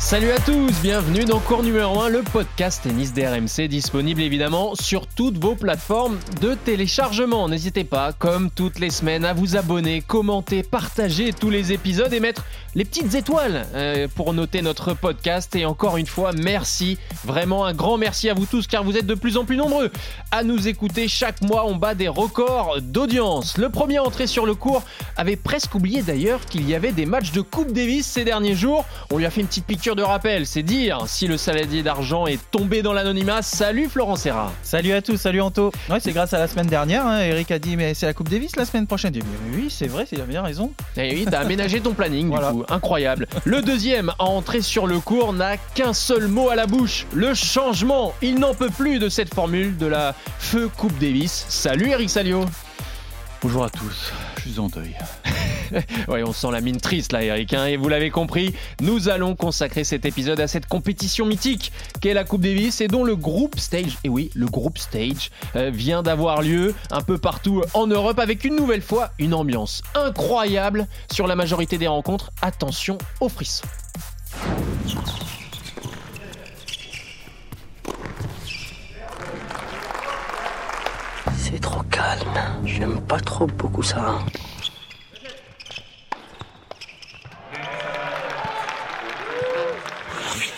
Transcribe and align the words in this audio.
Salut 0.00 0.30
à 0.30 0.38
tous, 0.38 0.72
bienvenue 0.80 1.26
dans 1.26 1.38
Cours 1.40 1.62
numéro 1.62 2.00
1, 2.00 2.08
le 2.08 2.22
podcast 2.22 2.82
tennis 2.82 3.12
d'RMC, 3.12 3.68
disponible 3.68 4.22
évidemment 4.22 4.74
sur 4.74 5.06
toutes 5.06 5.36
vos 5.36 5.54
plateformes 5.54 6.18
de 6.40 6.54
téléchargement. 6.54 7.48
N'hésitez 7.50 7.84
pas, 7.84 8.12
comme 8.14 8.50
toutes 8.50 8.78
les 8.78 8.88
semaines, 8.88 9.26
à 9.26 9.34
vous 9.34 9.56
abonner, 9.56 10.00
commenter, 10.00 10.62
partager 10.62 11.34
tous 11.34 11.50
les 11.50 11.72
épisodes 11.72 12.12
et 12.14 12.18
mettre 12.18 12.44
les 12.74 12.84
petites 12.84 13.14
étoiles 13.14 13.66
euh, 13.74 14.08
pour 14.14 14.32
noter 14.32 14.62
notre 14.62 14.94
podcast. 14.94 15.54
Et 15.54 15.66
encore 15.66 15.96
une 15.98 16.06
fois, 16.06 16.32
merci, 16.32 16.98
vraiment 17.24 17.66
un 17.66 17.74
grand 17.74 17.98
merci 17.98 18.30
à 18.30 18.34
vous 18.34 18.46
tous 18.46 18.66
car 18.66 18.82
vous 18.82 18.96
êtes 18.96 19.06
de 19.06 19.14
plus 19.14 19.36
en 19.36 19.44
plus 19.44 19.56
nombreux 19.56 19.90
à 20.30 20.42
nous 20.42 20.66
écouter. 20.66 21.08
Chaque 21.08 21.42
mois, 21.42 21.66
on 21.66 21.76
bat 21.76 21.94
des 21.94 22.08
records 22.08 22.78
d'audience. 22.80 23.58
Le 23.58 23.68
premier 23.68 23.98
entré 23.98 24.26
sur 24.26 24.46
le 24.46 24.54
cours 24.54 24.82
avait 25.16 25.36
presque 25.36 25.74
oublié 25.74 26.02
d'ailleurs 26.02 26.46
qu'il 26.46 26.68
y 26.68 26.74
avait 26.74 26.92
des 26.92 27.06
matchs 27.06 27.32
de 27.32 27.42
Coupe 27.42 27.72
Davis 27.72 28.06
ces 28.06 28.24
derniers 28.24 28.54
jours. 28.54 28.86
On 29.12 29.18
lui 29.18 29.26
a 29.26 29.30
fait 29.30 29.42
une 29.42 29.46
petite 29.46 29.66
piqûre 29.66 29.89
de 29.94 30.02
rappel, 30.02 30.46
c'est 30.46 30.62
dire 30.62 31.04
si 31.06 31.26
le 31.26 31.36
saladier 31.36 31.82
d'argent 31.82 32.26
est 32.26 32.38
tombé 32.50 32.82
dans 32.82 32.92
l'anonymat. 32.92 33.42
Salut 33.42 33.88
Florent 33.88 34.16
Serra. 34.16 34.52
Salut 34.62 34.92
à 34.92 35.02
tous, 35.02 35.16
salut 35.16 35.40
Anto. 35.40 35.72
Ouais, 35.88 36.00
c'est 36.00 36.12
grâce 36.12 36.32
à 36.32 36.38
la 36.38 36.46
semaine 36.46 36.66
dernière. 36.66 37.06
Hein. 37.06 37.20
Eric 37.20 37.50
a 37.50 37.58
dit 37.58 37.76
mais 37.76 37.94
c'est 37.94 38.06
la 38.06 38.14
Coupe 38.14 38.28
Davis 38.28 38.56
la 38.56 38.64
semaine 38.64 38.86
prochaine. 38.86 39.14
J'ai 39.14 39.20
dit 39.20 39.26
oui, 39.54 39.68
c'est 39.70 39.86
vrai, 39.86 40.06
c'est 40.08 40.20
bien 40.26 40.42
raison. 40.42 40.72
Et 40.96 41.10
eh 41.10 41.14
oui, 41.14 41.26
t'as 41.28 41.40
aménagé 41.40 41.80
ton 41.80 41.92
planning 41.92 42.30
du 42.30 42.36
coup, 42.36 42.64
incroyable. 42.68 43.26
Le 43.44 43.62
deuxième 43.62 44.10
à 44.18 44.24
entrer 44.24 44.60
sur 44.60 44.86
le 44.86 45.00
cours 45.00 45.32
n'a 45.32 45.56
qu'un 45.56 45.92
seul 45.92 46.28
mot 46.28 46.50
à 46.50 46.54
la 46.54 46.66
bouche, 46.66 47.06
le 47.12 47.34
changement. 47.34 48.14
Il 48.22 48.38
n'en 48.38 48.54
peut 48.54 48.70
plus 48.70 48.98
de 48.98 49.08
cette 49.08 49.34
formule 49.34 49.76
de 49.76 49.86
la 49.86 50.14
feu 50.38 50.68
Coupe 50.76 50.98
Davis. 50.98 51.46
Salut 51.48 51.90
Eric 51.90 52.10
Salio. 52.10 52.44
Bonjour 53.42 53.64
à 53.64 53.70
tous, 53.70 54.12
je 54.36 54.50
suis 54.50 54.60
en 54.60 54.68
deuil. 54.68 54.94
oui, 56.08 56.22
on 56.22 56.32
sent 56.32 56.50
la 56.52 56.60
mine 56.60 56.80
triste 56.80 57.12
là, 57.12 57.22
Eric. 57.22 57.52
Hein, 57.54 57.66
et 57.66 57.76
vous 57.76 57.88
l'avez 57.88 58.10
compris, 58.10 58.54
nous 58.80 59.08
allons 59.08 59.34
consacrer 59.34 59.84
cet 59.84 60.04
épisode 60.04 60.40
à 60.40 60.48
cette 60.48 60.66
compétition 60.66 61.26
mythique 61.26 61.72
qu'est 62.00 62.14
la 62.14 62.24
Coupe 62.24 62.42
Davis 62.42 62.80
et 62.80 62.88
dont 62.88 63.04
le 63.04 63.16
groupe 63.16 63.58
stage, 63.58 63.98
et 64.04 64.08
oui, 64.08 64.30
le 64.34 64.46
groupe 64.46 64.78
stage, 64.78 65.30
euh, 65.56 65.70
vient 65.70 66.02
d'avoir 66.02 66.42
lieu 66.42 66.74
un 66.90 67.00
peu 67.00 67.18
partout 67.18 67.62
en 67.74 67.86
Europe 67.86 68.18
avec 68.18 68.44
une 68.44 68.56
nouvelle 68.56 68.82
fois 68.82 69.10
une 69.18 69.34
ambiance 69.34 69.82
incroyable 69.94 70.86
sur 71.10 71.26
la 71.26 71.36
majorité 71.36 71.78
des 71.78 71.88
rencontres. 71.88 72.30
Attention 72.42 72.98
aux 73.20 73.28
frissons. 73.28 73.66
C'est 81.36 81.60
trop 81.60 81.82
calme. 81.90 82.40
J'aime 82.64 83.00
pas 83.00 83.18
trop 83.20 83.46
beaucoup 83.46 83.82
ça. 83.82 84.18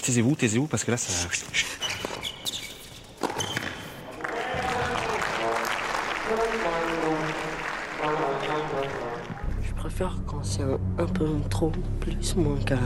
Taisez-vous, 0.03 0.34
taisez-vous, 0.34 0.67
parce 0.67 0.83
que 0.83 0.91
là, 0.91 0.97
ça. 0.97 1.28
Je 9.62 9.73
préfère 9.75 10.17
quand 10.27 10.42
c'est 10.42 10.62
un, 10.62 11.06
peu 11.06 11.28
trop 11.48 11.70
plus 12.00 12.34
moins 12.34 12.58
calme. 12.67 12.80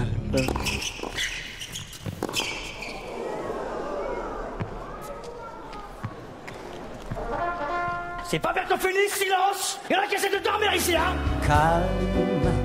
C'est 8.28 8.38
pas 8.38 8.52
bientôt 8.52 8.76
fini, 8.76 9.08
silence 9.08 9.78
Il 9.88 9.94
y 9.94 9.96
en 9.96 10.02
a 10.02 10.06
qui 10.06 10.16
essaient 10.16 10.38
de 10.38 10.44
dormir 10.44 10.74
ici, 10.74 10.94
hein? 10.94 11.14
Calme. 11.46 12.55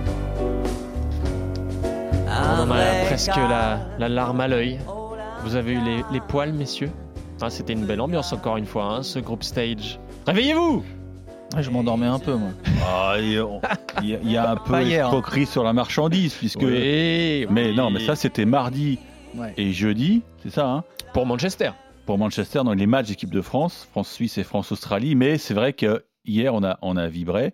On 2.53 2.63
en 2.63 2.71
a 2.71 3.05
presque 3.05 3.35
la, 3.35 4.09
larme 4.09 4.41
à 4.41 4.47
l'œil. 4.47 4.79
Vous 5.43 5.55
avez 5.55 5.73
eu 5.73 5.79
les, 6.11 6.19
poils, 6.19 6.51
messieurs 6.51 6.91
ah, 7.41 7.49
C'était 7.49 7.73
une 7.73 7.85
belle 7.85 8.01
ambiance, 8.01 8.33
encore 8.33 8.57
une 8.57 8.65
fois, 8.65 8.83
hein, 8.83 9.03
ce 9.03 9.19
groupe 9.19 9.43
stage. 9.43 9.99
Réveillez-vous 10.27 10.83
Je 11.57 11.69
m'endormais 11.69 12.07
un 12.07 12.19
peu, 12.19 12.35
moi. 12.35 12.49
Ah, 12.85 13.15
il, 13.19 13.31
y 13.31 14.37
a, 14.37 14.51
un 14.51 14.55
peu 14.57 14.83
d'escroquerie 14.83 15.45
sur 15.45 15.63
la 15.63 15.71
marchandise, 15.71 16.33
puisque. 16.33 16.61
mais 16.63 17.73
non, 17.73 17.89
mais 17.89 18.01
ça, 18.01 18.15
c'était 18.15 18.45
mardi 18.45 18.99
et 19.57 19.71
jeudi, 19.71 20.21
c'est 20.43 20.51
ça, 20.51 20.67
hein 20.67 20.83
Pour 21.13 21.25
Manchester. 21.25 21.71
Pour 22.05 22.17
Manchester, 22.17 22.61
dans 22.65 22.73
les 22.73 22.87
matchs 22.87 23.07
d'équipe 23.07 23.31
de 23.31 23.41
France, 23.41 23.87
France-Suisse 23.91 24.37
et 24.37 24.43
France-Australie. 24.43 25.15
Mais 25.15 25.37
c'est 25.37 25.53
vrai 25.53 25.71
que 25.71 26.03
hier, 26.25 26.53
on 26.53 26.63
a, 26.63 26.77
on 26.81 26.97
a 26.97 27.07
vibré 27.07 27.53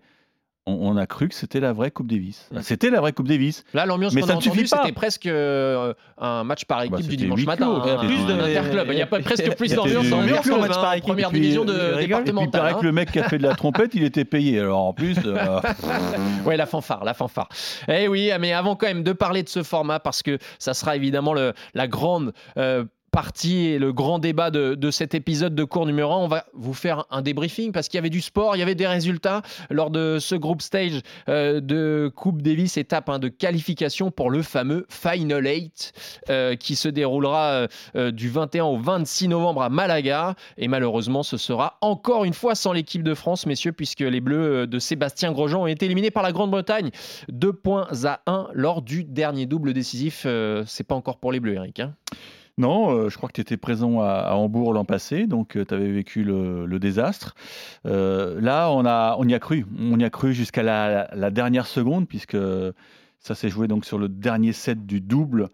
on, 0.67 0.97
a 0.97 1.07
cru 1.07 1.29
que 1.29 1.35
c'était 1.35 1.59
la 1.59 1.73
vraie 1.73 1.91
Coupe 1.91 2.07
Davis. 2.07 2.47
Mm. 2.51 2.61
C'était 2.61 2.89
la 2.89 2.99
vraie 2.99 3.13
Coupe 3.13 3.27
Davis. 3.27 3.63
Là, 3.73 3.85
l'ambiance 3.85 4.13
qu'on 4.13 4.21
a 4.27 4.35
entendue, 4.35 4.67
c'était 4.67 4.91
presque 4.91 5.25
euh, 5.25 5.93
un 6.17 6.43
match 6.43 6.65
par 6.65 6.81
équipe 6.81 6.97
bah, 6.97 7.01
du 7.01 7.15
dimanche 7.15 7.45
matin. 7.45 7.83
Hein, 7.85 7.97
plus 8.05 8.25
d'interclub. 8.25 8.87
Il 8.91 8.97
y 8.97 9.01
a 9.01 9.07
pas 9.07 9.19
presque 9.19 9.55
plus 9.55 9.73
d'ambiance 9.73 10.11
en 10.11 10.59
match 10.59 10.75
par 10.75 10.93
équipe. 10.93 11.07
Première 11.07 11.31
division 11.31 11.65
de 11.65 11.99
départementale. 11.99 12.47
Il 12.47 12.51
paraît 12.51 12.73
que 12.75 12.85
le 12.85 12.91
mec 12.91 13.11
qui 13.11 13.19
a 13.19 13.29
fait 13.29 13.37
de 13.37 13.43
la 13.43 13.55
trompette, 13.55 13.95
il 13.95 14.03
était 14.03 14.25
payé. 14.25 14.59
Alors 14.59 14.85
en 14.85 14.93
plus. 14.93 15.17
Euh, 15.25 15.61
ouais, 16.45 16.57
la 16.57 16.65
fanfare, 16.65 17.03
la 17.03 17.13
fanfare. 17.13 17.49
Eh 17.87 18.07
oui, 18.07 18.31
mais 18.39 18.53
avant 18.53 18.75
quand 18.75 18.87
même 18.87 19.03
de 19.03 19.13
parler 19.13 19.43
de 19.43 19.49
ce 19.49 19.63
format, 19.63 19.99
parce 19.99 20.21
que 20.21 20.37
ça 20.59 20.73
sera 20.73 20.95
évidemment 20.95 21.33
la 21.33 21.87
grande 21.87 22.33
euh, 22.57 22.83
partie 23.17 23.65
et 23.65 23.79
le 23.79 23.93
grand 23.93 24.19
débat 24.19 24.51
de, 24.51 24.91
cet 24.91 25.15
épisode 25.15 25.55
de 25.55 25.63
cours 25.63 25.87
numéro 25.87 26.13
1. 26.13 26.17
On 26.17 26.27
va 26.27 26.45
vous 26.53 26.75
faire 26.75 27.05
un 27.09 27.23
débriefing 27.23 27.71
parce 27.71 27.87
qu'il 27.87 27.97
y 27.97 27.97
avait 27.97 28.11
du 28.11 28.21
sport, 28.21 28.55
il 28.55 28.59
y 28.59 28.61
avait 28.61 28.75
des 28.75 28.85
résultats 28.85 29.41
lors 29.71 29.89
de 29.89 30.19
ce 30.19 30.35
groupe 30.35 30.61
stage 30.61 31.01
euh, 31.27 31.59
de 31.59 32.11
Coupe 32.15 32.43
Davis, 32.43 32.77
étape 32.77 33.09
hein, 33.09 33.17
de 33.17 33.27
qualification 33.27 34.11
pour 34.11 34.29
le 34.29 34.43
fameux 34.43 34.85
Final 34.89 35.47
8 35.47 35.93
euh, 36.29 36.55
qui 36.55 36.75
se 36.75 36.89
déroulera 36.89 37.67
euh, 37.95 38.11
du 38.11 38.29
21 38.29 38.65
au 38.65 38.77
26 38.77 39.29
novembre 39.29 39.63
à 39.63 39.69
Malaga. 39.69 40.35
Et 40.59 40.67
malheureusement, 40.67 41.23
ce 41.23 41.37
sera 41.37 41.79
encore 41.81 42.23
une 42.23 42.35
fois 42.35 42.53
sans 42.53 42.71
l'équipe 42.71 43.01
de 43.01 43.15
France, 43.15 43.47
messieurs, 43.47 43.71
puisque 43.71 44.01
les 44.01 44.21
Bleus 44.21 44.67
de 44.67 44.77
Sébastien 44.77 45.31
Grosjean 45.31 45.63
ont 45.63 45.67
été 45.67 45.87
éliminés 45.87 46.11
par 46.11 46.21
la 46.21 46.31
Grande-Bretagne. 46.31 46.91
Deux 47.29 47.53
points 47.53 47.87
à 48.05 48.21
1 48.27 48.49
lors 48.53 48.83
du 48.83 49.03
dernier 49.03 49.47
double 49.47 49.73
décisif. 49.73 50.27
C'est 50.67 50.83
pas 50.83 50.93
encore 50.93 51.17
pour 51.17 51.31
les 51.31 51.39
Bleus, 51.39 51.55
Eric. 51.55 51.79
Hein 51.79 51.95
non, 52.57 52.89
euh, 52.89 53.09
je 53.09 53.17
crois 53.17 53.29
que 53.29 53.33
tu 53.33 53.41
étais 53.41 53.57
présent 53.57 54.01
à, 54.01 54.33
Hambourg 54.33 54.73
l'an 54.73 54.83
passé, 54.83 55.27
donc 55.27 55.55
euh, 55.55 55.63
tu 55.63 55.73
avais 55.75 55.91
vécu 55.91 56.23
le, 56.23 56.79
désastre. 56.79 57.35
Euh, 57.85 58.41
là, 58.41 58.71
on, 58.71 58.83
a, 58.85 59.15
on 59.19 59.27
y 59.27 59.35
a 59.35 59.39
cru. 59.39 59.65
On 59.77 59.99
y 59.99 60.03
a 60.03 60.09
cru 60.09 60.33
jusqu'à 60.33 60.63
la, 60.63 61.31
dernière 61.31 61.67
seconde, 61.67 62.07
puisque 62.07 62.37
ça 63.19 63.35
s'est 63.35 63.49
joué 63.49 63.67
donc 63.67 63.85
sur 63.85 63.99
le 63.99 64.09
dernier 64.09 64.53
set 64.53 64.85
du 64.85 65.01
double 65.01 65.49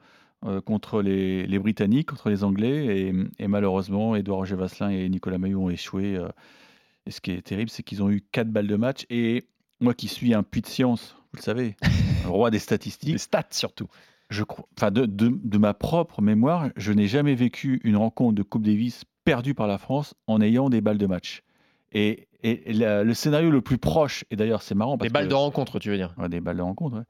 contre 0.66 1.02
les, 1.02 1.60
Britanniques, 1.60 2.10
contre 2.10 2.30
les 2.30 2.44
Anglais. 2.44 3.14
Et, 3.40 3.48
malheureusement, 3.48 4.16
Edouard 4.16 4.40
Roger 4.40 4.56
Vasselin 4.56 4.90
et 4.90 5.08
Nicolas 5.10 5.38
Maillot 5.38 5.64
ont 5.64 5.70
échoué. 5.70 6.18
et 7.06 7.12
ce 7.12 7.20
qui 7.20 7.32
est 7.32 7.42
terrible, 7.42 7.70
c'est 7.70 7.84
qu'ils 7.84 8.02
ont 8.02 8.10
eu 8.10 8.22
quatre 8.32 8.50
balles 8.50 8.68
de 8.68 8.76
match. 8.78 9.06
Et 9.10 9.44
moi 9.82 9.94
qui 9.94 10.08
suis 10.08 10.34
un 10.34 10.44
puits 10.44 10.62
de 10.62 10.68
science, 10.68 11.18
vous 11.32 11.38
le 11.38 11.42
savez, 11.42 11.76
le 12.24 12.30
roi 12.30 12.50
des 12.50 12.60
statistiques. 12.60 13.12
Les 13.12 13.18
stats 13.18 13.48
surtout 13.52 13.88
je 14.34 14.44
enfin 14.78 14.92
de, 14.92 15.58
ma 15.58 15.74
propre 15.74 16.22
mémoire, 16.22 16.70
je 16.76 16.92
n'ai 16.92 17.08
jamais 17.08 17.36
vécu 17.36 17.80
une 17.84 17.96
rencontre 17.96 18.36
de 18.36 18.44
Coupe 18.44 18.64
Davis 18.64 19.06
perdue 19.24 19.54
par 19.54 19.68
la 19.68 19.78
France 19.78 20.16
en 20.28 20.42
ayant 20.42 20.70
des 20.70 20.82
balles 20.82 20.98
de 20.98 21.08
match. 21.08 21.44
Et, 21.94 22.28
le 22.44 23.14
scénario 23.14 23.50
le 23.50 23.62
plus 23.62 23.78
proche, 23.78 24.26
et 24.30 24.36
d'ailleurs 24.36 24.62
c'est 24.62 24.76
marrant. 24.76 24.98
des 24.98 25.08
balles 25.08 25.30
de 25.30 25.34
rencontre, 25.34 25.80
tu 25.80 25.90
veux 25.90 25.96
dire 25.96 26.14
Des 26.28 26.42
balles 26.42 26.58
de 26.58 26.62
rencontre, 26.62 27.06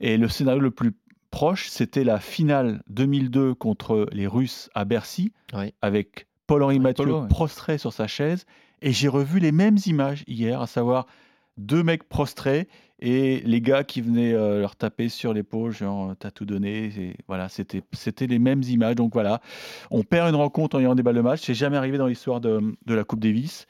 Et 0.00 0.16
le 0.16 0.28
scénario 0.28 0.60
le 0.60 0.70
plus 0.70 0.92
proche, 1.32 1.68
c'était 1.68 2.04
la 2.04 2.20
finale 2.20 2.82
2002 2.88 3.54
contre 3.54 4.06
les 4.12 4.28
Russes 4.28 4.70
à 4.74 4.84
Bercy, 4.84 5.32
avec 5.82 6.28
Paul-Henri 6.46 6.78
Mathieu 6.78 7.26
prostré 7.28 7.78
sur 7.78 7.92
sa 7.92 8.06
chaise. 8.06 8.46
Et 8.82 8.92
j'ai 8.92 9.08
revu 9.08 9.40
les 9.40 9.52
mêmes 9.52 9.76
images 9.86 10.22
hier, 10.26 10.60
à 10.60 10.66
savoir 10.66 11.06
deux 11.56 11.82
mecs 11.82 12.08
prostrés 12.08 12.68
et 13.00 13.40
les 13.40 13.62
gars 13.62 13.82
qui 13.82 14.02
venaient 14.02 14.34
euh, 14.34 14.60
leur 14.60 14.76
taper 14.76 15.08
sur 15.08 15.32
l'épaule, 15.32 15.72
genre 15.72 16.14
t'as 16.18 16.30
tout 16.30 16.44
donné. 16.44 16.92
Et 16.98 17.16
voilà, 17.28 17.48
c'était 17.48 17.82
c'était 17.92 18.26
les 18.26 18.38
mêmes 18.38 18.62
images. 18.62 18.94
Donc 18.94 19.14
voilà, 19.14 19.40
on 19.90 20.02
perd 20.02 20.28
une 20.28 20.34
rencontre 20.34 20.76
en 20.76 20.80
ayant 20.80 20.94
des 20.94 21.02
balles 21.02 21.14
de 21.14 21.22
match. 21.22 21.40
C'est 21.42 21.54
jamais 21.54 21.78
arrivé 21.78 21.96
dans 21.96 22.06
l'histoire 22.06 22.40
de, 22.40 22.60
de, 22.84 22.94
la 22.94 23.04
Coupe 23.04 23.20
Davis. 23.20 23.66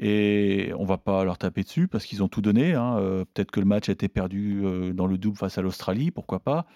Et 0.00 0.72
on 0.76 0.84
va 0.84 0.98
pas 0.98 1.24
leur 1.24 1.38
taper 1.38 1.62
dessus 1.62 1.86
parce 1.86 2.04
qu'ils 2.04 2.24
ont 2.24 2.28
tout 2.28 2.42
donné. 2.42 2.74
Hein. 2.74 2.96
Euh, 2.98 3.24
peut-être 3.32 3.52
que 3.52 3.60
le 3.60 3.66
match 3.66 3.88
a 3.88 3.92
été 3.92 4.08
perdu 4.08 4.62
euh, 4.64 4.92
dans 4.92 5.06
le 5.06 5.16
double 5.16 5.36
face 5.36 5.58
à 5.58 5.62
l'Australie, 5.62 6.10
pourquoi 6.10 6.40
pas. 6.40 6.66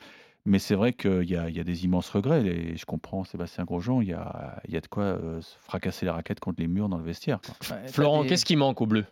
Mais 0.45 0.61
c'est 0.61 0.77
vrai 0.77 0.93
qu'il 0.93 1.25
y, 1.25 1.33
y, 1.33 1.37
a 1.37 1.65
des 1.65 1.85
immenses 1.85 2.09
regrets. 2.09 2.47
Et 2.47 2.77
je 2.77 2.87
comprends 2.87 3.25
Sébastien 3.25 3.65
Grosjean, 3.65 4.01
il 4.01 4.11
y 4.11 4.13
a, 4.13 4.63
y 4.69 4.77
a 4.77 4.81
de 4.81 4.87
quoi 4.87 5.19
fracasser 5.63 6.07
la 6.07 6.13
raquette 6.13 6.39
contre 6.39 6.61
les 6.61 6.69
murs 6.69 6.89
dans 6.89 6.99
le 6.99 7.05
vestiaire. 7.05 7.41
Florent, 7.89 8.23
qu'est-ce 8.23 8.45
qui 8.45 8.55
manque 8.55 8.81
au 8.81 8.87
bleu 8.87 9.07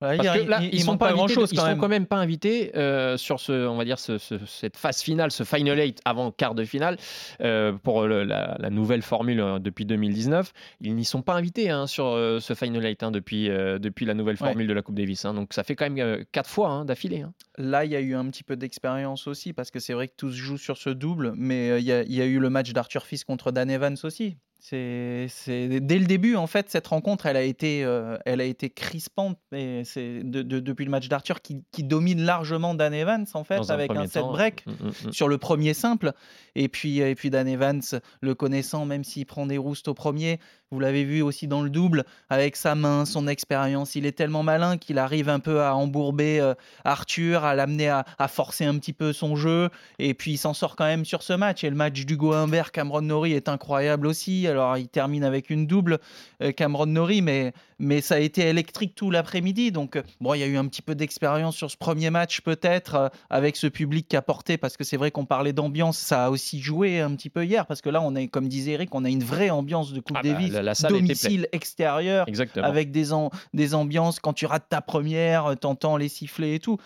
Parce 0.00 0.18
que 0.18 0.48
là, 0.48 0.60
ils, 0.62 0.82
sont 0.82 0.96
pas 0.96 1.12
grand 1.12 1.26
chose. 1.26 1.50
Ils 1.52 1.58
sont 1.58 1.76
quand 1.76 1.88
même 1.88 2.06
pas 2.06 2.16
invités 2.16 2.76
euh, 2.76 3.16
sur 3.16 3.40
ce, 3.40 3.66
on 3.66 3.76
va 3.76 3.84
dire, 3.84 3.98
ce, 3.98 4.18
cette 4.46 4.76
phase 4.76 5.02
finale, 5.02 5.32
ce 5.32 5.42
final 5.42 5.78
eight 5.80 6.00
avant 6.04 6.30
quart 6.30 6.54
de 6.54 6.64
finale 6.64 6.96
euh, 7.40 7.72
pour 7.72 8.06
la, 8.06 8.70
nouvelle 8.70 9.02
formule 9.02 9.40
euh, 9.40 9.58
depuis 9.58 9.86
2019. 9.86 10.52
Ils 10.80 10.94
n'y 10.94 11.04
sont 11.04 11.22
pas 11.22 11.34
invités 11.34 11.70
hein, 11.70 11.86
sur 11.86 12.04
ce 12.40 12.54
final 12.54 12.86
eight 12.86 13.02
hein, 13.02 13.10
depuis 13.10 13.48
depuis 13.48 14.06
la 14.06 14.14
nouvelle 14.14 14.36
formule 14.36 14.66
de 14.66 14.72
la 14.72 14.82
Coupe 14.82 14.94
Davis. 14.94 15.24
Hein. 15.24 15.34
donc 15.34 15.52
ça 15.52 15.64
fait 15.64 15.74
quand 15.74 15.90
même 15.90 16.24
quatre 16.32 16.48
fois 16.48 16.70
hein, 16.70 16.84
d'affilée. 16.84 17.24
Là, 17.56 17.84
il 17.84 17.90
y 17.90 17.96
a 17.96 18.00
eu 18.00 18.14
un 18.14 18.26
petit 18.26 18.44
peu 18.44 18.56
d'expérience 18.56 19.26
aussi 19.26 19.52
parce 19.52 19.70
que 19.70 19.80
c'est 19.80 19.94
vrai 19.94 20.08
que 20.08 20.14
tous 20.16 20.32
jouent 20.32 20.58
sur 20.58 20.76
ce 20.76 20.90
double, 20.90 21.32
mais 21.36 21.80
il 21.80 21.84
y, 21.84 22.14
y, 22.14 22.22
a 22.22 22.24
eu 22.24 22.38
le 22.38 22.50
match 22.50 22.72
d'Arthur 22.72 23.04
Fils 23.04 23.24
contre 23.24 23.50
Dan 23.50 23.70
Evans 23.70 23.96
aussi. 24.04 24.36
C'est, 24.60 25.28
dès 25.46 25.98
le 25.98 26.06
début 26.06 26.34
en 26.34 26.48
fait 26.48 26.68
cette 26.68 26.88
rencontre 26.88 27.26
elle 27.26 27.36
a 27.36 27.42
été, 27.42 27.84
euh, 27.84 28.18
elle 28.26 28.40
a 28.40 28.44
été 28.44 28.70
crispante 28.70 29.38
c'est 29.50 30.20
depuis 30.24 30.84
le 30.84 30.90
match 30.90 31.08
d'Arthur 31.08 31.40
qui, 31.40 31.62
domine 31.78 32.22
largement 32.22 32.74
Dan 32.74 32.92
Evans 32.92 33.26
en 33.34 33.44
fait 33.44 33.70
avec 33.70 33.92
un 33.92 34.06
set 34.06 34.24
break 34.24 34.66
mm, 34.66 34.70
mm, 34.70 34.88
mm. 34.88 35.12
sur 35.12 35.28
le 35.28 35.38
premier 35.38 35.74
simple. 35.74 36.12
Et 36.54 36.68
puis 36.68 36.98
et 36.98 37.14
puis 37.14 37.30
Dan 37.30 37.46
Evans 37.46 37.82
le 38.20 38.34
connaissant 38.34 38.84
même 38.84 39.04
s'il 39.04 39.26
prend 39.26 39.46
des 39.46 39.58
roustes 39.58 39.88
au 39.88 39.94
premier 39.94 40.40
vous 40.70 40.80
l'avez 40.80 41.04
vu 41.04 41.22
aussi 41.22 41.46
dans 41.46 41.62
le 41.62 41.70
double 41.70 42.04
avec 42.28 42.56
sa 42.56 42.74
main 42.74 43.04
son 43.04 43.28
expérience 43.28 43.94
il 43.94 44.06
est 44.06 44.12
tellement 44.12 44.42
malin 44.42 44.76
qu'il 44.76 44.98
arrive 44.98 45.28
un 45.28 45.40
peu 45.40 45.62
à 45.62 45.74
embourber 45.74 46.40
euh, 46.40 46.54
Arthur 46.84 47.44
à 47.44 47.54
l'amener 47.54 47.88
à, 47.88 48.04
forcer 48.28 48.64
un 48.64 48.76
petit 48.78 48.92
peu 48.92 49.12
son 49.12 49.36
jeu. 49.36 49.70
Et 49.98 50.14
puis 50.14 50.32
il 50.32 50.36
s'en 50.36 50.54
sort 50.54 50.76
quand 50.76 50.84
même 50.84 51.04
sur 51.04 51.22
ce 51.22 51.32
match. 51.32 51.64
Et 51.64 51.70
le 51.70 51.76
match 51.76 52.04
d'Hugo 52.04 52.32
Humbert 52.32 52.72
Cameron 52.72 53.02
Norrie 53.02 53.32
est 53.32 53.48
incroyable 53.48 54.06
aussi 54.06 54.47
alors, 54.48 54.76
il 54.76 54.88
termine 54.88 55.24
avec 55.24 55.50
une 55.50 55.66
double, 55.66 55.98
euh, 56.42 56.52
Cameron 56.52 56.86
Norrie, 56.86 57.22
mais, 57.22 57.52
mais 57.78 58.00
ça 58.00 58.16
a 58.16 58.18
été 58.18 58.42
électrique 58.42 58.94
tout 58.94 59.10
l'après-midi. 59.10 59.72
Donc, 59.72 59.96
euh, 59.96 60.02
bon, 60.20 60.34
il 60.34 60.40
y 60.40 60.42
a 60.42 60.46
eu 60.46 60.56
un 60.56 60.66
petit 60.66 60.82
peu 60.82 60.94
d'expérience 60.94 61.56
sur 61.56 61.70
ce 61.70 61.76
premier 61.76 62.10
match, 62.10 62.40
peut-être, 62.40 62.94
euh, 62.94 63.08
avec 63.30 63.56
ce 63.56 63.66
public 63.66 64.08
qui 64.08 64.16
a 64.16 64.22
porté, 64.22 64.56
parce 64.58 64.76
que 64.76 64.84
c'est 64.84 64.96
vrai 64.96 65.10
qu'on 65.10 65.26
parlait 65.26 65.52
d'ambiance, 65.52 65.98
ça 65.98 66.26
a 66.26 66.30
aussi 66.30 66.60
joué 66.60 67.00
un 67.00 67.14
petit 67.14 67.30
peu 67.30 67.44
hier, 67.44 67.66
parce 67.66 67.80
que 67.80 67.90
là, 67.90 68.00
on 68.02 68.14
est, 68.16 68.28
comme 68.28 68.48
disait 68.48 68.72
Eric, 68.72 68.94
on 68.94 69.04
a 69.04 69.08
une 69.08 69.22
vraie 69.22 69.50
ambiance 69.50 69.92
de 69.92 70.00
Coupe 70.00 70.16
ah 70.18 70.22
bah, 70.22 70.30
Davis, 70.30 70.82
domicile 70.88 71.48
extérieur, 71.52 72.26
avec 72.56 72.90
des, 72.90 73.08
des 73.54 73.74
ambiances. 73.74 74.20
Quand 74.20 74.32
tu 74.32 74.46
rates 74.46 74.68
ta 74.68 74.80
première, 74.80 75.56
t'entends 75.58 75.96
les 75.96 76.08
sifflets 76.08 76.54
et 76.54 76.58
tout 76.58 76.78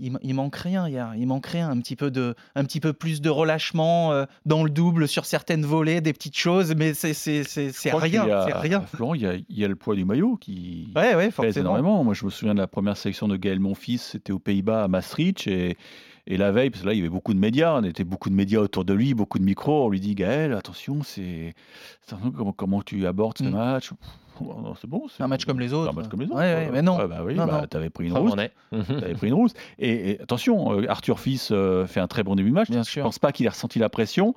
il, 0.00 0.34
manque 0.34 0.56
rien 0.56 0.88
hier. 0.88 1.12
Il 1.16 1.26
manque 1.26 1.46
rien. 1.46 1.70
Un 1.70 1.78
petit 1.80 1.96
peu, 1.96 2.10
de, 2.10 2.34
un 2.54 2.64
petit 2.64 2.80
peu 2.80 2.92
plus 2.92 3.20
de 3.20 3.30
relâchement 3.30 4.12
euh, 4.12 4.24
dans 4.46 4.64
le 4.64 4.70
double 4.70 5.08
sur 5.08 5.24
certaines 5.24 5.64
volées, 5.64 6.00
des 6.00 6.12
petites 6.12 6.36
choses, 6.36 6.74
mais 6.74 6.94
c'est 6.94 7.12
rien. 7.12 8.26
C'est 8.46 8.54
rien. 8.54 8.80
Florent, 8.82 9.14
il 9.14 9.22
y, 9.22 9.26
a, 9.26 9.34
il 9.34 9.58
y, 9.58 9.64
a, 9.64 9.68
le 9.68 9.76
poids 9.76 9.94
du 9.94 10.04
maillot 10.04 10.36
qui 10.36 10.88
ouais, 10.94 11.14
ouais, 11.14 11.30
pèse 11.30 11.58
énormément. 11.58 12.02
Moi, 12.04 12.14
je 12.14 12.24
me 12.24 12.30
souviens 12.30 12.54
de 12.54 12.60
la 12.60 12.66
première 12.66 12.96
sélection 12.96 13.28
de 13.28 13.36
Gaël 13.36 13.60
Monfils, 13.60 13.98
c'était 13.98 14.32
aux 14.32 14.38
Pays-Bas, 14.38 14.84
à 14.84 14.88
Maastricht, 14.88 15.46
et 15.46 15.76
et 16.30 16.36
la 16.36 16.52
veille, 16.52 16.68
parce 16.68 16.82
que 16.82 16.86
là, 16.86 16.92
il 16.92 16.98
y 16.98 17.00
avait 17.00 17.08
beaucoup 17.08 17.32
de 17.32 17.38
médias, 17.38 17.78
on 17.78 17.84
était 17.84 18.04
beaucoup 18.04 18.28
de 18.28 18.34
médias 18.34 18.60
autour 18.60 18.84
de 18.84 18.92
lui, 18.92 19.14
beaucoup 19.14 19.38
de 19.38 19.44
micros. 19.44 19.86
On 19.86 19.88
lui 19.88 19.98
dit 19.98 20.14
Gaël, 20.14 20.52
attention, 20.52 21.02
c'est 21.02 21.54
comment, 22.36 22.52
comment 22.52 22.82
tu 22.82 23.06
abordes 23.06 23.38
ce 23.38 23.44
mm. 23.44 23.50
match? 23.50 23.90
C'est 24.80 24.88
bon. 24.88 25.06
C'est 25.08 25.22
un 25.22 25.28
match 25.28 25.44
comme 25.44 25.60
les 25.60 25.72
autres. 25.72 25.90
Un 25.90 25.94
match 25.94 26.08
comme 26.08 26.20
les 26.20 26.26
autres. 26.26 26.36
Ouais, 26.36 26.70
mais 26.72 26.82
non. 26.82 26.96
bah 26.96 27.22
oui, 27.24 27.34
bah, 27.34 27.66
t'avais 27.70 27.90
pris 27.90 28.06
une 28.06 28.16
rousse. 28.16 28.34
t'avais 28.34 29.14
pris 29.14 29.28
une 29.28 29.34
rousse. 29.34 29.52
Et, 29.78 30.18
attention, 30.20 30.72
euh, 30.72 30.86
Arthur 30.88 31.20
Fils 31.20 31.50
euh, 31.52 31.86
fait 31.86 32.00
un 32.00 32.08
très 32.08 32.22
bon 32.22 32.34
début 32.34 32.50
de 32.50 32.54
match. 32.54 32.70
Bien 32.70 32.82
je 32.82 32.98
ne 32.98 33.04
pense 33.04 33.18
pas 33.18 33.32
qu'il 33.32 33.46
ait 33.46 33.50
ressenti 33.50 33.78
la 33.78 33.88
pression. 33.88 34.34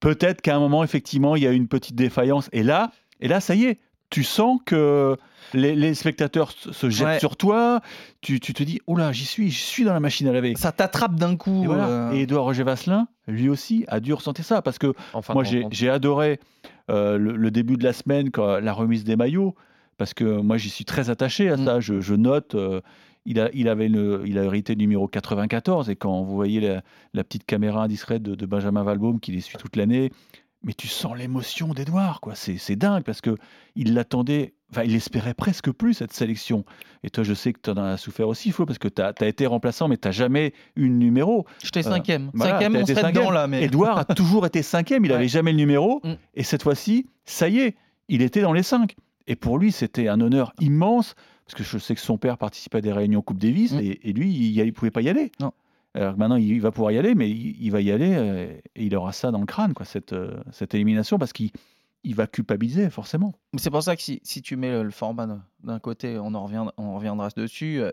Peut-être 0.00 0.40
qu'à 0.40 0.54
un 0.54 0.60
moment, 0.60 0.84
effectivement, 0.84 1.36
il 1.36 1.42
y 1.42 1.46
a 1.46 1.52
eu 1.52 1.56
une 1.56 1.68
petite 1.68 1.96
défaillance. 1.96 2.48
Et 2.52 2.62
là, 2.62 2.92
et 3.20 3.28
là, 3.28 3.40
ça 3.40 3.54
y 3.54 3.64
est, 3.64 3.80
tu 4.10 4.24
sens 4.24 4.60
que 4.64 5.16
les, 5.54 5.94
spectateurs 5.94 6.52
se 6.52 6.90
jettent 6.90 7.20
sur 7.20 7.36
toi, 7.36 7.80
tu, 8.20 8.40
te 8.40 8.62
dis, 8.62 8.80
oh 8.86 8.96
là, 8.96 9.12
j'y 9.12 9.24
suis, 9.24 9.50
j'y 9.50 9.62
suis 9.62 9.84
dans 9.84 9.92
la 9.92 10.00
machine 10.00 10.28
à 10.28 10.32
laver. 10.32 10.54
Ça 10.56 10.72
t'attrape 10.72 11.16
d'un 11.16 11.36
coup. 11.36 11.64
Et, 11.64 11.68
euh. 11.70 12.10
Edouard 12.12 12.44
Roger 12.44 12.62
Vasselin, 12.62 13.08
lui 13.26 13.48
aussi, 13.48 13.84
a 13.88 14.00
dû 14.00 14.12
ressentir 14.12 14.44
ça, 14.44 14.62
parce 14.62 14.78
que 14.78 14.94
moi, 15.30 15.44
j'ai 15.44 15.90
adoré 15.90 16.40
euh, 16.90 17.18
le, 17.18 17.50
début 17.50 17.76
de 17.76 17.84
la 17.84 17.92
semaine, 17.92 18.30
quand, 18.30 18.60
la 18.60 18.72
remise 18.72 19.04
des 19.04 19.16
maillots, 19.16 19.54
parce 19.96 20.14
que 20.14 20.40
moi, 20.40 20.56
j'y 20.56 20.70
suis 20.70 20.84
très 20.84 21.10
attaché 21.10 21.50
à 21.50 21.56
mm. 21.56 21.64
ça. 21.64 21.80
Je, 21.80 22.14
note... 22.14 22.54
Euh, 22.54 22.80
il 23.26 23.38
a, 23.40 23.50
il, 23.52 23.68
avait 23.68 23.88
le, 23.88 24.22
il 24.24 24.38
a 24.38 24.44
hérité 24.44 24.74
numéro 24.74 25.06
94 25.06 25.90
et 25.90 25.96
quand 25.96 26.22
vous 26.22 26.34
voyez 26.34 26.80
la, 27.12 27.24
petite 27.24 27.44
caméra 27.44 27.82
indiscrète 27.82 28.22
de, 28.22 28.34
de 28.34 28.46
Benjamin 28.46 28.82
Valbaum 28.84 29.20
qui 29.20 29.32
les 29.32 29.42
suit 29.42 29.58
toute 29.58 29.76
l'année, 29.76 30.10
mais 30.62 30.72
tu 30.72 30.88
sens 30.88 31.16
l'émotion 31.16 31.74
d'Edouard, 31.74 32.20
quoi. 32.20 32.34
C'est 32.34 32.76
dingue 32.76 33.04
parce 33.04 33.20
que 33.20 33.36
il 33.76 33.94
l'attendait, 33.94 34.54
enfin, 34.70 34.82
il 34.84 34.94
espérait 34.94 35.34
presque 35.34 35.70
plus 35.70 35.94
cette 35.94 36.12
sélection. 36.12 36.64
Et 37.02 37.10
toi, 37.10 37.24
je 37.24 37.34
sais 37.34 37.52
que 37.52 37.60
tu 37.62 37.70
en 37.70 37.76
as 37.76 37.96
souffert 37.96 38.28
aussi, 38.28 38.52
Flo, 38.52 38.66
parce 38.66 38.78
que 38.78 38.88
tu 38.88 39.02
as, 39.02 39.12
été 39.26 39.46
remplaçant, 39.46 39.88
mais 39.88 39.96
tu 39.96 40.08
n'as 40.08 40.12
jamais 40.12 40.52
eu 40.76 40.88
le 40.88 40.94
numéro. 40.94 41.46
J'étais 41.62 41.86
euh, 41.86 41.90
cinquième. 41.90 42.30
cinquième, 42.36 42.76
on 42.76 42.86
serait 42.86 43.12
dedans 43.12 43.30
là. 43.30 43.46
Mais... 43.46 43.64
Edouard 43.64 43.98
a 43.98 44.04
toujours 44.04 44.46
été 44.46 44.62
cinquième, 44.62 45.04
il 45.04 45.08
n'avait 45.12 45.28
jamais 45.28 45.52
le 45.52 45.58
numéro. 45.58 46.00
Mm. 46.04 46.14
Et 46.34 46.42
cette 46.42 46.62
fois-ci, 46.62 47.06
ça 47.24 47.48
y 47.48 47.60
est, 47.60 47.76
il 48.08 48.22
était 48.22 48.42
dans 48.42 48.52
les 48.52 48.62
cinq. 48.62 48.96
Et 49.26 49.36
pour 49.36 49.58
lui, 49.58 49.72
c'était 49.72 50.08
un 50.08 50.20
honneur 50.20 50.52
immense, 50.60 51.14
parce 51.46 51.54
que 51.54 51.64
je 51.64 51.78
sais 51.78 51.94
que 51.94 52.00
son 52.00 52.18
père 52.18 52.38
participait 52.38 52.78
à 52.78 52.80
des 52.80 52.92
réunions 52.92 53.22
Coupe 53.22 53.38
Davis, 53.38 53.72
mm. 53.72 53.80
et, 53.80 54.08
et, 54.08 54.12
lui, 54.12 54.32
il 54.32 54.64
ne 54.64 54.70
pouvait 54.70 54.90
pas 54.90 55.02
y 55.02 55.08
aller. 55.08 55.32
Non. 55.40 55.52
Alors 55.94 56.16
maintenant, 56.16 56.36
il 56.36 56.60
va 56.60 56.70
pouvoir 56.70 56.92
y 56.92 56.98
aller, 56.98 57.14
mais 57.14 57.30
il, 57.30 57.70
va 57.70 57.80
y 57.80 57.90
aller 57.90 58.14
euh, 58.14 58.52
et 58.76 58.84
il 58.84 58.94
aura 58.94 59.12
ça 59.12 59.30
dans 59.30 59.40
le 59.40 59.46
crâne, 59.46 59.74
quoi, 59.74 59.86
cette, 59.86 60.12
euh, 60.12 60.36
cette 60.52 60.74
élimination, 60.74 61.18
parce 61.18 61.32
qu'il 61.32 61.50
il 62.04 62.14
va 62.14 62.26
culpabiliser, 62.26 62.90
forcément. 62.90 63.34
C'est 63.56 63.70
pour 63.70 63.82
ça 63.82 63.96
que 63.96 64.02
si, 64.02 64.20
si 64.22 64.42
tu 64.42 64.56
mets 64.56 64.82
le, 64.82 64.90
format 64.90 65.26
d'un 65.62 65.78
côté, 65.78 66.18
on, 66.18 66.34
en 66.34 66.44
reviendra, 66.44 66.72
on 66.76 66.94
reviendra 66.94 67.28
dessus, 67.30 67.80
euh, 67.80 67.92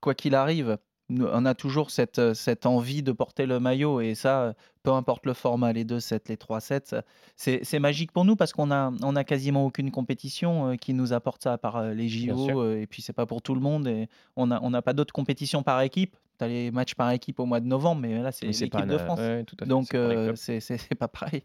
quoi 0.00 0.14
qu'il 0.14 0.34
arrive, 0.34 0.78
on 1.10 1.44
a 1.44 1.54
toujours 1.54 1.90
cette, 1.90 2.34
cette 2.34 2.64
envie 2.64 3.02
de 3.02 3.12
porter 3.12 3.46
le 3.46 3.60
maillot 3.60 4.00
et 4.00 4.14
ça, 4.14 4.54
peu 4.82 4.92
importe 4.92 5.26
le 5.26 5.34
format, 5.34 5.72
les 5.72 5.84
2 5.84 6.00
sets, 6.00 6.22
les 6.28 6.36
3 6.36 6.60
sets, 6.60 6.94
c'est 7.36 7.78
magique 7.78 8.12
pour 8.12 8.24
nous 8.24 8.36
parce 8.36 8.52
qu'on 8.52 8.70
a, 8.70 8.92
on 9.02 9.16
a 9.16 9.24
quasiment 9.24 9.66
aucune 9.66 9.90
compétition 9.90 10.76
qui 10.76 10.94
nous 10.94 11.12
apporte 11.12 11.42
ça 11.42 11.52
à 11.52 11.58
part 11.58 11.82
les 11.88 12.08
JO 12.08 12.72
et 12.72 12.86
puis 12.86 13.02
c'est 13.02 13.12
pas 13.12 13.26
pour 13.26 13.42
tout 13.42 13.54
le 13.54 13.60
monde 13.60 13.86
et 13.88 14.08
on 14.36 14.46
n'a 14.46 14.60
on 14.62 14.72
a 14.72 14.80
pas 14.80 14.92
d'autres 14.92 15.12
compétitions 15.12 15.62
par 15.62 15.80
équipe 15.82 16.16
tu 16.38 16.44
as 16.44 16.48
les 16.48 16.70
matchs 16.70 16.94
par 16.94 17.10
équipe 17.10 17.40
au 17.40 17.46
mois 17.46 17.60
de 17.60 17.66
novembre, 17.66 18.00
mais 18.02 18.20
là, 18.20 18.32
c'est 18.32 18.46
l'équipe 18.46 18.86
de 18.86 18.98
France. 18.98 19.20
Donc, 19.66 19.94
euh, 19.94 20.32
c'est 20.36 20.94
pas 20.98 21.08
pareil. 21.08 21.42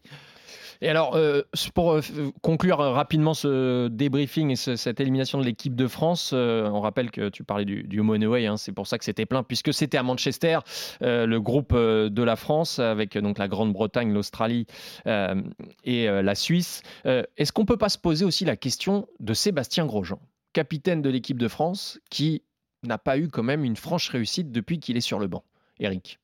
Et 0.80 0.88
alors, 0.88 1.16
euh, 1.16 1.42
pour 1.74 1.92
euh, 1.92 2.00
conclure 2.40 2.78
rapidement 2.78 3.34
ce 3.34 3.88
débriefing 3.88 4.50
et 4.50 4.56
cette 4.56 5.00
élimination 5.00 5.38
de 5.40 5.44
l'équipe 5.44 5.74
de 5.74 5.88
France, 5.88 6.32
on 6.32 6.80
rappelle 6.80 7.10
que 7.10 7.28
tu 7.28 7.44
parlais 7.44 7.64
du, 7.64 7.82
du 7.82 8.00
hein, 8.00 8.56
c'est 8.56 8.72
pour 8.72 8.86
ça 8.86 8.98
que 8.98 9.04
c'était 9.04 9.26
plein, 9.26 9.42
puisque 9.42 9.74
c'était 9.74 9.98
à 9.98 10.02
Manchester, 10.02 10.60
le 11.00 11.38
groupe 11.38 11.74
de 11.74 12.22
la 12.22 12.36
France, 12.36 12.78
avec 12.78 13.18
donc 13.18 13.38
la 13.38 13.48
Grande-Bretagne, 13.48 14.12
l'Australie 14.12 14.66
et 15.06 16.06
la 16.06 16.34
Suisse. 16.34 16.82
Est-ce 17.04 17.52
qu'on 17.52 17.64
peut 17.64 17.76
pas 17.76 17.88
se 17.88 17.98
poser 17.98 18.24
aussi 18.24 18.44
la 18.44 18.56
question 18.56 19.08
de 19.20 19.34
Sébastien 19.34 19.86
Grosjean 19.86 20.20
capitaine 20.52 21.02
de 21.02 21.10
l'équipe 21.10 21.38
de 21.38 21.46
France, 21.46 22.00
qui 22.10 22.42
n'a 22.82 22.98
pas 22.98 23.18
eu 23.18 23.28
quand 23.28 23.42
même 23.42 23.64
une 23.64 23.76
franche 23.76 24.08
réussite 24.08 24.52
depuis 24.52 24.78
qu'il 24.78 24.96
est 24.96 25.02
sur 25.02 25.18
le 25.18 25.26
banc. 25.26 25.44
Eric 25.80 26.18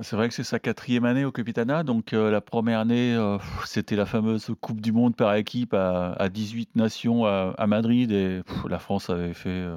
c'est 0.00 0.16
vrai 0.16 0.28
que 0.28 0.34
c'est 0.34 0.44
sa 0.44 0.58
quatrième 0.58 1.04
année 1.04 1.24
au 1.24 1.30
Capitana. 1.30 1.84
Donc 1.84 2.12
euh, 2.12 2.30
la 2.30 2.40
première 2.40 2.80
année, 2.80 3.14
euh, 3.14 3.38
c'était 3.64 3.96
la 3.96 4.06
fameuse 4.06 4.50
Coupe 4.60 4.80
du 4.80 4.92
Monde 4.92 5.14
par 5.14 5.34
équipe 5.34 5.74
à, 5.74 6.28
18 6.28 6.74
nations 6.76 7.26
à, 7.26 7.66
Madrid. 7.66 8.10
Et 8.10 8.42
la 8.68 8.78
France 8.78 9.08
avait 9.10 9.34
fait, 9.34 9.50
euh, 9.50 9.76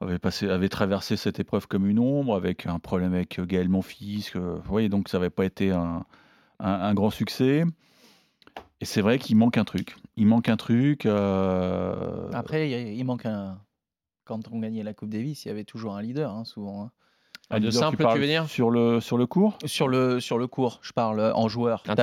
avait, 0.00 0.18
passé, 0.18 0.48
avait 0.48 0.68
traversé 0.68 1.16
cette 1.16 1.38
épreuve 1.38 1.68
comme 1.68 1.86
une 1.86 2.00
ombre, 2.00 2.34
avec 2.34 2.66
un 2.66 2.78
problème 2.80 3.14
avec 3.14 3.40
Gaël 3.40 3.68
Monfils. 3.68 4.32
voyez, 4.64 4.88
donc 4.88 5.08
ça 5.08 5.18
n'avait 5.18 5.30
pas 5.30 5.44
été 5.44 5.70
un, 5.70 6.04
un, 6.58 6.94
grand 6.94 7.10
succès. 7.10 7.64
Et 8.80 8.84
c'est 8.84 9.00
vrai 9.00 9.20
qu'il 9.20 9.36
manque 9.36 9.58
un 9.58 9.64
truc. 9.64 9.96
Il 10.16 10.26
manque 10.26 10.48
un 10.48 10.56
truc. 10.56 11.06
Après, 11.06 12.94
il 12.96 13.04
manque 13.04 13.26
un, 13.26 13.58
quand 14.24 14.48
on 14.50 14.58
gagnait 14.58 14.82
la 14.82 14.94
Coupe 14.94 15.10
Davis, 15.10 15.44
il 15.44 15.48
y 15.48 15.50
avait 15.50 15.64
toujours 15.64 15.96
un 15.96 16.02
leader, 16.02 16.32
hein, 16.32 16.44
souvent. 16.44 16.84
Hein. 16.84 16.92
Ah, 17.50 17.60
de 17.60 17.70
simple, 17.70 18.04
tu, 18.12 18.18
veux 18.18 18.26
dire 18.26 18.48
sur 18.48 18.70
le, 18.70 19.00
sur 19.00 19.18
le 19.18 19.26
cours? 19.26 19.58
Sur 19.66 19.88
le, 19.88 20.18
sur 20.20 20.38
le 20.38 20.46
cours, 20.46 20.78
je 20.82 20.92
parle 20.92 21.32
en 21.34 21.48
joueur. 21.48 21.82
Un 21.86 21.94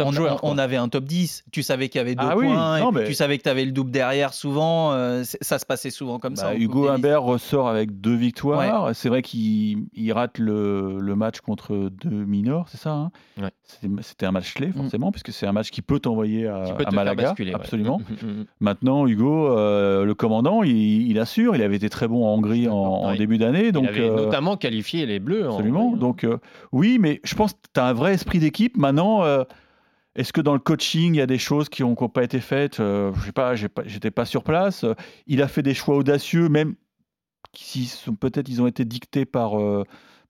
on, 0.00 0.12
joueur 0.12 0.40
on, 0.42 0.58
avait 0.58 0.76
un 0.76 0.88
top 0.88 1.04
10, 1.04 1.44
tu 1.50 1.62
savais 1.62 1.88
qu'il 1.88 1.98
y 1.98 2.02
avait 2.02 2.14
deux 2.14 2.26
ah 2.28 2.34
points, 2.34 3.04
tu 3.06 3.14
savais 3.14 3.38
que 3.38 3.42
tu 3.42 3.48
avais 3.48 3.64
le 3.64 3.72
double 3.72 3.90
derrière 3.90 4.34
souvent, 4.34 4.92
euh, 4.92 5.22
ça 5.40 5.58
se 5.58 5.66
passait 5.66 5.90
souvent 5.90 6.18
comme 6.18 6.36
ça. 6.36 6.50
Bah, 6.50 6.56
Hugo 6.56 6.88
Humbert 6.88 7.22
ressort 7.22 7.68
avec 7.68 8.00
deux 8.00 8.14
victoires, 8.14 8.94
c'est 8.94 9.08
vrai 9.08 9.22
qu'il 9.22 9.86
rate 10.12 10.38
le, 10.38 10.98
le, 11.00 11.16
match 11.16 11.40
contre 11.40 11.90
deux 11.90 12.24
mineurs, 12.24 12.66
c'est 12.68 12.80
ça 12.80 12.90
hein? 12.90 13.10
C'était 14.00 14.26
un 14.26 14.32
match 14.32 14.54
clé 14.54 14.68
mm. 14.68 14.72
forcément, 14.72 15.10
puisque 15.10 15.32
c'est 15.32 15.46
un 15.46 15.52
match 15.52 15.70
qui 15.70 15.82
peut 15.82 15.98
t'envoyer 15.98 16.46
à, 16.46 16.64
Malaga, 16.92 17.34
absolument. 17.54 18.00
Mm, 18.22 18.26
mm, 18.26 18.44
Maintenant, 18.60 19.06
Hugo, 19.06 19.48
euh, 19.48 20.04
le 20.04 20.14
commandant, 20.14 20.62
il, 20.62 21.18
assure, 21.18 21.56
il 21.56 21.62
avait 21.62 21.76
été 21.76 21.88
très 21.88 22.08
bon 22.08 22.26
en 22.26 22.34
Hongrie 22.34 22.68
en, 22.68 23.14
début 23.14 23.38
d'année. 23.38 23.72
Donc, 23.72 23.84
il 23.84 23.88
avait 23.88 24.10
euh, 24.10 24.16
notamment 24.16 24.56
qualifié 24.56 24.82
les 24.94 25.18
Bleus. 25.18 25.46
Absolument. 25.46 25.96
Donc, 25.96 26.24
euh, 26.24 26.38
oui, 26.72 26.98
mais 27.00 27.20
je 27.24 27.34
pense 27.34 27.52
que 27.52 27.58
tu 27.74 27.80
as 27.80 27.86
un 27.86 27.92
vrai 27.92 28.14
esprit 28.14 28.38
d'équipe. 28.38 28.76
Maintenant, 28.76 29.24
euh, 29.24 29.44
Est-ce 30.14 30.32
que 30.32 30.42
dans 30.42 30.52
le 30.52 30.58
coaching, 30.58 31.14
il 31.14 31.18
y 31.18 31.22
a 31.22 31.26
des 31.26 31.38
choses 31.38 31.70
qui 31.70 31.82
n'ont 31.82 31.94
pas 31.94 32.22
été 32.22 32.40
faites? 32.40 32.76
Je 32.76 33.12
sais 33.24 33.32
pas, 33.32 33.54
j'étais 33.54 34.10
pas 34.10 34.26
sur 34.26 34.44
place. 34.44 34.84
Il 35.26 35.40
a 35.40 35.48
fait 35.48 35.62
des 35.62 35.72
choix 35.72 35.96
audacieux, 35.96 36.50
même 36.50 36.74
si 37.54 37.90
peut-être 38.20 38.50
ils 38.50 38.60
ont 38.60 38.66
été 38.66 38.84
dictés 38.84 39.24
par 39.24 39.56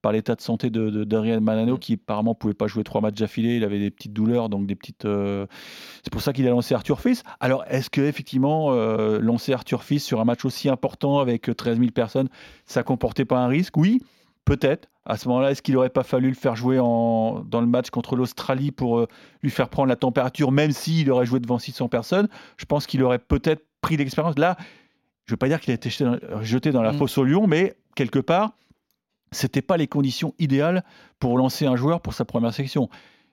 par 0.03 0.13
l'état 0.13 0.35
de 0.35 0.41
santé 0.41 0.69
de, 0.69 1.05
Darian 1.05 1.41
Manano, 1.41 1.79
qui 1.79 1.95
apparemment 1.95 2.35
pouvait 2.35 2.55
pas 2.55 2.67
jouer 2.67 2.85
trois 2.85 3.01
matchs 3.01 3.15
d'affilée. 3.21 3.57
Il 3.57 3.65
avait 3.65 3.79
des 3.79 3.91
petites 3.91 4.13
douleurs, 4.13 4.49
donc 4.49 4.67
des 4.67 4.75
petites. 4.75 5.05
Euh, 5.05 5.47
c'est 6.03 6.13
pour 6.13 6.21
ça 6.21 6.33
qu'il 6.33 6.47
a 6.47 6.51
lancé 6.51 6.75
Arthur 6.75 7.01
Fils. 7.01 7.23
Alors, 7.41 7.65
est-ce 7.69 7.89
que 7.89 8.01
effectivement 8.01 8.73
euh, 8.73 9.21
lancer 9.21 9.53
Arthur 9.53 9.85
Fils 9.85 10.05
sur 10.05 10.21
un 10.21 10.25
match 10.25 10.45
aussi 10.45 10.69
important 10.69 11.21
avec 11.21 11.49
13 11.57 11.79
000 11.79 11.93
personnes, 11.93 12.29
ça 12.67 12.83
comportait 12.83 13.25
pas 13.25 13.39
un 13.39 13.47
risque? 13.47 13.77
Oui, 13.77 14.03
peut-être. 14.45 14.89
À 15.05 15.17
ce 15.17 15.29
moment-là, 15.29 15.51
est-ce 15.51 15.63
qu'il 15.63 15.75
n'aurait 15.75 15.91
pas 15.91 16.05
fallu 16.05 16.29
le 16.29 16.35
faire 16.35 16.55
jouer 16.55 16.79
en, 16.79 17.41
dans 17.41 17.61
le 17.61 17.67
match 17.67 17.91
contre 17.91 18.15
l'Australie 18.15 18.71
pour 18.71 19.01
euh, 19.01 19.09
lui 19.43 19.51
faire 19.51 19.69
prendre 19.69 19.89
la 19.89 19.97
température, 19.97 20.53
même 20.53 20.71
s'il 20.71 21.11
aurait 21.11 21.27
joué 21.27 21.41
devant 21.41 21.59
600 21.59 21.89
personnes? 21.89 22.29
Je 22.57 22.65
pense 22.65 22.87
qu'il 22.87 23.03
aurait 23.03 23.19
peut-être 23.19 23.65
pris 23.81 23.97
l'expérience. 23.97 24.39
Là, 24.39 24.57
je 25.25 25.33
ne 25.33 25.35
veux 25.35 25.39
pas 25.39 25.49
dire 25.49 25.61
qu'il 25.61 25.73
a 25.73 25.75
été 25.75 25.91
jeté 26.43 26.71
dans 26.71 26.83
la 26.83 26.93
mm. 26.93 26.99
fosse 26.99 27.19
au 27.19 27.25
lion, 27.25 27.47
mais 27.47 27.75
quelque 27.97 28.21
part, 28.21 28.53
c'était 29.33 29.63
pas 29.63 29.77
les 29.77 29.89
conditions 29.89 30.35
idéales 30.39 30.85
pour 31.19 31.37
lancer 31.37 31.67
un 31.67 31.77
joueur 31.77 32.01
pour 32.01 32.15
sa 32.15 32.25
première 32.25 32.55
section. 32.55 32.89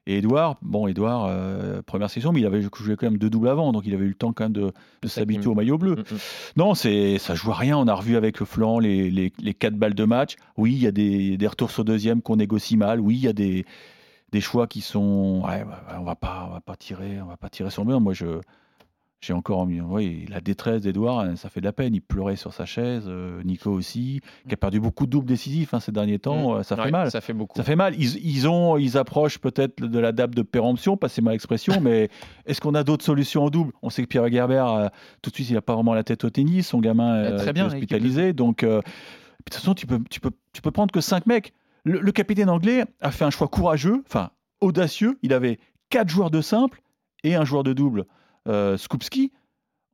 Et 0.09 0.17
Edouard, 0.17 0.57
bon, 0.63 0.87
Edouard, 0.87 1.27
euh, 1.29 1.83
première 1.83 2.09
section, 2.09 2.31
mais 2.31 2.39
il 2.39 2.45
avait 2.47 2.63
joué 2.63 2.95
quand 2.95 3.05
même 3.05 3.19
deux 3.19 3.29
doubles 3.29 3.47
avant, 3.47 3.71
donc 3.71 3.83
il 3.85 3.93
avait 3.93 4.05
eu 4.05 4.09
le 4.09 4.15
temps 4.15 4.33
quand 4.33 4.45
même 4.45 4.53
de, 4.53 4.73
s'habituer 5.07 5.45
au 5.45 5.53
maillot 5.53 5.77
bleu. 5.77 5.97
Mm, 5.97 5.99
mm. 5.99 6.17
Non, 6.57 6.73
c'est, 6.73 7.19
ça 7.19 7.35
joue 7.35 7.51
à 7.51 7.53
rien. 7.53 7.77
On 7.77 7.87
a 7.87 7.93
revu 7.93 8.17
avec 8.17 8.43
Flan 8.43 8.79
les, 8.79 9.11
les, 9.11 9.31
les, 9.37 9.53
quatre 9.53 9.75
balles 9.75 9.93
de 9.93 10.05
match. 10.05 10.35
Oui, 10.57 10.73
il 10.73 10.81
y 10.81 10.87
a 10.87 10.91
des, 10.91 11.37
des 11.37 11.47
retours 11.47 11.69
sur 11.69 11.85
deuxième 11.85 12.23
qu'on 12.23 12.37
négocie 12.37 12.75
mal. 12.75 12.99
Oui, 12.99 13.17
il 13.17 13.21
y 13.21 13.27
a 13.27 13.33
des, 13.33 13.67
des 14.31 14.41
choix 14.41 14.65
qui 14.65 14.81
sont. 14.81 15.43
Ouais, 15.45 15.63
on 15.95 16.03
va 16.03 16.15
pas, 16.15 16.47
on 16.49 16.53
va 16.53 16.61
pas 16.61 16.75
tirer, 16.75 17.21
on 17.21 17.27
va 17.27 17.37
pas 17.37 17.49
tirer 17.49 17.69
sur 17.69 17.83
le 17.83 17.89
mur. 17.89 18.01
Moi, 18.01 18.13
je, 18.13 18.41
j'ai 19.21 19.33
encore 19.33 19.59
envie. 19.59 19.81
Oui, 19.81 20.25
la 20.29 20.39
détresse 20.39 20.83
d'Edouard, 20.83 21.19
hein, 21.19 21.35
ça 21.35 21.49
fait 21.49 21.59
de 21.59 21.65
la 21.65 21.73
peine. 21.73 21.93
Il 21.93 22.01
pleurait 22.01 22.37
sur 22.37 22.53
sa 22.53 22.65
chaise. 22.65 23.03
Euh, 23.07 23.43
Nico 23.43 23.69
aussi, 23.69 24.21
qui 24.47 24.53
a 24.53 24.55
mm. 24.55 24.57
perdu 24.57 24.79
beaucoup 24.79 25.05
de 25.05 25.11
doubles 25.11 25.27
décisifs 25.27 25.73
hein, 25.73 25.81
ces 25.81 25.91
derniers 25.91 26.19
temps. 26.19 26.53
Mm. 26.53 26.59
Euh, 26.59 26.63
ça 26.63 26.77
fait 26.77 26.91
mal. 26.91 27.11
Ça 27.11 27.19
fait 27.19 27.33
beaucoup. 27.33 27.57
Ça 27.57 27.63
fait 27.63 27.75
mal. 27.75 27.95
Ils, 27.97 28.47
ont, 28.47 28.77
ils 28.77 28.97
approchent 28.97 29.37
peut-être 29.37 29.81
de 29.81 29.99
la 29.99 30.13
date 30.13 30.31
de 30.31 30.41
péremption, 30.41 30.95
passez 30.95 31.21
ma 31.21 31.33
expression, 31.33 31.73
mais 31.81 32.09
est-ce 32.45 32.61
qu'on 32.61 32.75
a 32.75 32.83
d'autres 32.83 33.03
solutions 33.03 33.43
en 33.43 33.49
double? 33.49 33.73
On 33.81 33.89
sait 33.89 34.03
que 34.03 34.07
Pierre 34.07 34.31
Gerber, 34.31 34.65
euh, 34.65 34.87
tout 35.21 35.31
de 35.31 35.35
suite, 35.35 35.49
il 35.49 35.53
n'a 35.53 35.61
pas 35.61 35.75
vraiment 35.75 35.93
la 35.93 36.03
tête 36.03 36.23
au 36.23 36.29
tennis. 36.29 36.67
Son 36.67 36.79
gamin 36.79 37.37
est 37.37 37.61
hospitalisé. 37.61 38.31
Donc, 38.31 38.63
de 38.63 38.81
toute 39.43 39.53
façon, 39.53 39.73
tu 39.73 39.85
peux, 39.85 39.99
tu 40.09 40.21
peux, 40.21 40.31
tu 40.53 40.61
peux 40.61 40.71
prendre 40.71 40.93
que 40.93 41.01
5 41.01 41.25
mecs. 41.25 41.53
Le, 41.83 41.99
le 41.99 42.11
capitaine 42.11 42.49
anglais 42.49 42.85
a 43.01 43.11
fait 43.11 43.25
un 43.25 43.29
choix 43.29 43.47
courageux, 43.47 44.03
enfin 44.05 44.31
audacieux. 44.61 45.17
Il 45.23 45.33
avait 45.33 45.59
4 45.89 46.07
joueurs 46.07 46.29
de 46.29 46.41
simple 46.41 46.81
et 47.23 47.35
un 47.35 47.43
joueur 47.43 47.63
de 47.63 47.73
double 47.73 48.05
euh, 48.49 48.77
Skupski, 48.77 49.31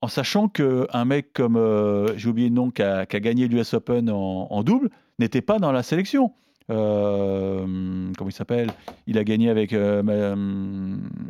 en 0.02 0.08
sachant 0.08 0.48
qu'un 0.48 1.06
mec 1.06 1.34
comme, 1.34 1.58
euh, 1.58 2.18
j'ai 2.18 2.30
oublié 2.30 2.50
le 2.50 2.56
nom, 2.56 2.72
qui 2.72 2.82
a, 2.82 3.06
gagné 3.06 3.48
l'US 3.48 3.74
Open 3.74 4.10
en, 4.10 4.64
double, 4.64 4.90
n'était 5.20 5.42
pas 5.42 5.60
dans 5.60 5.72
la 5.72 5.84
sélection. 5.84 6.34
Euh, 6.72 8.12
comment 8.18 8.30
il 8.30 8.34
s'appelle? 8.34 8.72
Il 9.06 9.18
a 9.18 9.24
gagné 9.24 9.50
avec. 9.50 9.72
le 9.72 10.06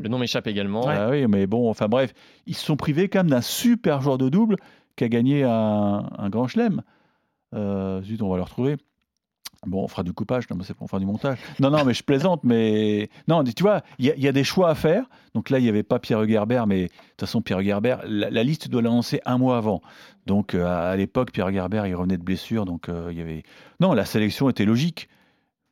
nom 0.07 0.17
m'échappe 0.17 0.47
également. 0.47 0.87
Ah 0.87 1.09
oui, 1.09 1.27
mais 1.27 1.47
bon, 1.47 1.69
enfin 1.69 1.87
bref, 1.87 2.13
ils 2.47 2.55
se 2.55 2.65
sont 2.65 2.77
privés 2.77 3.09
quand 3.09 3.19
même 3.19 3.29
d'un 3.29 3.41
super 3.41 4.01
joueur 4.01 4.17
de 4.17 4.29
double 4.29 4.57
qui 4.95 5.03
a 5.03 5.09
gagné 5.09 5.43
un, 5.43 6.09
un 6.17 6.29
grand 6.29 6.47
chelem. 6.47 6.81
zut, 7.53 8.21
on 8.21 8.29
va 8.29 8.37
le 8.37 8.43
retrouver. 8.43 8.77
Bon, 9.65 9.83
on 9.83 9.87
fera 9.87 10.03
du 10.03 10.13
coupage, 10.13 10.49
non, 10.49 10.57
c'est 10.63 10.73
pour 10.73 10.89
faire 10.89 10.99
du 10.99 11.05
montage. 11.05 11.37
Non, 11.59 11.69
non, 11.69 11.83
mais 11.85 11.93
je 11.93 12.03
plaisante, 12.03 12.43
mais 12.43 13.09
non, 13.27 13.43
tu 13.43 13.63
vois, 13.63 13.81
il 13.99 14.05
y, 14.05 14.27
a 14.27 14.31
des 14.31 14.43
choix 14.43 14.69
à 14.69 14.75
faire. 14.75 15.05
Donc 15.33 15.49
là, 15.49 15.59
il 15.59 15.63
n'y 15.63 15.69
avait 15.69 15.83
pas 15.83 15.99
Pierre 15.99 16.27
Gerber, 16.27 16.63
mais 16.67 16.83
de 16.83 16.87
toute 16.87 17.21
façon, 17.21 17.41
Pierre 17.41 17.61
Gerber, 17.61 17.97
la, 18.05 18.43
liste 18.43 18.69
doit 18.69 18.81
l'annoncer 18.81 19.21
un 19.25 19.37
mois 19.37 19.57
avant. 19.57 19.81
Donc 20.25 20.53
euh, 20.53 20.65
à, 20.65 20.95
l'époque, 20.95 21.31
Pierre 21.31 21.51
Gerber, 21.51 21.83
il 21.87 21.95
revenait 21.95 22.17
de 22.17 22.23
blessure, 22.23 22.65
donc 22.65 22.89
euh, 22.89 23.09
il 23.11 23.17
y 23.17 23.21
avait. 23.21 23.43
Non, 23.79 23.93
la 23.93 24.05
sélection 24.05 24.49
était 24.49 24.65
logique. 24.65 25.09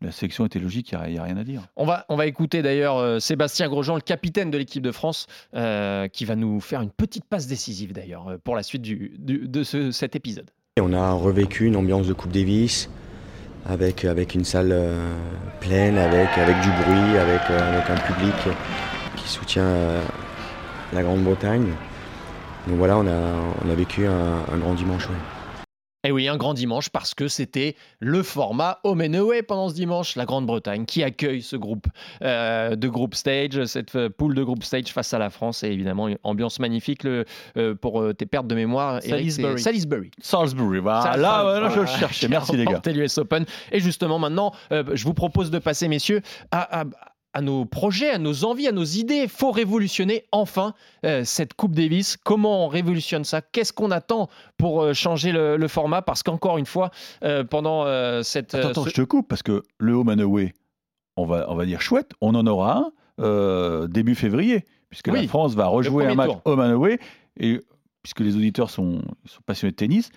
La 0.01 0.11
sélection 0.11 0.45
était 0.45 0.59
logique, 0.59 0.91
il 0.91 1.11
n'y 1.11 1.17
a, 1.17 1.23
rien 1.23 1.37
à 1.37 1.45
dire. 1.45 1.61
On 1.77 1.85
va, 1.85 2.05
on 2.09 2.17
va 2.17 2.25
écouter 2.25 2.61
d'ailleurs 2.61 2.97
euh, 2.97 3.19
Sébastien 3.19 3.69
Grosjean, 3.69 3.95
le 3.95 4.01
capitaine 4.01 4.51
de 4.51 4.57
l'équipe 4.57 4.83
de 4.83 4.91
France, 4.91 5.27
qui 5.53 6.25
va 6.25 6.35
nous 6.35 6.59
faire 6.59 6.81
une 6.81 6.91
petite 6.91 7.23
passe 7.23 7.47
décisive 7.47 7.93
d'ailleurs 7.93 8.37
pour 8.43 8.55
la 8.57 8.63
suite 8.63 8.81
du, 8.81 9.13
de 9.17 9.63
cet 9.63 10.17
épisode. 10.17 10.49
On 10.81 10.91
a 10.91 11.11
revécu 11.11 11.67
une 11.67 11.75
ambiance 11.75 12.07
de 12.07 12.13
Coupe 12.13 12.31
Davis 12.31 12.89
avec, 13.65 14.05
avec 14.05 14.35
une 14.35 14.45
salle 14.45 14.71
euh, 14.71 15.13
pleine, 15.59 15.97
avec, 15.97 16.37
avec 16.37 16.59
du 16.59 16.69
bruit, 16.71 17.17
avec, 17.17 17.49
euh, 17.49 17.73
avec 17.73 17.89
un 17.89 17.95
public 17.95 18.35
qui 19.15 19.29
soutient 19.29 19.63
euh, 19.63 20.01
la 20.91 21.01
Grande-Bretagne. 21.03 21.67
Donc 22.67 22.77
voilà, 22.77 22.97
on 22.97 23.07
a, 23.07 23.65
on 23.65 23.69
a 23.69 23.75
vécu 23.75 24.05
un, 24.05 24.43
un 24.53 24.57
grand 24.57 24.73
dimanche. 24.73 25.07
Et 26.05 26.11
oui, 26.11 26.27
un 26.27 26.35
grand 26.35 26.53
dimanche 26.53 26.89
parce 26.89 27.13
que 27.13 27.29
c'était 27.29 27.77
le 27.99 28.23
format 28.23 28.79
Home 28.83 29.01
and 29.01 29.13
Away 29.13 29.41
pendant 29.41 29.69
ce 29.69 29.73
dimanche, 29.73 30.17
la 30.17 30.25
Grande-Bretagne 30.25 30.85
qui 30.85 31.01
accueille 31.01 31.41
ce 31.41 31.55
groupe 31.55 31.87
euh, 32.21 32.75
de 32.75 32.87
groupe 32.89 33.15
stage, 33.15 33.63
cette 33.65 33.95
euh, 33.95 34.09
poule 34.09 34.35
de 34.35 34.43
groupe 34.43 34.65
stage 34.65 34.87
face 34.87 35.13
à 35.13 35.17
la 35.17 35.29
France 35.29 35.63
et 35.63 35.67
évidemment 35.67 36.09
une 36.09 36.17
ambiance 36.23 36.59
magnifique 36.59 37.05
le, 37.05 37.23
euh, 37.55 37.73
pour 37.73 38.03
tes 38.15 38.25
pertes 38.25 38.47
de 38.47 38.55
mémoire. 38.55 39.01
Salisbury. 39.01 39.61
Salisbury. 39.61 40.11
Salisbury, 40.19 40.79
voilà. 40.79 41.15
Là, 41.15 41.69
je 41.73 41.85
cherchais. 41.85 42.27
Merci 42.27 42.57
les 42.57 42.65
gars. 42.65 42.81
l'US 42.85 43.17
Open. 43.17 43.45
Et 43.71 43.79
justement 43.79 44.19
maintenant, 44.19 44.51
je 44.71 45.03
vous 45.05 45.13
propose 45.13 45.51
de 45.51 45.59
passer, 45.59 45.87
messieurs, 45.87 46.21
à 46.51 46.81
à 46.81 46.85
nos 47.41 47.65
projets, 47.65 48.09
à 48.09 48.19
nos 48.19 48.45
envies, 48.45 48.67
à 48.67 48.71
nos 48.71 48.83
idées. 48.83 49.21
Il 49.23 49.29
faut 49.29 49.51
révolutionner 49.51 50.25
enfin 50.31 50.73
euh, 51.05 51.23
cette 51.23 51.53
Coupe 51.53 51.73
Davis. 51.73 52.17
Comment 52.17 52.65
on 52.65 52.67
révolutionne 52.67 53.23
ça? 53.23 53.41
Qu'est-ce 53.41 53.73
qu'on 53.73 53.91
attend 53.91 54.29
pour 54.57 54.81
euh, 54.81 54.93
changer 54.93 55.31
le, 55.31 55.67
format? 55.67 56.01
Parce 56.01 56.23
qu'encore 56.23 56.57
une 56.57 56.65
fois, 56.65 56.91
euh, 57.23 57.43
pendant 57.43 57.83
cette... 58.23 58.53
Attends, 58.53 58.69
attends 58.69 58.85
je 58.85 58.93
te 58.93 59.01
coupe, 59.01 59.27
parce 59.27 59.43
que 59.43 59.63
le 59.79 59.93
Home 59.93 60.09
and 60.09 60.19
Away, 60.19 60.53
on 61.17 61.25
va, 61.25 61.45
on 61.49 61.55
va 61.55 61.65
dire 61.65 61.81
chouette, 61.81 62.11
on 62.21 62.35
en 62.35 62.45
aura 62.45 62.89
un 63.17 63.87
début 63.87 64.15
février, 64.15 64.65
puisque 64.89 65.07
la 65.07 65.27
France 65.27 65.55
va 65.55 65.67
rejouer 65.67 66.05
un 66.07 66.15
match 66.15 66.31
Home 66.45 66.59
and 66.59 66.71
Away, 66.71 66.99
et 67.39 67.61
puisque 68.01 68.19
les 68.19 68.35
auditeurs 68.35 68.69
sont, 68.69 69.01
sont 69.25 69.41
passionnés 69.45 69.71
de 69.71 69.77
tennis, 69.77 70.11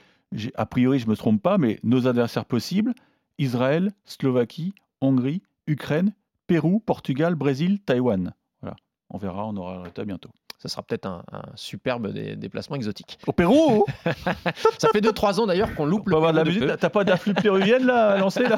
a 0.55 0.67
priori, 0.67 0.99
je 0.99 1.07
ne 1.07 1.11
me 1.11 1.17
trompe 1.17 1.43
pas, 1.43 1.59
mais 1.59 1.79
nos 1.83 2.07
adversaires 2.07 2.45
possibles, 2.45 2.95
Israël, 3.39 3.93
Slovaquie, 4.05 4.75
Hongrie, 5.01 5.43
Ukraine, 5.67 6.13
Pérou, 6.47 6.81
Portugal, 6.81 7.35
Brésil, 7.35 7.81
Taïwan. 7.81 8.35
Voilà. 8.61 8.77
On 9.11 9.19
verra, 9.19 9.47
on 9.47 9.57
aura 9.57 9.75
le 9.75 9.79
résultat 9.81 10.05
bientôt 10.05 10.31
ça 10.67 10.75
sera 10.75 10.83
peut-être 10.83 11.07
un, 11.07 11.23
superbe 11.55 12.13
déplacement 12.13 12.77
exotique. 12.77 13.19
Au 13.27 13.33
Pérou 13.33 13.87
Ça 14.79 14.89
fait 14.93 15.01
2-3 15.01 15.41
ans 15.41 15.47
d'ailleurs 15.47 15.75
qu'on 15.75 15.87
loupe 15.87 16.09
le 16.09 16.17
la 16.33 16.45
musique. 16.45 16.65
T'as 16.79 16.91
pas 16.91 17.05
d'afflux 17.05 17.35
péruvienne 17.35 17.87
là 17.87 18.11
à 18.11 18.19
lancer 18.19 18.43
là 18.43 18.57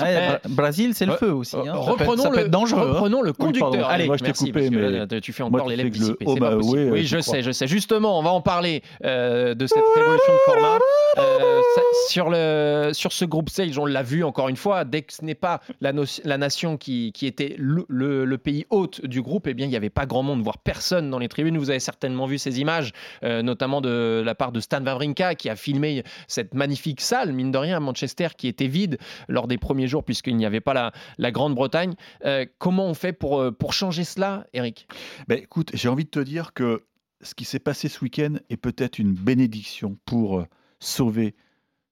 eh, 0.44 0.48
Brésil, 0.48 0.94
c'est 0.94 1.06
le 1.06 1.16
feu 1.16 1.32
aussi. 1.32 1.56
Hein. 1.56 1.72
Reprenons, 1.74 2.30
le, 2.30 2.48
dangereux, 2.48 2.82
hein. 2.82 2.92
reprenons 2.92 3.22
le 3.22 3.32
conducteur. 3.32 3.88
Allez, 3.88 4.06
moi 4.06 4.16
je 4.16 4.24
t'ai 4.24 4.32
coupé, 4.32 4.70
mais 4.70 5.20
tu 5.20 5.32
fais 5.32 5.42
encore 5.42 5.68
l'élève 5.68 5.90
dissipé. 5.90 6.24
Oh, 6.26 6.36
bah, 6.36 6.56
oui, 6.56 6.88
oui 6.90 7.06
je 7.06 7.20
sais, 7.20 7.42
je 7.42 7.50
sais. 7.50 7.66
Justement, 7.66 8.18
on 8.18 8.22
va 8.22 8.30
en 8.30 8.40
parler 8.40 8.82
euh, 9.04 9.54
de 9.54 9.66
cette 9.66 9.84
révolution 9.94 10.32
de 10.32 10.52
format. 10.52 10.78
Euh, 11.16 11.60
sur, 12.08 12.28
le, 12.28 12.90
sur 12.92 13.12
ce 13.12 13.24
groupe 13.24 13.48
stage, 13.48 13.78
on 13.78 13.86
l'a 13.86 14.02
vu 14.02 14.24
encore 14.24 14.48
une 14.48 14.56
fois, 14.56 14.84
dès 14.84 15.02
que 15.02 15.12
ce 15.12 15.24
n'est 15.24 15.34
pas 15.34 15.60
la, 15.80 15.92
la 16.24 16.38
nation 16.38 16.76
qui, 16.76 17.12
qui 17.12 17.26
était 17.26 17.54
le, 17.58 17.84
le, 17.88 18.38
pays 18.38 18.66
hôte 18.70 19.04
du 19.04 19.22
groupe, 19.22 19.46
eh 19.46 19.54
bien, 19.54 19.66
il 19.66 19.70
n'y 19.70 19.76
avait 19.76 19.90
pas 19.90 20.06
grand 20.06 20.22
monde, 20.22 20.42
voire 20.42 20.58
personne 20.58 20.83
dans 20.92 21.18
les 21.18 21.28
tribunes. 21.28 21.58
Vous 21.58 21.70
avez 21.70 21.80
certainement 21.80 22.26
vu 22.26 22.38
ces 22.38 22.60
images, 22.60 22.92
euh, 23.22 23.42
notamment 23.42 23.80
de 23.80 24.22
la 24.24 24.34
part 24.34 24.52
de 24.52 24.60
Stan 24.60 24.84
Wawrinka, 24.84 25.34
qui 25.34 25.48
a 25.48 25.56
filmé 25.56 26.02
cette 26.28 26.54
magnifique 26.54 27.00
salle, 27.00 27.32
mine 27.32 27.50
de 27.50 27.58
rien, 27.58 27.76
à 27.76 27.80
Manchester, 27.80 28.28
qui 28.36 28.48
était 28.48 28.66
vide 28.66 28.98
lors 29.28 29.48
des 29.48 29.58
premiers 29.58 29.88
jours, 29.88 30.04
puisqu'il 30.04 30.36
n'y 30.36 30.46
avait 30.46 30.60
pas 30.60 30.92
la, 31.18 31.30
Grande-Bretagne. 31.30 31.94
Euh, 32.24 32.46
comment 32.58 32.86
on 32.86 32.94
fait 32.94 33.12
pour, 33.12 33.44
pour 33.58 33.72
changer 33.72 34.04
cela, 34.04 34.46
Eric? 34.52 34.86
Ben, 35.28 35.38
Écoute, 35.38 35.70
j'ai 35.74 35.88
envie 35.88 36.04
de 36.04 36.10
te 36.10 36.20
dire 36.20 36.52
que 36.52 36.84
ce 37.20 37.34
qui 37.34 37.44
s'est 37.44 37.58
passé 37.58 37.88
ce 37.88 38.00
week-end 38.04 38.34
est 38.50 38.56
peut-être 38.56 38.98
une 38.98 39.12
bénédiction 39.12 39.96
pour 40.04 40.44
sauver 40.78 41.34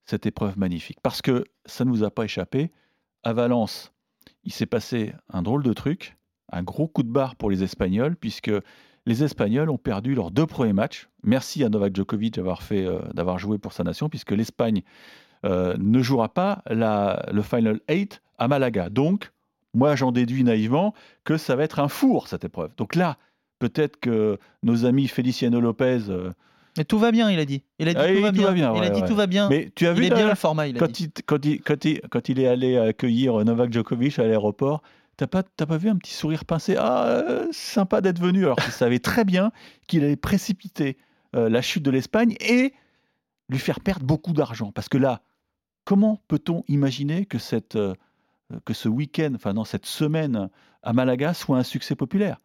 cette 0.05 0.27
épreuve 0.27 0.59
magnifique. 0.59 0.99
Parce 1.03 1.23
que 1.23 1.45
ça 1.65 1.85
ne 1.85 1.91
vous 1.91 2.05
a 2.05 2.11
pas 2.11 2.25
échappé, 2.25 2.71
à 3.23 3.33
Valence, 3.33 3.93
il 4.45 4.53
s'est 4.53 4.67
passé 4.67 5.13
un 5.29 5.43
drôle 5.43 5.63
de 5.63 5.73
truc, 5.73 6.17
un 6.53 6.63
gros 6.63 6.87
coup 6.87 7.03
de 7.03 7.11
barre 7.11 7.37
pour 7.37 7.51
les 7.51 7.63
Espagnols, 7.63 8.17
puisque 8.17 8.53
les 9.07 9.25
Espagnols 9.25 9.71
ont 9.71 9.79
perdu 9.79 10.15
leurs 10.15 10.31
deux 10.31 10.47
premiers 10.47 10.73
matchs. 10.73 11.09
Merci 11.25 11.65
à 11.65 11.69
Novak 11.69 11.97
Djokovic 11.97 12.35
d'avoir 12.35 12.63
fait, 12.63 12.85
euh, 12.87 13.01
d'avoir 13.15 13.39
joué 13.39 13.59
pour 13.59 13.73
sa 13.73 13.83
nation, 13.83 14.09
puisque 14.09 14.31
l'Espagne 14.33 14.83
euh, 15.45 15.75
ne 15.79 16.03
jouera 16.03 16.29
pas 16.29 16.63
la, 16.69 17.27
le 17.33 17.43
Final 17.43 17.81
8 17.89 18.23
à 18.39 18.49
Malaga. 18.49 18.91
Donc, 18.91 19.33
moi, 19.75 19.97
j'en 19.97 20.13
déduis 20.13 20.45
naïvement 20.45 20.95
que 21.25 21.37
ça 21.37 21.57
va 21.57 21.65
être 21.65 21.81
un 21.81 21.89
four, 21.89 22.29
cette 22.29 22.45
épreuve. 22.45 22.71
Donc 22.77 22.95
là, 22.95 23.17
peut-être 23.59 23.99
que 23.99 24.39
nos 24.63 24.85
amis 24.85 25.09
Feliciano 25.09 25.61
Lopez... 25.61 26.03
Euh, 26.09 26.31
mais 26.79 26.85
tout 26.85 26.99
va 26.99 27.13
bien, 27.13 27.31
il 27.31 27.39
a 27.39 27.45
dit. 27.45 27.63
Il 27.79 27.89
a 27.89 27.93
dit 27.93 28.01
ah, 28.01 28.15
tout, 28.15 28.23
va 28.23 28.53
bien. 28.53 28.73
il 28.75 28.83
a 28.83 28.89
dit 28.89 29.03
tout 29.03 29.15
va 29.15 29.27
bien. 29.27 29.47
Mais 29.51 29.71
tu 29.75 29.87
as 29.87 29.93
vu 29.93 30.07
il 30.07 30.13
est 30.13 30.15
bien 30.15 30.31
le 30.31 30.35
format. 30.35 30.69
Il 30.69 30.79
quand, 30.79 31.01
Il, 31.01 31.11
quand, 31.27 31.45
il, 31.45 31.61
quand, 31.61 31.85
il, 31.85 32.01
quand, 32.09 32.29
il, 32.31 32.41
est 32.41 32.47
allé 32.47 32.79
accueillir 32.79 33.45
Novak 33.45 33.71
Djokovic 33.71 34.19
à 34.19 34.25
l'aéroport, 34.27 34.83
T'as 35.23 35.43
pas, 35.43 35.67
pas 35.67 35.77
vu 35.77 35.89
un 35.89 35.97
petit 35.97 36.15
sourire 36.15 36.45
pincé? 36.45 36.75
Ah, 36.77 37.07
euh, 37.07 37.47
sympa 37.53 38.01
d'être 38.01 38.19
venu. 38.19 38.45
Alors 38.45 38.57
qu'il 38.57 38.73
savait 38.73 38.99
très 38.99 39.25
bien 39.25 39.53
qu'il 39.87 40.03
allait 40.03 40.17
précipiter 40.17 40.97
euh, 41.37 41.49
la 41.49 41.63
chute 41.63 41.85
de 41.85 41.93
l'Espagne 41.93 42.35
et 42.41 42.75
lui 43.49 43.61
faire 43.61 43.79
perdre 43.79 44.05
beaucoup 44.05 44.33
d'argent. 44.33 44.73
Parce 44.73 44.89
que 44.89 44.99
là, 44.99 45.23
comment 45.85 46.21
peut-on 46.27 46.65
imaginer 46.67 47.25
que, 47.25 47.39
cette, 47.39 47.77
euh, 47.77 47.95
que 48.65 48.75
ce 48.75 48.89
week-end, 48.89 49.31
enfin 49.37 49.53
non, 49.53 49.65
cette 49.65 49.87
semaine 49.87 50.49
à 50.83 50.93
Malaga 50.93 51.35
soit 51.35 51.57
un 51.57 51.63
succès 51.63 51.95
populaire? 51.95 52.41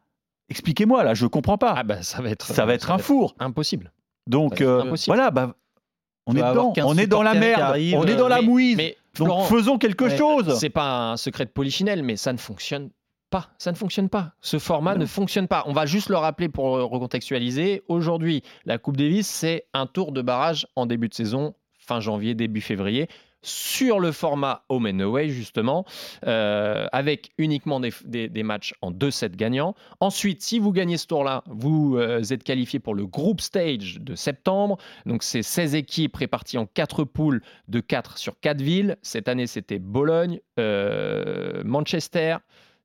Expliquez-moi, 0.49 1.03
là, 1.03 1.15
je 1.15 1.25
comprends 1.25 1.57
pas. 1.57 1.73
Ah 1.77 1.83
bah, 1.83 2.03
ça 2.03 2.21
va 2.21 2.29
être, 2.29 2.45
ça 2.45 2.67
va 2.67 2.75
être 2.75 2.91
un 2.91 2.99
four. 2.99 3.35
Impossible. 3.39 3.91
Donc 4.27 4.61
voilà, 4.61 5.31
bah, 5.31 5.55
on 6.27 6.35
est, 6.35 6.41
dedans, 6.41 6.73
on 6.83 6.95
est 6.95 7.07
dans 7.07 7.23
la 7.23 7.33
merde, 7.33 7.75
on 7.95 8.05
est 8.05 8.15
dans 8.15 8.27
la 8.27 8.43
mouise. 8.43 8.77
Donc 9.17 9.45
faisons 9.47 9.77
quelque 9.77 10.09
chose. 10.09 10.57
C'est 10.59 10.69
pas 10.69 11.11
un 11.11 11.17
secret 11.17 11.45
de 11.45 11.51
polichinelle, 11.51 12.03
mais 12.03 12.15
ça 12.15 12.33
ne 12.33 12.37
fonctionne 12.37 12.89
pas. 13.29 13.49
Ça 13.57 13.71
ne 13.71 13.75
fonctionne 13.75 14.09
pas. 14.09 14.33
Ce 14.41 14.59
format 14.59 14.95
ne 14.95 15.05
fonctionne 15.05 15.47
pas. 15.47 15.63
On 15.67 15.73
va 15.73 15.85
juste 15.85 16.09
le 16.09 16.17
rappeler 16.17 16.49
pour 16.49 16.65
recontextualiser. 16.65 17.83
Aujourd'hui, 17.87 18.43
la 18.65 18.77
Coupe 18.77 18.97
Davis, 18.97 19.27
c'est 19.27 19.65
un 19.73 19.85
tour 19.85 20.11
de 20.11 20.21
barrage 20.21 20.67
en 20.75 20.85
début 20.85 21.09
de 21.09 21.13
saison, 21.13 21.53
fin 21.77 21.99
janvier, 21.99 22.35
début 22.35 22.61
février 22.61 23.07
sur 23.47 23.99
le 23.99 24.11
format 24.11 24.63
home 24.69 24.87
and 24.87 24.99
away, 24.99 25.29
justement, 25.29 25.85
euh, 26.25 26.87
avec 26.91 27.31
uniquement 27.37 27.79
des, 27.79 28.43
matchs 28.43 28.73
en 28.81 28.91
2-7 28.91 29.35
gagnants. 29.35 29.75
Ensuite, 29.99 30.41
si 30.41 30.59
vous 30.59 30.71
gagnez 30.71 30.97
ce 30.97 31.07
tour-là, 31.07 31.43
vous 31.47 31.97
euh, 31.97 32.21
êtes 32.21 32.43
qualifié 32.43 32.79
pour 32.79 32.93
le 32.93 33.05
group 33.05 33.41
stage 33.41 33.99
de 33.99 34.15
septembre. 34.15 34.77
Donc, 35.05 35.23
c'est 35.23 35.43
16 35.43 35.75
équipes 35.75 36.15
réparties 36.15 36.57
en 36.57 36.65
4 36.65 37.03
poules 37.03 37.41
de 37.67 37.79
4 37.79 38.17
sur 38.17 38.39
4 38.39 38.61
villes. 38.61 38.97
Cette 39.01 39.27
année, 39.27 39.47
c'était 39.47 39.79
Bologne, 39.79 40.39
euh, 40.59 41.61
Manchester, 41.63 42.37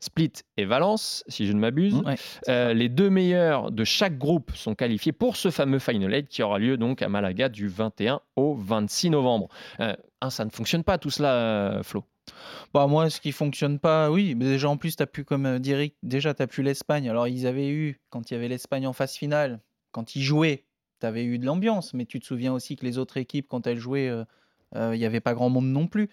Split 0.03 0.33
et 0.57 0.65
Valence, 0.65 1.23
si 1.29 1.47
je 1.47 1.53
ne 1.53 1.61
m'abuse. 1.61 2.03
Euh, 2.49 2.75
les 2.75 2.89
deux 2.89 3.09
meilleurs 3.09 3.71
de 3.71 3.85
chaque 3.85 4.19
groupe 4.19 4.51
sont 4.55 4.75
qualifiés 4.75 5.13
pour 5.13 5.37
ce 5.37 5.51
fameux 5.51 5.79
Final 5.79 6.13
Eight 6.13 6.29
qui 6.29 6.43
aura 6.43 6.59
lieu 6.59 6.77
donc 6.77 7.03
à 7.03 7.09
Malaga 7.09 7.49
du 7.49 7.69
21 7.69 8.21
au 8.35 8.55
26 8.55 9.11
novembre. 9.11 9.49
Euh, 9.79 9.95
ça 10.31 10.45
ne 10.45 10.51
fonctionne 10.51 10.85
pas 10.85 10.99
tout 10.99 11.11
cela, 11.11 11.35
euh, 11.35 11.83
Flo. 11.83 12.05
Bah 12.73 12.87
moi, 12.87 13.11
ce 13.11 13.21
qui 13.21 13.33
fonctionne 13.33 13.79
pas, 13.79 14.11
oui, 14.11 14.35
mais 14.35 14.45
déjà 14.45 14.69
en 14.69 14.77
plus, 14.77 14.97
tu 14.97 15.03
as 15.03 15.07
pu, 15.07 15.25
comme 15.25 15.59
Direct, 15.59 15.97
déjà 16.03 16.35
tu 16.35 16.43
as 16.43 16.47
pu 16.47 16.63
l'Espagne. 16.63 17.09
Alors 17.09 17.29
ils 17.29 17.47
avaient 17.47 17.69
eu, 17.69 18.01
quand 18.11 18.31
il 18.31 18.35
y 18.35 18.37
avait 18.37 18.49
l'Espagne 18.49 18.87
en 18.87 18.93
phase 18.93 19.15
finale, 19.15 19.61
quand 19.91 20.15
ils 20.15 20.23
jouaient, 20.23 20.65
tu 21.01 21.07
avais 21.07 21.25
eu 21.25 21.39
de 21.39 21.47
l'ambiance, 21.47 21.95
mais 21.95 22.07
tu 22.07 22.21
te 22.21 22.27
souviens 22.27 22.53
aussi 22.53 22.77
que 22.77 22.85
les 22.85 22.99
autres 22.99 23.17
équipes, 23.17 23.47
quand 23.49 23.67
elles 23.67 23.79
jouaient, 23.79 24.11
il 24.75 24.99
n'y 24.99 25.05
avait 25.05 25.21
pas 25.21 25.35
grand 25.35 25.51
monde 25.51 25.67
non 25.67 25.87
plus 25.89 26.09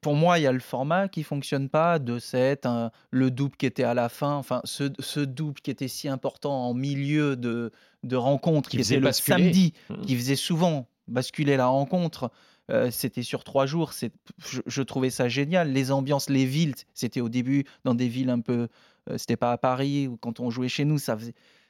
pour 0.00 0.14
moi, 0.14 0.38
il 0.38 0.42
y 0.42 0.46
a 0.46 0.52
le 0.52 0.60
format 0.60 1.08
qui 1.08 1.22
fonctionne 1.22 1.68
pas, 1.68 1.98
2-7, 1.98 2.90
le 3.10 3.30
double 3.30 3.56
qui 3.56 3.66
était 3.66 3.84
à 3.84 3.94
la 3.94 4.08
fin, 4.08 4.34
enfin 4.34 4.60
ce, 4.64 5.20
double 5.20 5.60
qui 5.60 5.70
était 5.70 5.88
si 5.88 6.08
important 6.08 6.68
en 6.68 6.74
milieu 6.74 7.36
de, 7.36 7.70
de 8.02 8.16
rencontre, 8.16 8.70
qui, 8.70 8.80
était 8.80 8.98
le 8.98 9.12
samedi, 9.12 9.74
mmh. 9.90 10.00
qui 10.02 10.16
faisait 10.16 10.36
souvent 10.36 10.88
basculer 11.06 11.56
la 11.56 11.66
rencontre. 11.66 12.30
Euh, 12.70 12.90
c'était 12.90 13.22
sur 13.22 13.44
trois 13.44 13.66
jours, 13.66 13.92
je, 14.66 14.82
trouvais 14.82 15.10
ça 15.10 15.28
génial. 15.28 15.72
Les 15.72 15.92
ambiances, 15.92 16.28
les 16.28 16.44
villes, 16.44 16.74
c'était 16.94 17.20
au 17.20 17.28
début 17.28 17.64
dans 17.84 17.94
des 17.94 18.08
villes 18.08 18.30
un 18.30 18.40
peu, 18.40 18.68
euh, 19.08 19.18
c'était 19.18 19.36
pas 19.36 19.52
à 19.52 19.58
Paris 19.58 20.08
ou 20.08 20.16
quand 20.16 20.40
on 20.40 20.50
jouait 20.50 20.68
chez 20.68 20.84
nous, 20.84 20.98
ça 20.98 21.16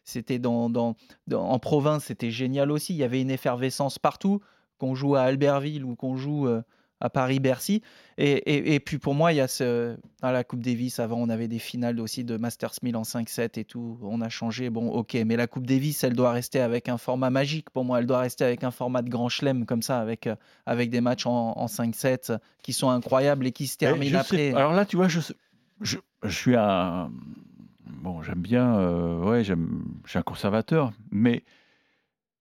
c'était 0.04 0.38
dans, 0.38 0.70
dans, 0.70 0.94
en 1.32 1.58
province, 1.58 2.04
c'était 2.04 2.30
génial 2.30 2.70
aussi. 2.70 2.94
Il 2.94 2.98
y 2.98 3.02
avait 3.02 3.20
une 3.20 3.30
effervescence 3.30 3.98
partout. 3.98 4.40
Qu'on 4.78 4.94
joue 4.94 5.16
à 5.16 5.22
Albertville 5.22 5.84
ou 5.84 5.96
qu'on 5.96 6.16
joue 6.16 6.46
euh, 6.46 6.62
à 7.00 7.10
Paris-Bercy. 7.10 7.82
Et, 8.18 8.74
et, 8.74 8.80
puis 8.80 8.98
pour 8.98 9.14
moi, 9.14 9.32
il 9.32 9.36
y 9.36 9.40
a 9.40 9.48
ce, 9.48 9.96
à 10.22 10.32
la 10.32 10.42
Coupe 10.44 10.60
Davis, 10.60 10.98
avant, 11.00 11.18
on 11.18 11.28
avait 11.28 11.48
des 11.48 11.58
finales 11.58 12.00
aussi 12.00 12.24
de 12.24 12.38
Masters 12.38 12.72
1000 12.82 12.96
en 12.96 13.02
5-7 13.02 13.60
et 13.60 13.64
tout. 13.64 13.98
On 14.02 14.22
a 14.22 14.30
changé, 14.30 14.70
bon, 14.70 14.88
ok, 14.88 15.14
mais 15.26 15.36
la 15.36 15.46
Coupe 15.46 15.66
Davis, 15.66 16.02
elle 16.02 16.14
doit 16.14 16.32
rester 16.32 16.60
avec 16.60 16.88
un 16.88 16.96
format 16.96 17.28
magique. 17.28 17.68
Pour 17.70 17.84
moi, 17.84 17.98
elle 17.98 18.06
doit 18.06 18.20
rester 18.20 18.44
avec 18.44 18.64
un 18.64 18.70
format 18.70 19.02
de 19.02 19.10
grand 19.10 19.28
chelem, 19.28 19.66
comme 19.66 19.82
ça, 19.82 20.00
avec, 20.00 20.26
euh, 20.26 20.36
avec 20.64 20.88
des 20.88 21.02
matchs 21.02 21.26
en, 21.26 21.66
5-7 21.66 22.38
qui 22.62 22.72
sont 22.72 22.88
incroyables 22.88 23.46
et 23.46 23.52
qui 23.52 23.66
se 23.66 23.76
terminent 23.76 24.18
après. 24.18 24.54
Alors 24.54 24.72
là, 24.72 24.86
tu 24.86 24.96
vois, 24.96 25.08
je, 25.08 25.20
je, 25.82 25.98
je 26.22 26.34
suis 26.34 26.56
un. 26.56 27.10
Bon, 27.86 28.22
j'aime 28.22 28.40
bien. 28.40 28.78
Euh, 28.78 29.18
ouais, 29.18 29.44
j'aime, 29.44 29.84
je 30.04 30.10
suis 30.10 30.18
un 30.18 30.22
conservateur, 30.22 30.92
mais 31.10 31.42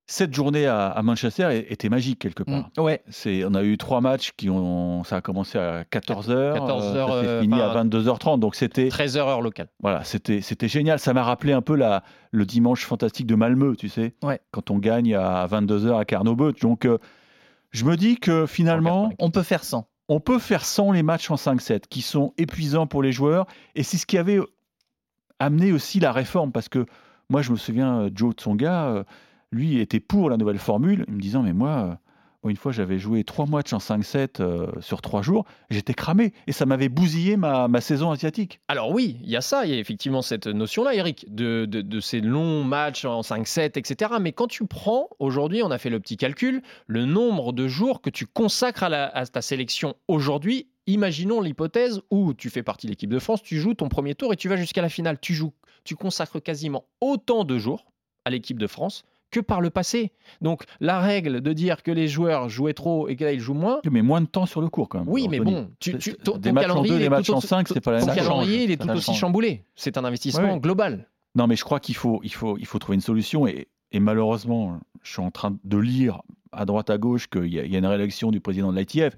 cette 0.07 0.35
journée 0.35 0.67
à, 0.67 0.99
Manchester 1.03 1.65
était 1.69 1.89
magique 1.89 2.19
quelque 2.19 2.43
mm. 2.43 2.45
part. 2.45 2.83
ouais. 2.83 3.01
C'est, 3.09 3.43
on 3.43 3.55
a 3.55 3.63
eu 3.63 3.77
trois 3.77 4.01
matchs 4.01 4.33
qui 4.37 4.49
ont, 4.49 5.03
ça 5.03 5.17
a 5.17 5.21
commencé 5.21 5.57
à 5.57 5.83
14h, 5.83 6.53
14 6.53 6.95
h 6.95 7.07
ça 7.07 7.21
s'est 7.21 7.41
fini 7.41 7.59
à 7.59 7.73
22h30, 7.73 8.39
donc 8.39 8.55
c'était 8.55 8.89
13h 8.89 9.17
heure 9.17 9.41
locale. 9.41 9.67
Voilà, 9.81 10.03
c'était, 10.03 10.41
c'était 10.41 10.67
génial. 10.67 10.99
Ça 10.99 11.13
m'a 11.13 11.23
rappelé 11.23 11.53
un 11.53 11.61
peu 11.61 11.75
la, 11.75 12.03
le 12.31 12.45
dimanche 12.45 12.85
fantastique 12.85 13.25
de 13.25 13.35
Malmö, 13.35 13.75
tu 13.75 13.89
sais, 13.89 14.13
ouais. 14.23 14.39
quand 14.51 14.69
on 14.69 14.77
gagne 14.77 15.15
à 15.15 15.47
22h 15.47 15.99
à 15.99 16.05
Carnot 16.05 16.35
Donc, 16.61 16.85
euh, 16.85 16.99
je 17.71 17.85
me 17.85 17.97
dis 17.97 18.17
que 18.17 18.45
finalement, 18.45 19.11
on 19.19 19.31
peut 19.31 19.43
faire 19.43 19.63
100. 19.63 19.87
On 20.07 20.19
peut 20.19 20.37
faire 20.37 20.63
100 20.63 20.91
les 20.91 21.01
matchs 21.01 21.31
en 21.31 21.35
5-7, 21.35 21.87
qui 21.89 22.03
sont 22.03 22.33
épuisants 22.37 22.85
pour 22.85 23.01
les 23.01 23.11
joueurs, 23.11 23.47
et 23.73 23.81
c'est 23.81 23.97
ce 23.97 24.05
qui 24.05 24.19
avait 24.19 24.39
amené 25.39 25.71
aussi 25.71 25.99
la 25.99 26.11
réforme, 26.11 26.51
parce 26.51 26.69
que 26.69 26.85
moi, 27.31 27.41
je 27.41 27.51
me 27.51 27.57
souviens, 27.57 28.01
euh, 28.01 28.09
Joe 28.13 28.35
Tsonga. 28.35 29.03
Lui 29.55 29.79
était 29.79 30.01
pour 30.01 30.29
la 30.29 30.35
nouvelle 30.35 30.59
formule, 30.59 31.05
me 31.07 31.21
disant 31.21 31.41
mais 31.41 31.53
moi, 31.53 31.97
euh, 32.43 32.49
une 32.49 32.57
fois 32.57 32.73
j'avais 32.73 32.99
joué 32.99 33.23
trois 33.23 33.45
matchs 33.45 33.71
en 33.71 33.77
5-7 33.77 34.41
euh, 34.41 34.67
sur 34.81 35.01
trois 35.01 35.21
jours, 35.21 35.45
j'étais 35.69 35.93
cramé 35.93 36.33
et 36.45 36.51
ça 36.51 36.65
m'avait 36.65 36.89
bousillé 36.89 37.37
ma, 37.37 37.69
saison 37.79 38.11
asiatique. 38.11 38.59
Alors 38.67 38.91
oui, 38.91 39.15
il 39.23 39.29
y 39.29 39.37
a 39.37 39.41
ça, 39.41 39.65
il 39.65 39.71
y 39.71 39.73
a 39.73 39.79
effectivement 39.79 40.21
cette 40.21 40.47
notion-là, 40.47 40.93
Eric, 40.93 41.33
de, 41.33 41.63
de, 41.63 41.99
ces 42.01 42.19
longs 42.19 42.65
matchs 42.65 43.05
en 43.05 43.21
5-7, 43.21 43.79
etc. 43.79 44.11
Mais 44.19 44.33
quand 44.33 44.47
tu 44.47 44.65
prends, 44.65 45.07
aujourd'hui, 45.19 45.63
on 45.63 45.71
a 45.71 45.77
fait 45.77 45.89
le 45.89 46.01
petit 46.01 46.17
calcul, 46.17 46.61
le 46.87 47.05
nombre 47.05 47.53
de 47.53 47.69
jours 47.69 48.01
que 48.01 48.09
tu 48.09 48.25
consacres 48.25 48.83
à, 48.83 48.87
à 48.87 49.25
ta 49.25 49.41
sélection 49.41 49.95
aujourd'hui, 50.09 50.67
imaginons 50.85 51.39
l'hypothèse 51.39 52.01
où 52.11 52.33
tu 52.33 52.49
fais 52.49 52.61
partie 52.61 52.87
de 52.87 52.91
l'équipe 52.91 53.09
de 53.09 53.19
France, 53.19 53.41
tu 53.41 53.57
joues 53.57 53.73
ton 53.73 53.87
premier 53.87 54.15
tour 54.15 54.33
et 54.33 54.35
tu 54.35 54.49
vas 54.49 54.57
jusqu'à 54.57 54.81
la 54.81 54.89
finale, 54.89 55.17
tu 55.21 55.33
joues, 55.33 55.53
tu 55.85 55.95
consacres 55.95 56.43
quasiment 56.43 56.83
autant 56.99 57.45
de 57.45 57.57
jours 57.57 57.85
à 58.25 58.29
l'équipe 58.31 58.59
de 58.59 58.67
France 58.67 59.05
que 59.35 59.39
par 59.41 59.61
le 59.61 59.69
passé. 59.69 60.11
Donc 60.41 60.63
la 60.79 60.99
règle 60.99 61.41
de 61.41 61.53
dire 61.53 61.83
que 61.83 61.91
les 61.91 62.07
joueurs 62.07 62.47
jouaient 62.47 62.73
trop 62.73 63.09
et 63.09 63.15
que 63.15 63.25
là 63.25 63.33
ils 63.33 63.39
jouent 63.39 63.53
moins. 63.53 63.81
Mais 63.89 64.01
moins 64.01 64.21
de 64.21 64.27
temps 64.27 64.45
sur 64.45 64.61
le 64.61 64.69
cours 64.69 64.87
quand 64.87 64.99
même. 64.99 65.09
Oui, 65.09 65.27
mais 65.29 65.39
bon, 65.39 65.69
tu, 65.79 65.97
ton, 65.97 66.37
des 66.37 66.51
matchs 66.51 66.69
en 66.69 66.83
2, 66.83 66.97
des 66.97 67.09
matchs 67.09 67.29
en 67.29 67.41
5, 67.41 67.67
c'est 67.67 67.81
pas 67.81 67.91
la 67.91 67.99
même 67.99 68.07
chose. 68.07 68.15
calendrier, 68.15 68.63
il 68.63 68.71
est 68.71 68.81
tout 68.81 68.89
aussi 68.89 69.13
chamboulé. 69.13 69.63
C'est 69.75 69.97
un 69.97 70.05
investissement 70.05 70.57
global. 70.57 71.09
Non, 71.35 71.47
mais 71.47 71.57
je 71.57 71.65
crois 71.65 71.81
qu'il 71.81 71.95
faut, 71.95 72.21
il 72.23 72.33
faut, 72.33 72.57
il 72.57 72.65
faut 72.65 72.79
trouver 72.79 72.95
une 72.95 73.01
solution 73.01 73.45
et, 73.45 73.67
et 73.91 73.99
malheureusement, 73.99 74.79
je 75.03 75.11
suis 75.11 75.21
en 75.21 75.31
train 75.31 75.57
de 75.61 75.77
lire 75.77 76.21
à 76.53 76.63
droite 76.65 76.89
à 76.89 76.97
gauche 76.97 77.27
qu'il 77.27 77.47
y, 77.47 77.55
y, 77.55 77.75
a 77.75 77.77
une 77.77 77.85
réélection 77.85 78.31
du 78.31 78.39
président 78.39 78.71
de 78.71 78.79
l'ITF. 78.79 79.17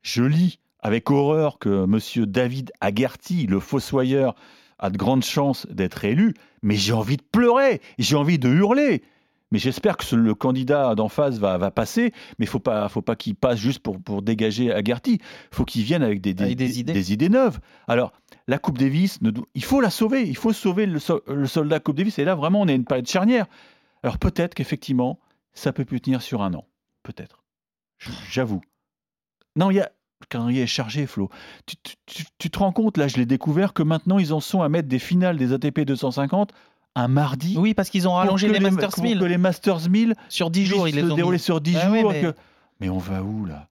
Je 0.00 0.22
lis 0.22 0.60
avec 0.80 1.10
horreur 1.10 1.58
que 1.58 1.84
M. 1.84 2.26
David 2.26 2.72
Aguerti, 2.80 3.46
le 3.46 3.60
fossoyeur, 3.60 4.34
a 4.78 4.90
de 4.90 4.96
grandes 4.96 5.24
chances 5.24 5.66
d'être 5.68 6.04
élu, 6.04 6.34
mais 6.62 6.76
j'ai 6.76 6.92
envie 6.92 7.16
de 7.16 7.22
pleurer, 7.22 7.80
j'ai 7.98 8.16
envie 8.16 8.38
de 8.38 8.48
hurler. 8.48 9.02
Mais 9.50 9.58
j'espère 9.58 9.96
que 9.96 10.14
le 10.14 10.34
candidat 10.34 10.94
d'en 10.94 11.08
face 11.08 11.38
va, 11.38 11.56
va, 11.56 11.70
passer, 11.70 12.12
mais 12.38 12.44
il 12.44 12.48
ne 12.48 12.50
faut 12.50 12.60
pas, 12.60 12.88
faut 12.88 13.02
pas 13.02 13.16
qu'il 13.16 13.34
passe 13.34 13.58
juste 13.58 13.80
pour, 13.80 14.00
pour 14.00 14.20
dégager 14.20 14.72
Agarty. 14.72 15.14
Il 15.14 15.54
faut 15.54 15.64
qu'il 15.64 15.82
vienne 15.84 16.02
avec 16.02 16.20
des, 16.20 16.34
des, 16.34 16.54
des, 16.54 16.80
idées. 16.80 16.92
des, 16.92 17.12
idées. 17.12 17.28
neuves. 17.30 17.58
Alors, 17.86 18.12
la 18.46 18.58
Coupe 18.58 18.76
Davis, 18.76 19.18
il 19.54 19.64
faut 19.64 19.80
la 19.80 19.90
sauver. 19.90 20.28
Il 20.28 20.36
faut 20.36 20.52
sauver 20.52 20.84
le, 20.84 20.98
le 21.28 21.46
soldat 21.46 21.80
Coupe 21.80 21.96
Davis. 21.96 22.18
Et 22.18 22.24
là, 22.24 22.34
vraiment, 22.34 22.60
on 22.60 22.68
est 22.68 22.74
une 22.74 22.84
palette 22.84 23.10
charnière. 23.10 23.46
Alors, 24.02 24.18
peut-être 24.18 24.54
qu'effectivement, 24.54 25.18
ça 25.54 25.72
peut 25.72 25.84
plus 25.84 26.00
tenir 26.00 26.20
sur 26.20 26.42
un 26.42 26.52
an. 26.52 26.66
Peut-être. 27.02 27.42
J'avoue. 28.30 28.60
Non, 29.56 29.70
il 29.70 29.76
y 29.76 29.80
a. 29.80 29.90
Le 30.20 30.26
calendrier 30.26 30.62
est 30.62 30.66
chargé, 30.66 31.06
Flo. 31.06 31.30
Tu, 31.64 31.76
tu, 32.06 32.24
tu, 32.38 32.50
te 32.50 32.58
rends 32.58 32.72
compte, 32.72 32.96
là, 32.96 33.06
je 33.06 33.16
l'ai 33.18 33.24
découvert, 33.24 33.72
que 33.72 33.84
maintenant, 33.84 34.18
ils 34.18 34.32
en 34.32 34.40
sont 34.40 34.62
à 34.62 34.68
mettre 34.68 34.88
des 34.88 34.98
finales 34.98 35.36
des 35.36 35.52
ATP 35.52 35.82
250 35.82 36.52
un 36.94 37.08
mardi. 37.08 37.56
Oui, 37.58 37.74
parce 37.74 37.90
qu'ils 37.90 38.08
ont 38.08 38.14
rallongé 38.14 38.48
les, 38.48 38.60
Masters 38.60 39.00
1000. 39.00 39.18
que 39.20 39.24
les 39.24 39.38
Masters 39.38 39.88
1000 39.88 40.14
sur 40.28 40.50
10 40.50 40.66
jours, 40.66 40.88
ils 40.88 40.94
les 40.94 41.04
ont 41.04 41.14
déroulés 41.14 41.38
sur 41.38 41.60
10 41.60 41.76
ah 41.76 41.88
jours. 41.88 42.12
mais... 42.80 42.88
on 42.88 42.98
va 42.98 43.22
où 43.22 43.44
là? 43.44 43.68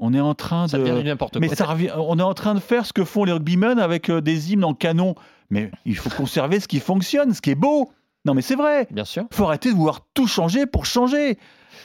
On 0.00 0.14
est 0.14 0.20
en 0.20 0.34
train 0.34 0.66
de. 0.66 0.70
Ça 0.70 0.78
n'importe 0.78 1.38
mais 1.38 1.48
ça 1.48 1.76
on 1.96 2.18
est 2.20 2.22
en 2.22 2.34
train 2.34 2.54
de 2.54 2.60
faire 2.60 2.86
ce 2.86 2.92
que 2.92 3.04
font 3.04 3.24
les 3.24 3.32
rugbymen 3.32 3.80
avec 3.80 4.10
euh, 4.10 4.20
des 4.20 4.52
hymnes 4.52 4.64
en 4.64 4.72
canon. 4.72 5.16
Mais 5.50 5.72
il 5.84 5.96
faut 5.96 6.10
conserver 6.10 6.60
ce 6.60 6.68
qui 6.68 6.78
fonctionne, 6.78 7.34
ce 7.34 7.40
qui 7.40 7.50
est 7.50 7.56
beau. 7.56 7.90
Non, 8.24 8.34
mais 8.34 8.42
c'est 8.42 8.54
vrai. 8.54 8.86
Bien 8.90 9.04
sûr. 9.04 9.24
Il 9.30 9.34
faut 9.34 9.46
arrêter 9.46 9.70
de 9.70 9.74
vouloir 9.74 10.06
tout 10.14 10.28
changer 10.28 10.66
pour 10.66 10.86
changer. 10.86 11.38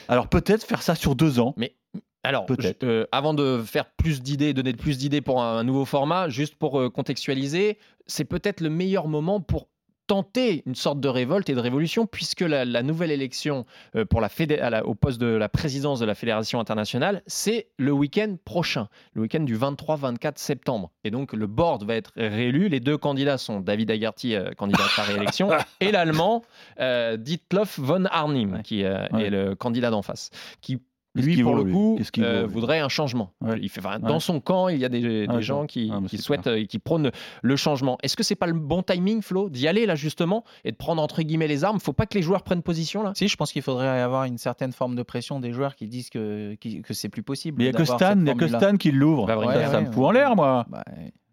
Alors 0.08 0.28
peut-être 0.28 0.64
faire 0.64 0.82
ça 0.82 0.94
sur 0.94 1.16
deux 1.16 1.40
ans. 1.40 1.54
Mais 1.56 1.74
alors, 2.24 2.46
euh, 2.82 3.06
avant 3.12 3.34
de 3.34 3.62
faire 3.64 3.84
plus 3.84 4.22
d'idées, 4.22 4.54
donner 4.54 4.72
plus 4.72 4.96
d'idées 4.96 5.20
pour 5.20 5.42
un, 5.42 5.62
nouveau 5.62 5.84
format, 5.84 6.30
juste 6.30 6.54
pour 6.54 6.80
euh, 6.80 6.88
contextualiser, 6.88 7.78
c'est 8.06 8.24
peut-être 8.24 8.62
le 8.62 8.70
meilleur 8.70 9.08
moment 9.08 9.40
pour 9.40 9.68
tenter 10.06 10.62
une 10.66 10.74
sorte 10.74 11.00
de 11.00 11.08
révolte 11.08 11.48
et 11.48 11.54
de 11.54 11.60
révolution, 11.60 12.06
puisque 12.06 12.40
la, 12.40 12.82
nouvelle 12.82 13.10
élection 13.10 13.64
euh, 13.96 14.04
pour 14.04 14.20
la 14.20 14.28
au 14.84 14.94
poste 14.94 15.20
de 15.20 15.26
la 15.26 15.48
présidence 15.48 16.00
de 16.00 16.04
la 16.04 16.14
Fédération 16.14 16.60
internationale, 16.60 17.22
c'est 17.26 17.68
le 17.78 17.92
week-end 17.92 18.36
prochain, 18.44 18.88
le 19.14 19.22
week-end 19.22 19.40
du 19.40 19.56
23-24 19.56 20.32
septembre. 20.36 20.90
Et 21.04 21.10
donc 21.10 21.32
le 21.32 21.46
board 21.46 21.84
va 21.84 21.94
être 21.94 22.12
réélu. 22.16 22.68
Les 22.68 22.80
deux 22.80 22.98
candidats 22.98 23.38
sont 23.38 23.60
David 23.60 23.90
Agarty, 23.90 24.34
euh, 24.34 24.50
candidat 24.56 24.84
à 24.96 25.00
la 25.00 25.04
réélection, 25.04 25.50
et 25.80 25.92
l'allemand 25.92 26.42
euh, 26.80 27.16
Dietlof 27.16 27.78
von 27.78 28.04
Arnim, 28.06 28.62
qui 28.62 28.82
est 28.82 29.30
le 29.30 29.54
candidat 29.54 29.90
d'en 29.90 30.02
face, 30.02 30.30
qui 30.60 30.80
lui, 31.14 31.42
pour 31.42 31.54
le 31.54 31.64
coup, 31.64 31.98
euh, 32.18 32.46
voudrait 32.46 32.80
un 32.80 32.88
changement. 32.88 33.32
Il 33.60 33.68
fait, 33.68 33.80
Dans 34.00 34.20
son 34.20 34.40
camp, 34.40 34.68
il 34.68 34.78
y 34.78 34.84
a 34.84 34.88
des, 34.88 35.26
gens 35.40 35.66
qui, 35.66 35.92
ah, 35.92 36.00
souhaitent 36.18 36.46
et 36.46 36.66
qui 36.66 36.78
prônent 36.78 37.10
le 37.42 37.56
changement. 37.56 37.98
Est-ce 38.02 38.16
que 38.16 38.22
c'est 38.22 38.34
pas 38.34 38.46
le 38.46 38.54
bon 38.54 38.82
timing, 38.82 39.22
Flo, 39.22 39.48
d'y 39.48 39.68
aller 39.68 39.86
là 39.86 39.94
justement 39.94 40.44
et 40.64 40.72
de 40.72 40.76
prendre 40.76 41.02
entre 41.02 41.22
guillemets 41.22 41.48
les 41.48 41.64
armes? 41.64 41.80
Faut 41.80 41.92
pas 41.92 42.06
que 42.06 42.14
les 42.14 42.22
joueurs 42.22 42.42
prennent 42.42 42.62
position 42.62 43.02
là? 43.02 43.12
Si, 43.14 43.28
je 43.28 43.36
pense 43.36 43.52
qu'il 43.52 43.62
faudrait 43.62 44.00
avoir 44.00 44.24
une 44.24 44.38
certaine 44.38 44.72
forme 44.72 44.96
de 44.96 45.02
pression 45.02 45.40
des 45.40 45.52
joueurs 45.52 45.76
qui 45.76 45.88
disent 45.88 46.10
que, 46.10 46.56
que 46.56 46.94
c'est 46.94 47.08
plus 47.08 47.22
possible. 47.22 47.62
il 47.62 47.66
n'y 47.66 47.70
a 47.70 47.72
que 47.72 47.84
Stan, 47.84 48.18
il 48.18 48.28
a 48.28 48.34
que 48.34 48.48
Stan 48.48 48.76
qui 48.76 48.90
l'ouvre. 48.90 49.26
Bah, 49.26 49.70
ça 49.70 49.80
me 49.80 49.90
fout 49.90 50.04
en 50.04 50.10
l'air, 50.10 50.34
moi. 50.36 50.66
Bah, 50.68 50.84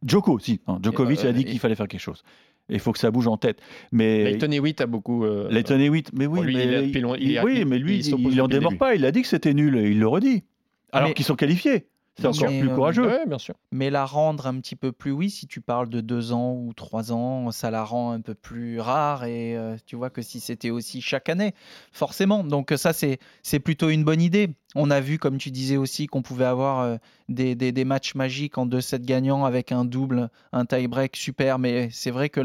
Joko, 0.06 0.40
si. 0.40 0.62
Djokovic 0.82 1.24
a 1.26 1.32
dit 1.32 1.46
qu'il 1.46 1.60
fallait 1.60 1.76
faire 1.76 1.88
quelque 1.88 2.02
chose. 2.02 2.24
Il 2.72 2.80
faut 2.80 2.92
que 2.92 3.00
ça 3.00 3.12
bouge 3.12 3.28
en 3.28 3.38
tête. 3.38 3.60
Mais 3.92 4.24
Leighton 4.24 4.52
Hewitt 4.52 4.82
a 4.82 4.88
beaucoup. 4.88 5.26
Euh... 5.26 5.50
Leighton 5.52 5.80
Hewitt, 5.80 6.12
mais 6.14 6.26
oui, 6.26 6.40
mais, 6.46 6.90
il, 7.20 7.40
oui, 7.44 7.66
mais 7.66 7.78
lui, 7.78 8.00
il 8.00 8.36
n'en 8.36 8.48
démord 8.48 8.78
pas. 8.78 8.96
Il 8.96 9.06
a 9.06 9.12
dit 9.12 9.22
que 9.22 9.28
c'était 9.28 9.54
nul. 9.54 9.76
Il 9.76 10.00
le 10.00 10.08
redit. 10.08 10.44
Alors 10.92 11.14
qu'ils 11.14 11.26
sont 11.26 11.36
qualifiés. 11.36 11.86
C'est 12.20 12.28
encore 12.28 12.48
plus 12.48 12.70
euh, 12.70 12.76
courageux. 12.76 13.26
bien 13.26 13.38
sûr. 13.38 13.56
Mais 13.72 13.90
la 13.90 14.06
rendre 14.06 14.48
un 14.48 14.60
petit 14.60 14.76
peu 14.76 14.92
plus, 14.92 15.12
oui, 15.12 15.30
si 15.30 15.48
tu 15.48 15.62
parles 15.62 15.90
de 15.90 16.02
deux 16.02 16.34
ans 16.34 16.54
ou 16.54 16.74
trois 16.74 17.12
ans, 17.12 17.52
ça 17.52 17.72
la 17.72 17.84
rend 17.84 18.12
un 18.12 18.22
peu 18.22 18.36
plus 18.36 18.80
rare. 18.80 19.24
Et 19.24 19.56
euh, 19.58 19.78
tu 19.86 19.96
vois 19.96 20.10
que 20.10 20.22
si 20.22 20.40
c'était 20.40 20.70
aussi 20.70 21.02
chaque 21.02 21.30
année, 21.30 21.54
forcément. 21.92 22.44
Donc 22.44 22.74
ça, 22.76 22.94
c'est, 22.94 23.20
c'est 23.44 23.60
plutôt 23.60 23.90
une 23.90 24.04
bonne 24.04 24.22
idée. 24.22 24.50
On 24.76 24.92
a 24.92 25.00
vu, 25.00 25.18
comme 25.18 25.38
tu 25.38 25.52
disais 25.52 25.78
aussi, 25.78 26.08
qu'on 26.08 26.22
pouvait 26.22 26.46
avoir 26.46 26.82
euh, 26.82 26.98
des, 27.30 27.56
des, 27.56 27.72
des, 27.72 27.86
matchs 27.86 28.16
magiques 28.16 28.58
en 28.58 28.66
2-7 28.68 29.02
gagnants 29.02 29.46
avec 29.46 29.72
un 29.72 29.86
double, 29.86 30.30
un 30.52 30.66
tie-break 30.66 31.16
super. 31.16 31.60
Mais 31.60 31.90
c'est 31.92 32.12
vrai 32.12 32.30
que 32.30 32.42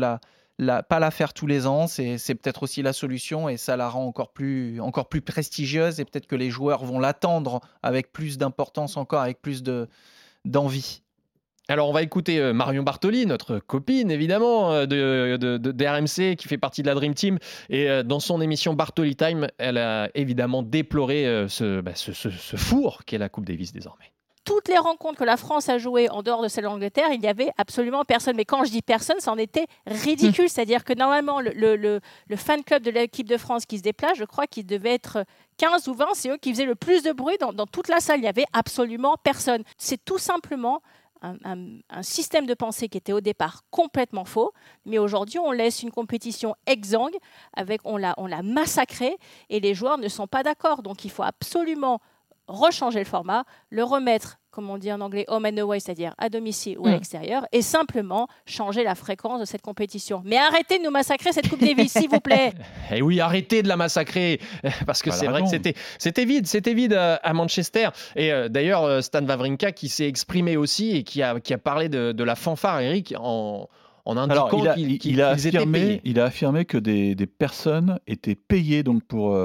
là 0.59 0.83
pas 0.83 0.99
la 0.99 1.11
faire 1.11 1.33
tous 1.33 1.47
les 1.47 1.67
ans, 1.67 1.87
c'est 1.87 2.17
peut-être 2.35 2.63
aussi 2.63 2.83
la 2.83 2.93
solution 2.93 3.49
et 3.49 3.57
ça 3.57 3.77
la 3.77 3.89
rend 3.89 4.07
encore 4.07 4.33
plus, 4.33 4.81
encore 4.81 5.09
plus 5.09 5.21
prestigieuse 5.21 6.01
et 6.01 6.05
peut-être 6.05 6.27
que 6.27 6.37
les 6.37 6.51
joueurs 6.51 6.85
vont 6.85 6.99
l'attendre 6.99 7.61
avec 7.83 8.13
plus 8.13 8.39
d'importance 8.39 8.97
encore, 8.97 9.21
avec 9.21 9.41
plus 9.43 9.63
d'envie. 10.45 11.03
alors 11.69 11.89
on 11.89 11.93
va 11.93 12.03
écouter 12.03 12.39
euh, 12.39 12.53
Marion 12.53 12.83
Bartoli, 12.83 13.27
notre 13.27 13.59
copine 13.59 14.11
évidemment 14.11 14.73
euh, 14.73 14.87
de, 14.87 15.59
de, 15.59 15.87
RMC 15.87 16.37
qui 16.37 16.49
fait 16.49 16.59
partie 16.59 16.83
de 16.83 16.87
la 16.87 16.95
Dream 16.95 17.15
Team. 17.15 17.39
Et 17.69 17.91
euh, 17.91 18.03
dans 18.03 18.21
son 18.21 18.41
émission 18.41 18.75
Bartoli 18.75 19.17
Time, 19.17 19.49
elle 19.59 19.79
a 19.79 20.09
évidemment 20.15 20.63
déploré 20.63 21.47
ce, 21.49 21.81
bah, 21.81 21.95
ce, 21.95 22.13
ce 22.13 22.57
four 22.57 23.05
qu'est 23.05 23.19
la 23.19 23.29
Coupe 23.29 23.45
Davis 23.45 23.73
désormais 23.73 24.16
toutes 24.47 24.69
les 24.69 24.79
rencontres 24.79 25.19
que 25.19 25.25
la 25.25 25.37
France 25.37 25.69
a 25.69 25.77
jouées 25.77 26.09
en 26.09 26.23
dehors 26.23 26.41
de 26.41 26.49
celle 26.49 26.65
d'Angleterre, 26.65 27.09
il 27.13 27.21
n'y 27.21 27.27
avait 27.27 27.51
absolument 27.59 28.05
personne. 28.05 28.37
Mais 28.37 28.45
quand 28.45 28.65
je 28.65 28.71
dis 28.71 28.81
personne, 28.81 29.19
ça 29.19 29.33
en 29.33 29.37
était 29.37 29.67
ridicule. 29.87 30.45
Mmh. 30.45 30.49
C'est-à-dire 30.49 30.85
que 30.85 30.95
normalement, 30.95 31.41
le, 31.41 32.01
fan 32.37 32.63
club 32.63 32.83
de 32.83 32.91
l'équipe 32.93 33.29
de 33.29 33.37
France 33.37 33.67
qui 33.67 33.79
se 33.79 33.83
déplace, 33.83 34.17
je 34.17 34.25
crois 34.25 34.47
qu'il 34.47 34.65
devait 34.65 34.95
être 34.95 35.25
15 35.59 35.89
ou 35.89 35.95
20, 35.95 36.07
c'est 36.15 36.31
eux 36.31 36.37
qui 36.37 36.53
faisaient 36.53 36.65
le 36.65 36.77
plus 36.77 37.03
de 37.03 37.13
bruit 37.13 37.37
dans, 37.41 37.67
toute 37.67 37.89
la 37.89 37.99
salle. 37.99 38.21
Il 38.21 38.23
n'y 38.23 38.29
avait 38.29 38.47
absolument 38.53 39.17
personne. 39.23 39.65
C'est 39.77 40.03
tout 40.03 40.19
simplement 40.19 40.81
un, 41.23 42.03
système 42.03 42.47
de 42.47 42.55
pensée 42.55 42.89
qui 42.89 42.99
était 42.99 43.13
au 43.13 43.21
départ 43.21 43.63
complètement 43.71 44.25
faux, 44.25 44.53
mais 44.85 44.99
aujourd'hui 44.99 45.41
on 45.41 45.51
laisse 45.51 45.83
une 45.83 45.91
compétition 45.91 46.55
exsangue, 46.67 47.17
avec, 47.55 47.81
on 47.85 47.97
l'a 47.97 48.43
massacrée 48.45 49.17
et 49.49 49.59
les 49.59 49.75
joueurs 49.75 49.99
ne 49.99 50.07
sont 50.07 50.29
pas 50.29 50.45
d'accord. 50.45 50.83
Donc 50.83 51.05
il 51.05 51.11
faut 51.11 51.25
absolument 51.25 52.01
rechanger 52.49 53.01
le 53.01 53.05
format, 53.05 53.45
le 53.71 53.83
remettre, 53.83 54.39
comme 54.51 54.71
on 54.71 54.79
dit 54.79 54.93
en 54.93 55.01
anglais, 55.01 55.25
home 55.29 55.47
and 55.47 55.59
away, 55.59 55.81
c'est-à-dire 55.81 56.15
à 56.19 56.29
domicile 56.29 56.79
ou 56.79 56.87
à 56.87 56.91
mm. 56.91 56.93
l'extérieur, 56.93 57.47
et 57.53 57.63
simplement 57.63 58.29
changer 58.47 58.85
la 58.85 58.95
fréquence 58.95 59.41
de 59.41 59.45
cette 59.45 59.63
compétition. 59.63 60.23
Mais 60.25 60.37
arrêtez 60.37 60.79
de 60.79 60.85
nous 60.85 60.91
massacrer 60.91 61.33
cette 61.33 61.49
Coupe 61.49 61.61
Davis, 61.61 61.93
s'il 61.93 62.09
vous 62.09 62.21
plaît. 62.21 62.53
Et 62.91 62.97
eh 62.97 63.03
oui, 63.03 63.21
arrêtez 63.21 63.63
de 63.63 63.69
la 63.69 63.77
massacrer, 63.77 64.41
parce 64.87 65.03
que 65.03 65.11
c'est 65.11 65.27
vrai 65.27 65.43
que 65.43 65.49
c'était, 65.49 65.75
c'était 65.99 66.25
vide, 66.25 66.47
c'était 66.47 66.75
vide 66.75 66.95
euh, 66.95 67.17
à, 67.23 67.33
Manchester. 67.33 67.89
Et 68.15 68.33
euh, 68.33 68.49
d'ailleurs, 68.49 68.85
euh, 68.85 69.01
Stan 69.01 69.25
Wawrinka 69.25 69.73
qui 69.73 69.89
s'est 69.89 70.09
exprimé 70.09 70.57
aussi 70.57 70.97
et 70.97 71.03
qui 71.03 71.23
a, 71.23 71.39
qui 71.41 71.53
a 71.53 71.59
parlé 71.59 71.89
de, 71.89 72.25
la 72.25 72.35
fanfare, 72.35 72.81
Eric, 72.81 73.15
en, 73.19 73.69
en 74.05 74.17
indiquant 74.17 74.49
qu'il, 74.75 75.21
a, 75.21 75.29
affirmé, 75.29 76.01
il 76.05 76.19
a 76.19 76.25
affirmé 76.25 76.65
que 76.65 76.79
des, 76.79 77.15
des, 77.15 77.27
personnes 77.27 78.01
étaient 78.09 78.35
payées 78.35 78.83
donc 78.83 79.05
pour, 79.05 79.39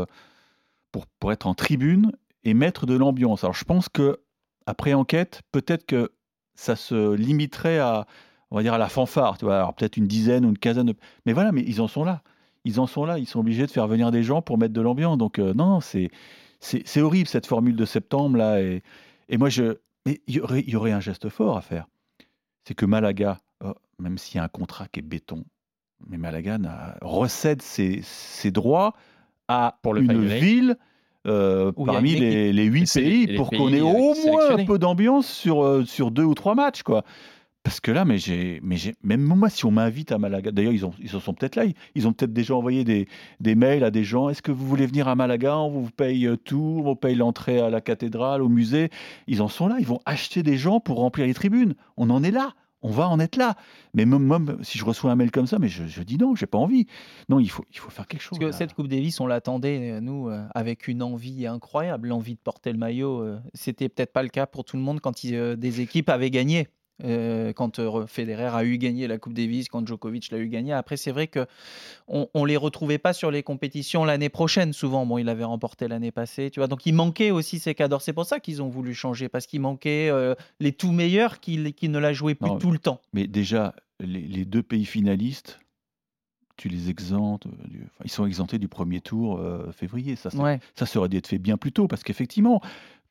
pour, 0.91 1.05
pour 1.19 1.31
être 1.31 1.45
en 1.45 1.53
tribune 1.53 2.11
et 2.43 2.53
mettre 2.53 2.85
de 2.85 2.95
l'ambiance. 2.95 3.43
Alors 3.43 3.53
je 3.53 3.65
pense 3.65 3.89
que 3.89 4.19
après 4.65 4.93
enquête, 4.93 5.41
peut-être 5.51 5.85
que 5.85 6.11
ça 6.55 6.75
se 6.75 7.13
limiterait 7.13 7.79
à, 7.79 8.05
on 8.51 8.55
va 8.55 8.63
dire 8.63 8.73
à 8.73 8.77
la 8.77 8.89
fanfare, 8.89 9.37
tu 9.37 9.45
vois, 9.45 9.57
alors 9.57 9.73
peut-être 9.73 9.97
une 9.97 10.07
dizaine 10.07 10.45
ou 10.45 10.49
une 10.49 10.57
quinzaine 10.57 10.87
de... 10.87 10.95
Mais 11.25 11.33
voilà, 11.33 11.51
mais 11.51 11.63
ils 11.65 11.81
en 11.81 11.87
sont 11.87 12.03
là. 12.03 12.21
Ils 12.63 12.79
en 12.79 12.85
sont 12.85 13.05
là, 13.05 13.17
ils 13.17 13.25
sont 13.25 13.39
obligés 13.39 13.65
de 13.65 13.71
faire 13.71 13.87
venir 13.87 14.11
des 14.11 14.23
gens 14.23 14.41
pour 14.41 14.57
mettre 14.57 14.73
de 14.73 14.81
l'ambiance. 14.81 15.17
Donc 15.17 15.39
euh, 15.39 15.53
non, 15.53 15.81
c'est, 15.81 16.11
c'est, 16.59 17.01
horrible 17.01 17.27
cette 17.27 17.47
formule 17.47 17.75
de 17.75 17.85
septembre 17.85 18.37
là. 18.37 18.61
Et, 18.61 18.83
et 19.29 19.37
moi, 19.37 19.49
je, 19.49 19.77
il 20.05 20.19
y 20.27 20.39
aurait, 20.39 20.63
y 20.67 20.75
aurait 20.75 20.91
un 20.91 20.99
geste 20.99 21.29
fort 21.29 21.57
à 21.57 21.61
faire. 21.61 21.87
C'est 22.65 22.75
que 22.75 22.85
Malaga, 22.85 23.39
oh, 23.63 23.73
même 23.97 24.17
s'il 24.17 24.37
y 24.37 24.39
a 24.39 24.43
un 24.43 24.49
contrat 24.49 24.87
qui 24.87 24.99
est 24.99 25.03
béton, 25.03 25.43
mais 26.07 26.17
Malaga 26.17 26.57
recède 27.01 27.61
ses, 27.61 28.01
ses 28.03 28.51
droits 28.51 28.93
à 29.47 29.79
pour 29.81 29.93
le 29.93 30.01
une 30.03 30.25
ville 30.25 30.77
euh, 31.27 31.71
parmi 31.71 32.15
les, 32.15 32.63
huit 32.63 32.91
pays 32.93 33.35
pour 33.35 33.49
qu'on 33.49 33.71
ait 33.71 33.81
au 33.81 34.15
moins 34.25 34.51
un 34.51 34.65
peu 34.65 34.79
d'ambiance 34.79 35.27
sur, 35.27 35.63
euh, 35.63 35.85
sur 35.85 36.11
deux 36.11 36.23
ou 36.23 36.33
trois 36.33 36.55
matchs. 36.55 36.83
quoi. 36.83 37.03
Parce 37.63 37.79
que 37.79 37.91
là, 37.91 38.05
mais 38.05 38.17
j'ai, 38.17 38.59
mais 38.63 38.75
j'ai, 38.75 38.95
même 39.03 39.21
moi, 39.21 39.47
si 39.49 39.65
on 39.65 39.71
m'invite 39.71 40.11
à 40.11 40.17
Malaga, 40.17 40.51
d'ailleurs, 40.51 40.73
ils, 40.73 40.83
ont, 40.83 40.93
ils 40.99 41.15
en 41.15 41.19
sont 41.19 41.35
peut-être 41.35 41.55
là, 41.55 41.65
ils, 41.93 42.07
ont 42.07 42.13
peut-être 42.13 42.33
déjà 42.33 42.55
envoyé 42.55 42.83
des, 42.83 43.07
des, 43.39 43.53
mails 43.53 43.83
à 43.83 43.91
des 43.91 44.03
gens. 44.03 44.29
Est-ce 44.29 44.41
que 44.41 44.51
vous 44.51 44.65
voulez 44.65 44.87
venir 44.87 45.07
à 45.07 45.13
Malaga? 45.13 45.57
On 45.57 45.69
vous 45.69 45.91
paye 45.91 46.25
euh, 46.25 46.37
tout, 46.37 46.77
on 46.79 46.81
vous 46.81 46.95
paye 46.95 47.13
l'entrée 47.13 47.59
à 47.59 47.69
la 47.69 47.79
cathédrale, 47.79 48.41
au 48.41 48.49
musée. 48.49 48.89
Ils 49.27 49.43
en 49.43 49.47
sont 49.47 49.67
là, 49.67 49.75
ils 49.79 49.85
vont 49.85 49.99
acheter 50.05 50.41
des 50.41 50.57
gens 50.57 50.79
pour 50.79 50.97
remplir 50.97 51.27
les 51.27 51.35
tribunes. 51.35 51.75
On 51.97 52.09
en 52.09 52.23
est 52.23 52.31
là 52.31 52.55
on 52.81 52.89
va 52.89 53.07
en 53.07 53.19
être 53.19 53.35
là. 53.35 53.55
Mais 53.93 54.05
même, 54.05 54.57
si 54.61 54.77
je 54.77 54.85
reçois 54.85 55.11
un 55.11 55.15
mail 55.15 55.31
comme 55.31 55.47
ça, 55.47 55.59
mais 55.59 55.67
je, 55.67 56.01
dis 56.01 56.17
non, 56.17 56.35
j'ai 56.35 56.45
pas 56.45 56.57
envie. 56.57 56.87
Non, 57.29 57.39
il 57.39 57.49
faut, 57.49 57.65
il 57.71 57.77
faut 57.77 57.89
faire 57.89 58.07
quelque 58.07 58.21
chose. 58.21 58.39
Parce 58.39 58.51
que 58.51 58.57
cette 58.57 58.73
Coupe 58.73 58.87
Davis, 58.87 59.19
on 59.19 59.27
l'attendait, 59.27 59.91
euh, 59.91 60.01
nous, 60.01 60.29
euh, 60.29 60.45
avec 60.55 60.87
une 60.87 61.03
envie 61.03 61.45
incroyable, 61.45 62.09
l'envie 62.09 62.35
de 62.35 62.39
porter 62.39 62.71
le 62.71 62.77
maillot. 62.77 63.21
Euh, 63.21 63.39
c'était 63.53 63.89
peut-être 63.89 64.13
pas 64.13 64.23
le 64.23 64.29
cas 64.29 64.45
pour 64.45 64.65
tout 64.65 64.77
le 64.77 64.83
monde 64.83 64.99
quand 64.99 65.25
des 65.25 65.81
équipes 65.81 66.09
avaient 66.09 66.31
gagné. 66.31 66.67
Euh, 67.03 67.53
quand 67.53 67.79
euh, 67.79 68.05
Federer 68.05 68.55
a 68.55 68.63
eu 68.63 68.77
gagné 68.77 69.07
la 69.07 69.17
Coupe 69.17 69.33
Davis, 69.33 69.67
quand 69.69 69.85
Djokovic 69.85 70.31
l'a 70.31 70.37
eu 70.37 70.47
gagné. 70.47 70.73
Après, 70.73 70.97
c'est 70.97 71.11
vrai 71.11 71.27
que 71.27 71.45
on, 72.07 72.27
on, 72.33 72.45
les 72.45 72.57
retrouvait 72.57 72.97
pas 72.97 73.13
sur 73.13 73.31
les 73.31 73.43
compétitions 73.43 74.05
l'année 74.05 74.29
prochaine. 74.29 74.73
Souvent, 74.73 75.05
bon, 75.05 75.17
il 75.17 75.29
avait 75.29 75.43
remporté 75.43 75.87
l'année 75.87 76.11
passée, 76.11 76.51
tu 76.51 76.59
vois. 76.59 76.67
Donc, 76.67 76.85
il 76.85 76.93
manquait 76.93 77.31
aussi 77.31 77.59
ces 77.59 77.73
cadors. 77.73 78.01
C'est 78.01 78.13
pour 78.13 78.25
ça 78.25 78.39
qu'ils 78.39 78.61
ont 78.61 78.69
voulu 78.69 78.93
changer, 78.93 79.29
parce 79.29 79.47
qu'il 79.47 79.61
manquait 79.61 80.09
euh, 80.09 80.35
les 80.59 80.71
tout 80.71 80.91
meilleurs 80.91 81.39
qui, 81.39 81.57
ne 81.57 81.99
la 81.99 82.13
jouaient 82.13 82.35
plus 82.35 82.51
tout 82.59 82.71
le 82.71 82.79
temps. 82.79 83.01
Mais 83.13 83.27
déjà, 83.27 83.73
les, 83.99 84.45
deux 84.45 84.63
pays 84.63 84.85
finalistes, 84.85 85.59
tu 86.57 86.69
les 86.69 86.89
exemptes, 86.89 87.47
ils 88.03 88.11
sont 88.11 88.25
exemptés 88.27 88.59
du 88.59 88.67
premier 88.67 89.01
tour 89.01 89.41
février. 89.73 90.15
Ça, 90.15 90.29
ça, 90.29 90.85
ça, 90.85 90.99
aurait 90.99 91.09
dû 91.09 91.17
être 91.17 91.27
fait 91.27 91.39
bien 91.39 91.57
plus 91.57 91.71
tôt, 91.71 91.87
parce 91.87 92.03
qu'effectivement, 92.03 92.61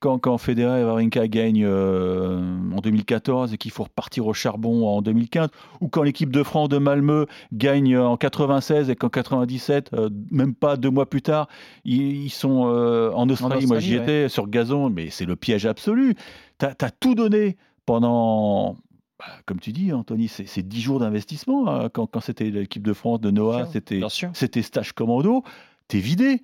quand, 0.01 0.19
quand 0.19 0.39
Federer 0.39 0.81
et 0.81 0.85
Wawrinka 0.85 1.29
gagnent 1.29 1.65
euh, 1.65 2.41
en 2.75 2.81
2014 2.81 3.53
et 3.53 3.59
qu'il 3.59 3.71
faut 3.71 3.85
repartir 3.85 4.27
au 4.27 4.33
charbon 4.33 4.89
en 4.89 5.03
2015, 5.03 5.51
ou 5.81 5.89
quand 5.89 6.03
l'équipe 6.03 6.31
de 6.31 6.43
France 6.43 6.71
de 6.71 6.79
Malmö 6.79 7.27
gagne 7.53 7.97
en 7.97 8.17
96 8.17 8.91
et 8.91 8.97
qu'en 8.97 9.11
97, 9.11 9.91
euh, 9.93 10.09
même 10.31 10.55
pas 10.55 10.77
deux 10.77 10.91
mois 10.91 11.09
plus 11.09 11.23
tard, 11.23 11.49
ils, 11.85 12.31
sont 12.31 12.65
euh, 12.67 13.13
en, 13.13 13.29
Australie. 13.29 13.67
Moi, 13.67 13.79
j'y 13.79 13.95
étais 13.95 14.29
sur 14.29 14.49
gazon, 14.49 14.89
mais 14.89 15.11
c'est 15.11 15.27
le 15.27 15.37
piège 15.37 15.67
absolu. 15.67 16.15
Tu 16.59 16.67
as, 16.67 16.91
tout 16.91 17.15
donné 17.15 17.59
pendant, 17.85 18.77
bah, 19.19 19.27
comme 19.45 19.61
tu 19.61 19.73
dis, 19.73 19.93
Anthony, 19.93 20.29
c'est 20.29 20.67
dix 20.67 20.81
jours 20.81 20.99
d'investissement. 20.99 21.69
Hein. 21.69 21.89
quand, 21.93 22.07
quand 22.07 22.21
c'était 22.21 22.51
l'équipe 22.51 22.83
de 22.83 22.95
France 22.95 23.21
de 23.21 23.31
Noah, 23.31 23.67
c'était 23.67 24.63
stage 24.63 24.93
commando. 24.93 25.45
T'es 25.89 25.99
vidé. 25.99 26.43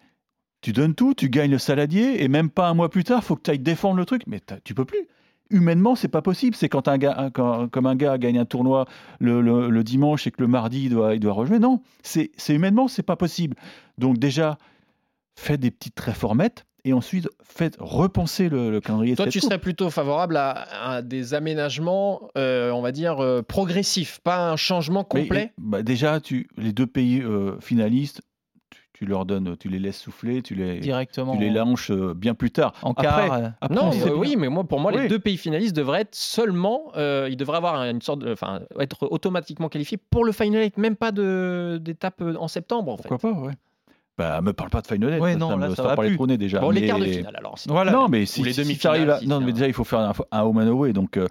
Tu 0.66 0.72
donnes 0.72 0.96
tout, 0.96 1.14
tu 1.14 1.30
gagnes 1.30 1.52
le 1.52 1.58
saladier, 1.58 2.24
et 2.24 2.26
même 2.26 2.50
pas 2.50 2.66
un 2.66 2.74
mois 2.74 2.88
plus 2.88 3.04
tard, 3.04 3.22
faut 3.22 3.36
que 3.36 3.42
tu 3.42 3.52
ailles 3.52 3.60
défendre 3.60 3.94
le 3.98 4.04
truc. 4.04 4.22
Mais 4.26 4.40
tu 4.64 4.74
peux 4.74 4.84
plus. 4.84 5.06
Humainement, 5.48 5.94
c'est 5.94 6.08
pas 6.08 6.22
possible. 6.22 6.56
C'est 6.56 6.68
quand 6.68 6.88
un 6.88 6.98
gars, 6.98 7.30
comme 7.32 7.86
un 7.86 7.94
gars 7.94 8.18
gagne 8.18 8.36
un 8.36 8.46
tournoi 8.46 8.86
le, 9.20 9.82
dimanche 9.84 10.26
et 10.26 10.32
que 10.32 10.42
le 10.42 10.48
mardi 10.48 10.86
il 10.86 10.90
doit, 10.90 11.14
il 11.14 11.20
doit 11.20 11.34
rejouer. 11.34 11.60
Non, 11.60 11.82
c'est 12.02 12.32
humainement, 12.48 12.88
c'est 12.88 13.04
pas 13.04 13.14
possible. 13.14 13.54
Donc 13.96 14.18
déjà, 14.18 14.58
fais 15.36 15.56
des 15.56 15.70
petites 15.70 16.00
réformettes 16.00 16.66
et 16.84 16.92
ensuite 16.92 17.28
faites 17.44 17.76
repenser 17.78 18.48
le, 18.48 18.80
calendrier. 18.80 19.14
Toi, 19.14 19.28
tu 19.28 19.38
serais 19.38 19.60
plutôt 19.60 19.88
favorable 19.88 20.36
à, 20.36 21.00
des 21.00 21.34
aménagements, 21.34 22.28
euh, 22.36 22.72
on 22.72 22.82
va 22.82 22.90
dire, 22.90 23.20
euh, 23.20 23.40
progressifs, 23.40 24.18
pas 24.18 24.50
un 24.50 24.56
changement 24.56 25.04
complet 25.04 25.52
bah, 25.58 25.84
Déjà, 25.84 26.18
tu, 26.18 26.48
les 26.56 26.72
deux 26.72 26.88
pays 26.88 27.22
euh, 27.22 27.56
finalistes, 27.60 28.20
tu, 28.96 29.06
leur 29.06 29.26
donnes, 29.26 29.56
tu 29.58 29.68
les 29.68 29.78
laisses 29.78 30.00
souffler, 30.00 30.42
tu 30.42 30.54
les, 30.54 30.80
Directement. 30.80 31.36
Tu 31.36 31.40
les 31.40 31.50
lances 31.50 31.90
bien 31.90 32.34
plus 32.34 32.50
tard. 32.50 32.72
En 32.82 32.94
quart. 32.94 33.52
non, 33.70 33.90
oui, 34.16 34.36
mais 34.36 34.48
moi, 34.48 34.64
pour 34.64 34.80
moi, 34.80 34.92
les 34.92 35.08
deux 35.08 35.18
pays 35.18 35.36
finalistes 35.36 35.76
devraient 35.76 36.02
être 36.02 36.14
seulement, 36.14 36.92
ils 36.96 37.36
devraient 37.36 37.58
avoir 37.58 37.82
une 37.84 38.02
sorte, 38.02 38.24
enfin, 38.26 38.60
être 38.80 39.08
automatiquement 39.10 39.68
qualifiés 39.68 39.98
pour 39.98 40.24
le 40.24 40.32
Final 40.32 40.56
même 40.76 40.96
pas 40.96 41.12
d'étape 41.12 42.22
en 42.22 42.48
septembre. 42.48 42.92
En 42.92 42.96
Pourquoi 42.96 43.18
pas, 43.18 43.32
ouais. 43.32 43.52
Bah, 44.18 44.40
me 44.40 44.52
parle 44.52 44.70
pas 44.70 44.80
de 44.80 44.86
Final 44.86 45.12
Eight. 45.12 45.20
Ouais, 45.20 45.36
non, 45.36 45.58
là, 45.58 45.74
ça, 45.74 45.82
va 45.82 45.96
plus. 45.96 46.16
Les 46.26 46.38
déjà. 46.38 46.60
Bon, 46.60 46.72
mais... 46.72 46.80
les 46.80 46.86
quarts 46.86 46.98
de 46.98 47.04
finale 47.04 47.36
alors. 47.36 47.56
Voilà. 47.66 47.92
Non, 47.92 48.08
mais 48.08 48.24
si, 48.24 48.42
les 48.42 48.54
demi 48.54 48.74
si 48.74 48.88
à... 48.88 49.20
non, 49.26 49.40
mais 49.40 49.52
déjà 49.52 49.66
il 49.66 49.74
faut 49.74 49.84
faire 49.84 49.98
un, 49.98 50.12
un 50.32 50.42
home 50.42 50.56
and 50.56 50.68
away. 50.68 50.92
Donc 50.94 51.18
euh, 51.18 51.28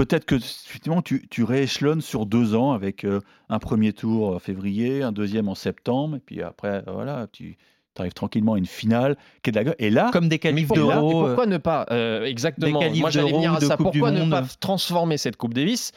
peut-être 0.00 0.24
que 0.24 0.36
effectivement 0.36 1.02
tu, 1.02 1.28
tu 1.28 1.44
rééchelonnes 1.44 2.00
sur 2.00 2.24
deux 2.24 2.54
ans 2.54 2.72
avec 2.72 3.04
euh, 3.04 3.20
un 3.50 3.58
premier 3.58 3.92
tour 3.92 4.34
en 4.34 4.38
février, 4.38 5.02
un 5.02 5.12
deuxième 5.12 5.48
en 5.48 5.54
septembre, 5.54 6.16
et 6.16 6.20
puis 6.20 6.42
après 6.42 6.82
euh, 6.88 6.92
voilà 6.92 7.26
tu 7.30 7.58
arrives 7.98 8.14
tranquillement 8.14 8.54
à 8.54 8.58
une 8.58 8.66
finale 8.66 9.18
qui 9.42 9.50
est 9.50 9.52
de 9.52 9.60
la 9.60 9.74
et 9.78 9.90
là 9.90 10.08
comme 10.10 10.30
des 10.30 10.38
qualifs 10.38 10.68
d'euro 10.68 11.26
pourquoi 11.26 11.44
ne 11.44 11.58
pas 11.58 11.84
exactement? 12.24 12.80
moi 12.94 13.10
j'allais 13.10 13.32
venir 13.32 13.52
à 13.52 13.60
ça. 13.60 13.76
Pourquoi 13.76 14.10
ne 14.10 14.30
pas 14.30 14.42
transformer 14.58 15.18
cette 15.18 15.36
coupe 15.36 15.52
Davis? 15.52 15.92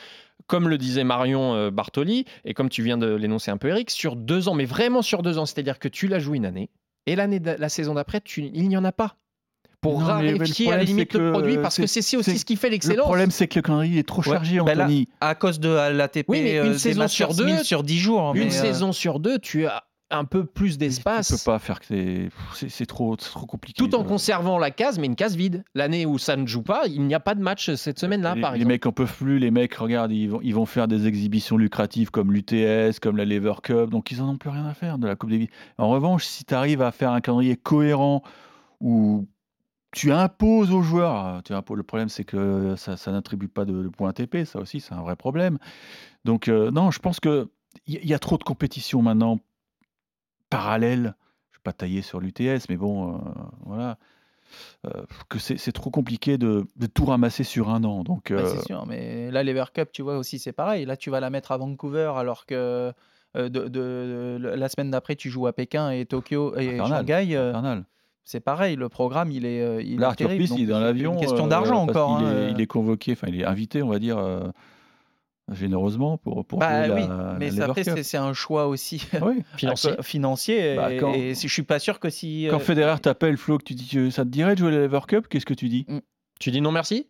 Comme 0.48 0.68
le 0.68 0.78
disait 0.78 1.06
Marion 1.06 1.54
euh, 1.54 1.72
Bartoli, 1.72 2.26
et 2.44 2.54
comme 2.54 2.68
tu 2.68 2.84
viens 2.84 2.98
de 2.98 3.16
l'énoncer 3.16 3.52
un 3.52 3.58
peu 3.58 3.70
Eric, 3.70 3.89
sur 3.89 4.18
deux 4.18 4.50
ans, 4.50 4.56
mais 4.56 4.66
vraiment 4.66 5.02
sur 5.02 5.22
deux 5.22 5.38
ans, 5.38 5.46
c'est-à-dire 5.46 5.80
que 5.80 5.88
tu 5.88 6.10
la 6.10 6.20
joues 6.20 6.36
une 6.36 6.46
année, 6.46 6.70
et 7.06 7.16
l'année 7.16 7.39
la 7.39 7.70
saison 7.70 7.94
d'après, 7.94 8.22
il 8.36 8.68
n'y 8.68 8.76
en 8.76 8.84
a 8.84 8.92
pas 8.92 9.16
pour 9.84 10.02
raréfier 10.02 10.72
à 10.72 10.78
la 10.78 10.84
limite 10.84 11.13
le 11.13 11.32
produit 11.32 11.58
parce 11.58 11.78
que 11.78 11.86
c'est 11.86 12.17
aussi 12.17 12.39
ce 12.39 12.46
qui 12.46 12.56
fait 12.56 12.69
l'excellence. 12.69 12.98
Le 12.98 13.04
problème 13.04 13.32
c'est 13.32 13.48
que 13.48 13.60
le 13.60 13.62
calendrier 13.62 14.00
est 14.00 14.08
trop 14.08 14.22
chargé 14.22 14.60
en 14.60 14.65
ben 14.65 15.06
à 15.22 15.36
cause 15.36 15.60
de 15.60 15.69
l'ATP, 15.69 16.26
oui, 16.28 16.39
une 16.39 16.72
euh, 16.72 16.78
saison 16.78 17.08
sur 17.08 17.34
deux, 17.34 17.63
sur 17.63 17.84
dix 17.84 18.00
jours. 18.00 18.34
Une 18.36 18.48
euh, 18.48 18.50
saison 18.50 18.91
sur 18.91 19.19
deux, 19.19 19.39
tu 19.39 19.65
as 19.65 19.84
un 20.12 20.26
peu 20.26 20.46
plus 20.46 20.78
d'espace. 20.78 21.28
Tu 21.28 21.34
peux 21.34 21.52
pas 21.52 21.60
faire 21.60 21.80
que 21.80 22.30
c'est 22.52 22.86
trop, 22.86 23.15
trop 23.15 23.46
compliqué. 23.46 23.78
Tout 23.78 23.96
en 23.96 24.04
conservant 24.04 24.58
la 24.58 24.72
case, 24.72 25.00
mais 25.00 25.08
une 25.08 25.15
case 25.15 25.36
vide. 25.36 25.63
L'année 25.74 26.06
où 26.06 26.17
ça 26.17 26.36
ne 26.36 26.46
joue 26.46 26.62
pas, 26.62 26.84
il 26.88 27.02
n'y 27.02 27.15
a 27.15 27.19
pas 27.19 27.36
de 27.36 27.41
match 27.41 27.74
cette 27.74 28.00
semaine-là, 28.00 28.36
par 28.36 28.54
exemple. 28.54 28.58
Les 28.60 28.65
mecs 28.65 28.86
en 28.86 28.91
peuvent 28.91 29.15
plus. 29.15 29.39
Les 29.39 29.52
mecs, 29.52 29.74
regarde, 29.74 30.12
ils 30.12 30.28
vont, 30.28 30.39
ils 30.43 30.54
vont 30.54 30.65
faire 30.65 30.88
des 30.88 31.08
exhibitions 31.08 31.58
lucratives 31.58 32.12
comme 32.12 32.32
l'UTS, 32.32 33.00
comme 33.02 33.17
la 33.17 33.26
Lever 33.26 33.54
Cup. 33.63 33.89
Donc 33.89 34.12
ils 34.12 34.22
en 34.22 34.30
ont 34.30 34.38
plus 34.38 34.50
rien 34.50 34.65
à 34.65 34.74
faire 34.74 34.98
de 34.98 35.08
la 35.08 35.15
Coupe 35.15 35.32
des 35.32 35.38
Vies. 35.38 35.50
En 35.78 35.89
revanche, 35.89 36.26
si 36.26 36.46
tu 36.46 36.54
arrives 36.54 36.82
à 36.82 36.91
faire 36.91 37.12
un 37.12 37.22
calendrier 37.22 37.56
cohérent 37.56 38.22
où 38.80 39.28
tu 39.94 40.12
imposes 40.12 40.72
aux 40.72 40.82
joueurs, 40.82 41.42
tu 41.44 41.54
imposes, 41.54 41.78
le 41.78 41.84
problème 41.84 42.10
c'est 42.10 42.24
que 42.24 42.76
ça, 42.76 42.98
ça 42.98 43.12
n'attribue 43.12 43.48
pas 43.48 43.66
de, 43.66 43.88
points 43.88 44.12
TP, 44.14 44.46
ça 44.46 44.60
aussi 44.60 44.80
c'est 44.80 44.94
un 44.94 45.02
vrai 45.02 45.16
problème. 45.16 45.58
Donc 46.26 46.48
euh, 46.48 46.72
non, 46.72 46.92
je 46.92 47.00
pense 47.00 47.20
que 47.20 47.50
il 47.88 48.06
y, 48.06 48.14
a 48.14 48.20
trop 48.20 48.38
de 48.38 48.44
compétition 48.44 49.02
maintenant 49.02 49.40
parallèle. 50.50 51.16
Je 51.52 51.58
ne 51.58 51.60
vais 51.60 51.64
pas 51.64 51.74
tailler 51.74 52.02
sur 52.02 52.20
l'UTS, 52.20 52.70
mais 52.70 52.78
bon, 52.78 53.16
euh, 53.16 53.20
voilà. 53.66 53.98
Euh, 54.86 55.04
que 55.30 55.40
c'est 55.40 55.72
trop 55.72 55.90
compliqué 55.90 56.38
de, 56.38 56.68
tout 56.94 57.06
ramasser 57.06 57.44
sur 57.44 57.70
un 57.70 57.84
an. 57.84 58.04
Donc, 58.04 58.26
c'est 58.28 58.36
euh, 58.36 58.62
sûr, 58.62 58.86
mais 58.86 59.32
là, 59.32 59.42
l'Ever 59.42 59.66
Cup, 59.74 59.90
tu 59.92 60.04
vois 60.04 60.18
aussi, 60.18 60.38
c'est 60.38 60.52
pareil. 60.52 60.86
Là, 60.86 60.96
tu 60.96 61.10
vas 61.10 61.20
la 61.20 61.32
mettre 61.32 61.52
à 61.52 61.58
Vancouver 61.58 62.14
alors 62.16 62.46
que 62.46 62.94
de, 63.36 64.38
la 64.40 64.70
semaine 64.70 64.92
d'après, 64.92 65.16
tu 65.16 65.32
joues 65.32 65.48
à 65.48 65.54
Pékin 65.54 65.90
et 65.90 66.06
Tokyo 66.06 66.56
et 66.56 66.78
Shanghai. 66.78 67.36
C'est 68.24 68.40
pareil, 68.40 68.76
le 68.76 68.88
programme, 68.88 69.32
il 69.32 69.46
est, 69.46 69.84
il 69.84 70.00
là, 70.00 70.14
est 70.18 70.24
il 70.24 70.62
est 70.62 70.66
dans 70.66 70.80
l'avion. 70.80 71.18
question 71.18 71.48
d'argent 71.48 71.82
encore. 71.82 72.22
Il, 72.22 72.28
est, 72.28 72.52
il, 72.52 72.62
est, 72.62 72.68
convoqué, 72.68 73.12
enfin, 73.12 73.28
il 73.28 73.42
est 73.42 73.46
invité, 73.46 73.84
on 73.84 73.90
va 73.90 74.00
dire, 74.00 74.18
généreusement 75.52 76.18
pour, 76.18 76.46
pour 76.46 76.60
bah, 76.60 76.88
oui, 76.90 77.04
mais 77.38 77.60
après 77.60 77.84
c'est 77.84 78.18
un 78.18 78.34
choix 78.34 78.68
aussi 78.68 79.00
financier, 79.58 79.92
financier 80.02 80.76
bah, 80.76 80.92
et, 80.94 81.36
je 81.36 81.48
suis 81.48 81.64
pas 81.64 81.80
sûr 81.80 82.00
que 82.00 82.10
si 82.10 82.48
quand 82.50 82.58
euh, 82.58 82.60
Federer 82.60 83.00
t'appelle 83.00 83.36
Flo 83.36 83.58
que 83.58 83.64
tu 83.64 83.74
dis 83.74 83.90
que 83.90 84.10
ça 84.10 84.24
te 84.24 84.30
dirait 84.30 84.54
de 84.54 84.60
jouer 84.60 84.72
la 84.72 84.78
Lever 84.78 85.02
Cup 85.08 85.28
qu'est-ce 85.28 85.46
que 85.46 85.54
tu 85.54 85.68
dis? 85.68 85.86
Mm. 85.90 86.00
tu 86.40 86.52
dis 86.52 86.62
non 86.62 86.72
merci? 86.72 87.10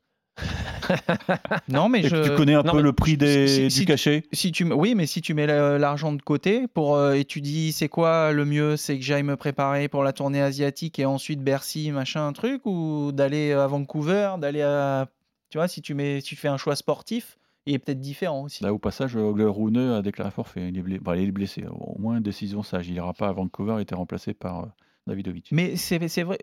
Non 1.70 1.90
mais 1.90 2.04
je... 2.04 2.30
tu 2.30 2.36
connais 2.36 2.54
un 2.54 2.64
peu 2.64 2.82
le 2.82 2.94
prix 2.94 3.18
des, 3.18 3.68
du 3.68 3.86
cachet 3.86 4.24
si 4.32 4.52
tu 4.52 4.72
oui 4.72 4.96
mais 4.96 5.06
si 5.06 5.22
tu 5.22 5.34
mets 5.34 5.48
l'argent 5.48 6.14
de 6.14 6.22
côté 6.22 6.68
pour 6.68 6.96
euh, 6.96 7.14
et 7.14 7.26
tu 7.26 7.42
dis 7.42 7.72
c'est 7.72 7.90
quoi 7.90 8.32
le 8.32 8.46
mieux 8.46 8.78
c'est 8.78 8.98
que 8.98 9.04
j'aille 9.04 9.24
me 9.24 9.36
préparer 9.36 9.88
pour 9.88 10.04
la 10.04 10.14
tournée 10.14 10.42
asiatique 10.42 11.00
et 11.00 11.06
ensuite 11.06 11.42
Bercy 11.42 11.92
machin 11.92 12.28
un 12.28 12.34
truc 12.34 12.66
ou 12.66 13.12
d'aller 13.12 13.52
à 13.52 13.68
Vancouver 13.68 14.36
d'aller 14.40 14.62
à 14.62 15.08
tu 15.50 15.58
vois 15.58 15.68
si 15.68 15.82
tu 15.82 15.94
mets 15.94 16.22
tu 16.22 16.36
fais 16.36 16.48
un 16.48 16.58
choix 16.58 16.76
sportif 16.76 17.38
il 17.66 17.76
est 17.76 17.80
peut-être 17.80 18.00
différent 18.00 18.44
aussi. 18.44 18.64
Là, 18.64 18.74
au 18.74 18.80
passage, 18.80 19.16
Rune 19.16 19.78
a 19.78 20.02
déclaré 20.02 20.32
forfait. 20.32 20.68
Il 20.68 20.78
est, 20.78 20.82
blessé. 20.82 21.02
il 21.16 21.30
est 21.30 21.32
blessé. 21.32 21.66
Au 21.70 21.98
moins 21.98 22.18
une 22.18 22.24
décision 22.24 22.62
sage. 22.62 22.88
Il 22.90 22.94
n'ira 22.94 23.14
pas 23.14 23.30
à 23.30 23.32
Vancouver. 23.32 23.76
Il 23.78 23.84
était 23.84 23.96
remplacé 23.96 24.34
par 24.34 24.64
euh, 24.64 24.68
Davidovic. 25.08 25.48
Mais 25.52 25.78
c'est 25.78 25.98
vrai. 26.24 26.40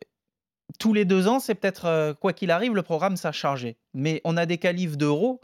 Tous 0.78 0.92
les 0.92 1.04
deux 1.04 1.28
ans, 1.28 1.40
c'est 1.40 1.54
peut-être, 1.54 1.87
euh, 1.87 2.14
quoi 2.14 2.33
qu'il 2.33 2.50
arrive, 2.50 2.74
le 2.74 2.83
programme 2.83 3.16
s'est 3.16 3.33
chargé. 3.33 3.76
Mais 3.94 4.20
on 4.24 4.37
a 4.37 4.46
des 4.46 4.59
qualifs 4.59 4.96
d'euros 4.96 5.40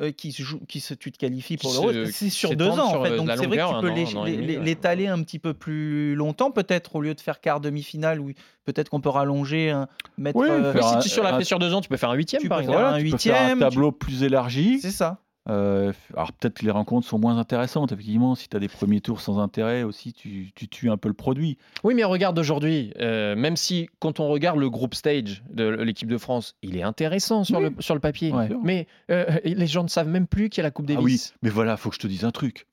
euh, 0.00 0.12
qui, 0.12 0.30
se 0.30 0.42
joue, 0.42 0.60
qui 0.68 0.78
se, 0.78 0.94
tu 0.94 1.10
te 1.10 1.18
qualifies 1.18 1.56
pour 1.56 1.72
l'Euro, 1.72 1.90
c'est 2.12 2.30
sur 2.30 2.54
deux 2.54 2.68
ans 2.68 2.94
en 2.94 3.04
fait. 3.04 3.16
Donc 3.16 3.28
c'est 3.28 3.46
vrai 3.46 3.56
que 3.56 4.04
tu 4.04 4.14
peux 4.14 4.62
l'étaler 4.62 5.08
un 5.08 5.20
petit 5.22 5.40
peu 5.40 5.52
plus 5.52 6.14
longtemps, 6.14 6.52
peut-être 6.52 6.94
au 6.94 7.00
lieu 7.00 7.12
de 7.12 7.20
faire 7.20 7.40
quart 7.40 7.60
demi-finale, 7.60 8.20
ou 8.20 8.30
peut-être 8.64 8.88
qu'on 8.88 9.00
peut 9.00 9.08
rallonger, 9.08 9.70
un, 9.70 9.88
mettre. 10.16 10.38
Oui, 10.38 10.48
si 10.80 10.98
tu 11.00 11.08
sur 11.08 11.24
la 11.24 11.36
fait 11.36 11.44
sur 11.44 11.58
deux 11.58 11.74
ans, 11.74 11.80
tu 11.80 11.88
peux 11.88 11.96
faire 11.96 12.10
un 12.10 12.14
huitième 12.14 12.46
par 12.48 12.60
exemple. 12.60 12.78
un 12.78 12.98
huitième, 12.98 13.62
un 13.62 13.68
tableau 13.68 13.90
plus 13.90 14.22
élargi. 14.22 14.78
C'est 14.80 14.92
ça. 14.92 15.18
Euh, 15.48 15.92
alors 16.12 16.32
peut-être 16.32 16.58
que 16.58 16.64
les 16.64 16.70
rencontres 16.70 17.06
sont 17.06 17.18
moins 17.18 17.38
intéressantes, 17.38 17.92
effectivement. 17.92 18.34
Si 18.34 18.48
tu 18.48 18.56
as 18.56 18.60
des 18.60 18.68
premiers 18.68 19.00
tours 19.00 19.20
sans 19.20 19.38
intérêt 19.38 19.82
aussi, 19.82 20.12
tu, 20.12 20.52
tues 20.52 20.90
un 20.90 20.96
peu 20.96 21.08
le 21.08 21.14
produit. 21.14 21.56
Oui, 21.82 21.94
mais 21.94 22.04
regarde 22.04 22.38
aujourd'hui, 22.38 22.92
euh, 23.00 23.34
même 23.34 23.56
si 23.56 23.88
quand 23.98 24.20
on 24.20 24.28
regarde 24.28 24.58
le 24.58 24.68
groupe 24.68 24.94
stage 24.94 25.42
de 25.50 25.64
l'équipe 25.68 26.08
de 26.08 26.18
France, 26.18 26.56
il 26.62 26.76
est 26.76 26.82
intéressant 26.82 27.44
sur, 27.44 27.60
le, 27.60 27.72
sur 27.78 27.94
le 27.94 28.00
papier. 28.00 28.32
Mais 28.62 28.86
euh, 29.10 29.38
les 29.44 29.66
gens 29.66 29.82
ne 29.82 29.88
savent 29.88 30.08
même 30.08 30.26
plus 30.26 30.50
qu'il 30.50 30.58
y 30.58 30.62
a 30.62 30.64
la 30.64 30.70
Coupe 30.70 30.86
Davis. 30.86 31.30
Ah 31.30 31.34
oui, 31.34 31.38
mais 31.42 31.50
voilà, 31.50 31.76
faut 31.76 31.88
que 31.88 31.96
je 31.96 32.00
te 32.00 32.06
dise 32.06 32.24
un 32.24 32.32
truc. 32.32 32.66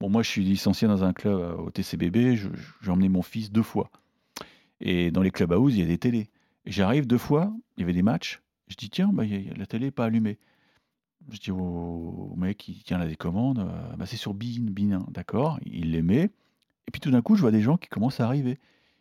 Bon, 0.00 0.10
moi, 0.10 0.22
je 0.22 0.28
suis 0.28 0.44
licencié 0.44 0.88
dans 0.88 1.04
un 1.04 1.12
club 1.12 1.58
au 1.58 1.70
TCBB. 1.70 2.36
J'ai 2.82 2.90
emmené 2.90 3.08
mon 3.08 3.22
fils 3.22 3.50
deux 3.50 3.62
fois. 3.62 3.90
Et 4.80 5.10
dans 5.10 5.22
les 5.22 5.30
clubs 5.30 5.52
house, 5.52 5.72
il 5.72 5.80
y 5.80 5.82
a 5.82 5.86
des 5.86 5.98
télés. 5.98 6.28
J'arrive 6.66 7.06
deux 7.06 7.18
fois, 7.18 7.52
il 7.76 7.82
y 7.82 7.84
avait 7.84 7.92
des 7.92 8.02
matchs. 8.02 8.42
Je 8.68 8.74
dis, 8.74 8.90
tiens, 8.90 9.10
bah, 9.12 9.22
la 9.24 9.66
télé 9.66 9.86
n'est 9.86 9.90
pas 9.92 10.04
allumée. 10.06 10.38
Je 11.30 11.38
dis 11.38 11.50
au, 11.50 12.34
mec 12.36 12.58
qui 12.58 12.82
tient 12.84 12.98
la 12.98 13.04
télécommande, 13.04 13.58
euh, 13.58 13.96
bah 13.96 14.06
c'est 14.06 14.16
sur 14.16 14.34
BIN, 14.34 14.70
BIN 14.70 15.04
d'accord, 15.08 15.58
il 15.66 15.92
les 15.92 16.02
met. 16.02 16.30
Et 16.86 16.90
puis 16.92 17.00
tout 17.00 17.10
d'un 17.10 17.22
coup, 17.22 17.34
je 17.34 17.40
vois 17.40 17.50
des 17.50 17.62
gens 17.62 17.76
qui 17.76 17.88
commencent 17.88 18.20
à 18.20 18.26
arriver. 18.26 18.58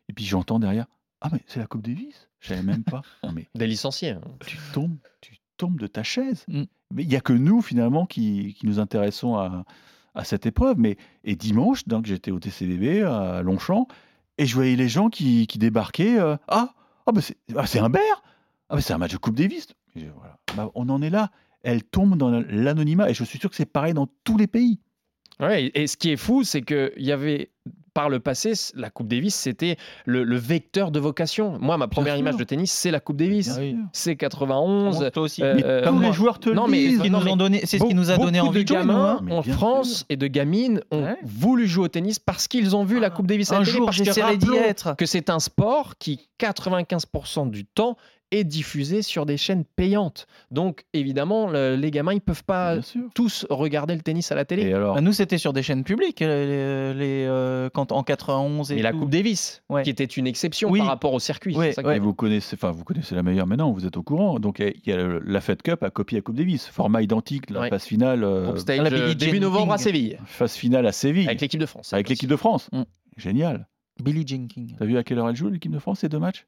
Et 0.09 0.13
puis 0.13 0.25
j'entends 0.25 0.59
derrière, 0.59 0.88
ah 1.21 1.29
mais 1.31 1.39
c'est 1.47 1.59
la 1.59 1.67
Coupe 1.67 1.83
Davis? 1.83 2.29
Je 2.39 2.49
savais 2.49 2.63
même 2.63 2.83
pas. 2.83 3.01
mais 3.33 3.47
des 3.55 3.67
licenciés. 3.67 4.11
Hein. 4.11 4.21
Tu 4.45 4.57
tombes, 4.73 4.97
tu 5.21 5.38
tombes 5.57 5.79
de 5.79 5.88
ta 5.88 6.03
chaise. 6.03 6.45
Mm. 6.47 6.63
Mais 6.93 7.03
il 7.03 7.09
n'y 7.09 7.15
a 7.15 7.21
que 7.21 7.33
nous 7.33 7.61
finalement 7.61 8.05
qui, 8.05 8.55
qui 8.57 8.65
nous 8.65 8.79
intéressons 8.79 9.35
à, 9.35 9.65
à, 10.13 10.23
cette 10.23 10.45
épreuve. 10.45 10.77
Mais 10.77 10.97
et 11.23 11.35
dimanche, 11.35 11.88
donc 11.88 12.05
j'étais 12.05 12.31
au 12.31 12.39
TCDB 12.39 13.03
à 13.03 13.41
Longchamp 13.41 13.88
et 14.38 14.45
je 14.45 14.55
voyais 14.55 14.75
les 14.75 14.89
gens 14.89 15.09
qui, 15.09 15.47
qui 15.47 15.57
débarquaient. 15.57 16.19
Euh, 16.19 16.38
ah, 16.47 16.73
ah 17.05 17.11
bah 17.11 17.21
c'est 17.21 17.38
ah, 17.55 17.85
un 17.85 17.89
Bear 17.89 18.23
Ah 18.69 18.75
bah 18.75 18.81
c'est 18.81 18.93
un 18.93 18.97
match 18.97 19.13
de 19.13 19.17
Coupe 19.17 19.35
Davis. 19.35 19.67
voilà. 19.95 20.38
Bah, 20.55 20.71
on 20.75 20.89
en 20.89 21.01
est 21.01 21.09
là 21.09 21.31
elle 21.65 21.84
tombe 21.84 22.17
dans 22.17 22.30
l'anonymat. 22.30 23.10
Et 23.10 23.13
je 23.13 23.23
suis 23.23 23.39
sûr 23.39 23.49
que 23.49 23.56
c'est 23.56 23.65
pareil 23.65 23.93
dans 23.93 24.08
tous 24.23 24.38
les 24.38 24.47
pays. 24.47 24.80
Ouais, 25.41 25.69
et 25.73 25.88
ce 25.88 25.97
qui 25.97 26.12
est 26.12 26.17
fou, 26.17 26.45
c'est 26.45 26.62
qu'il 26.62 26.93
y 26.97 27.12
avait 27.12 27.49
par 27.95 28.10
le 28.10 28.19
passé, 28.19 28.54
la 28.75 28.89
Coupe 28.89 29.08
Davis, 29.08 29.34
c'était 29.34 29.78
le, 30.06 30.36
vecteur 30.36 30.91
de 30.91 30.99
vocation. 30.99 31.58
Moi, 31.60 31.78
ma 31.78 31.88
première 31.88 32.17
image 32.17 32.36
de 32.36 32.43
tennis, 32.43 32.71
c'est 32.71 32.91
la 32.91 32.99
Coupe 32.99 33.15
Davis. 33.15 33.58
C'est 33.93 34.17
91. 34.17 35.10
toi 35.13 35.23
aussi. 35.23 35.41
Euh, 35.41 35.84
comme 35.84 36.01
les 36.01 36.12
joueurs 36.12 36.39
te 36.39 36.49
non, 36.49 36.67
mais, 36.67 36.89
c'est 37.63 37.80
ce 37.80 37.86
qui 37.86 37.95
nous 37.95 38.12
a 38.12 38.17
donné 38.17 38.39
envie 38.41 38.65
de 38.65 38.73
gamins 38.73 39.21
en 39.32 39.41
France 39.41 40.06
et 40.10 40.17
de 40.17 40.28
gamines 40.28 40.82
ont 40.91 41.15
voulu 41.23 41.67
jouer 41.67 41.86
au 41.86 41.88
tennis 41.88 42.19
parce 42.19 42.47
qu'ils 42.47 42.75
ont 42.75 42.84
vu 42.84 42.99
la 42.99 43.10
Coupe 43.10 43.28
Davis. 43.28 43.51
Un 43.51 43.63
jour, 43.63 43.91
j'essaierai 43.91 44.38
d'y 44.38 44.56
être. 44.56 44.95
Que 44.97 45.06
c'est 45.06 45.30
un 45.30 45.39
sport 45.39 45.95
qui, 45.97 46.30
95% 46.39 47.49
du 47.49 47.65
temps, 47.65 47.97
est 48.31 48.43
diffusé 48.43 49.01
sur 49.01 49.25
des 49.25 49.38
chaînes 49.38 49.63
payantes. 49.75 50.27
Donc, 50.51 50.85
évidemment, 50.93 51.49
les 51.49 51.91
gamins, 51.91 52.13
ils 52.13 52.21
peuvent 52.21 52.43
pas 52.43 52.77
tous 53.13 53.45
regarder 53.49 53.95
le 53.95 54.01
tennis 54.01 54.31
à 54.31 54.35
la 54.35 54.45
télé. 54.45 54.63
Et 54.63 54.73
alors 54.73 54.95
bah, 54.95 55.01
Nous, 55.01 55.13
c'était 55.13 55.38
sur 55.38 55.53
des 55.53 55.63
chaînes 55.63 55.83
publiques, 55.83 56.21
euh, 56.21 56.93
les, 56.93 57.25
euh, 57.27 57.69
quand, 57.73 57.91
en 57.91 58.03
91 58.03 58.71
et, 58.71 58.81
la 58.81 58.91
Coupe 58.91 59.09
Davis, 59.09 59.63
qui 59.83 59.89
était 59.89 60.03
une 60.03 60.27
exception 60.27 60.71
par 60.71 60.88
rapport 60.88 61.13
au 61.13 61.19
circuit. 61.19 61.55
vous 61.55 62.13
connaissez, 62.13 62.55
enfin, 62.55 62.71
vous 62.71 62.83
connaissez 62.83 63.15
la 63.15 63.23
meilleure 63.23 63.47
maintenant, 63.47 63.71
vous 63.71 63.85
êtes 63.85 63.97
au 63.97 64.03
courant. 64.03 64.39
Donc, 64.39 64.59
il 64.59 64.81
y 64.85 64.91
a 64.91 65.19
la 65.23 65.41
Fed 65.41 65.61
Cup 65.61 65.83
à 65.83 65.89
copier 65.89 66.17
la 66.17 66.21
Coupe 66.21 66.35
Davis, 66.35 66.67
format 66.67 67.01
identique, 67.01 67.49
la 67.49 67.69
phase 67.69 67.83
finale. 67.83 68.23
Euh, 68.23 68.53
début 69.15 69.39
novembre 69.39 69.73
à 69.73 69.77
Séville. 69.77 70.19
Phase 70.25 70.55
finale 70.55 70.85
à 70.85 70.91
Séville. 70.91 71.27
Avec 71.27 71.41
l'équipe 71.41 71.59
de 71.59 71.65
France. 71.65 71.93
Avec 71.93 72.09
l'équipe 72.09 72.29
de 72.29 72.35
France. 72.35 72.69
Mm. 72.71 72.83
Génial. 73.17 73.67
Billy 74.03 74.27
Jenkins. 74.27 74.67
T'as 74.77 74.85
vu 74.85 74.97
à 74.97 75.03
quelle 75.03 75.19
heure 75.19 75.29
elle 75.29 75.35
joue 75.35 75.49
l'équipe 75.49 75.71
de 75.71 75.79
France 75.79 75.99
ces 75.99 76.09
deux 76.09 76.19
matchs? 76.19 76.45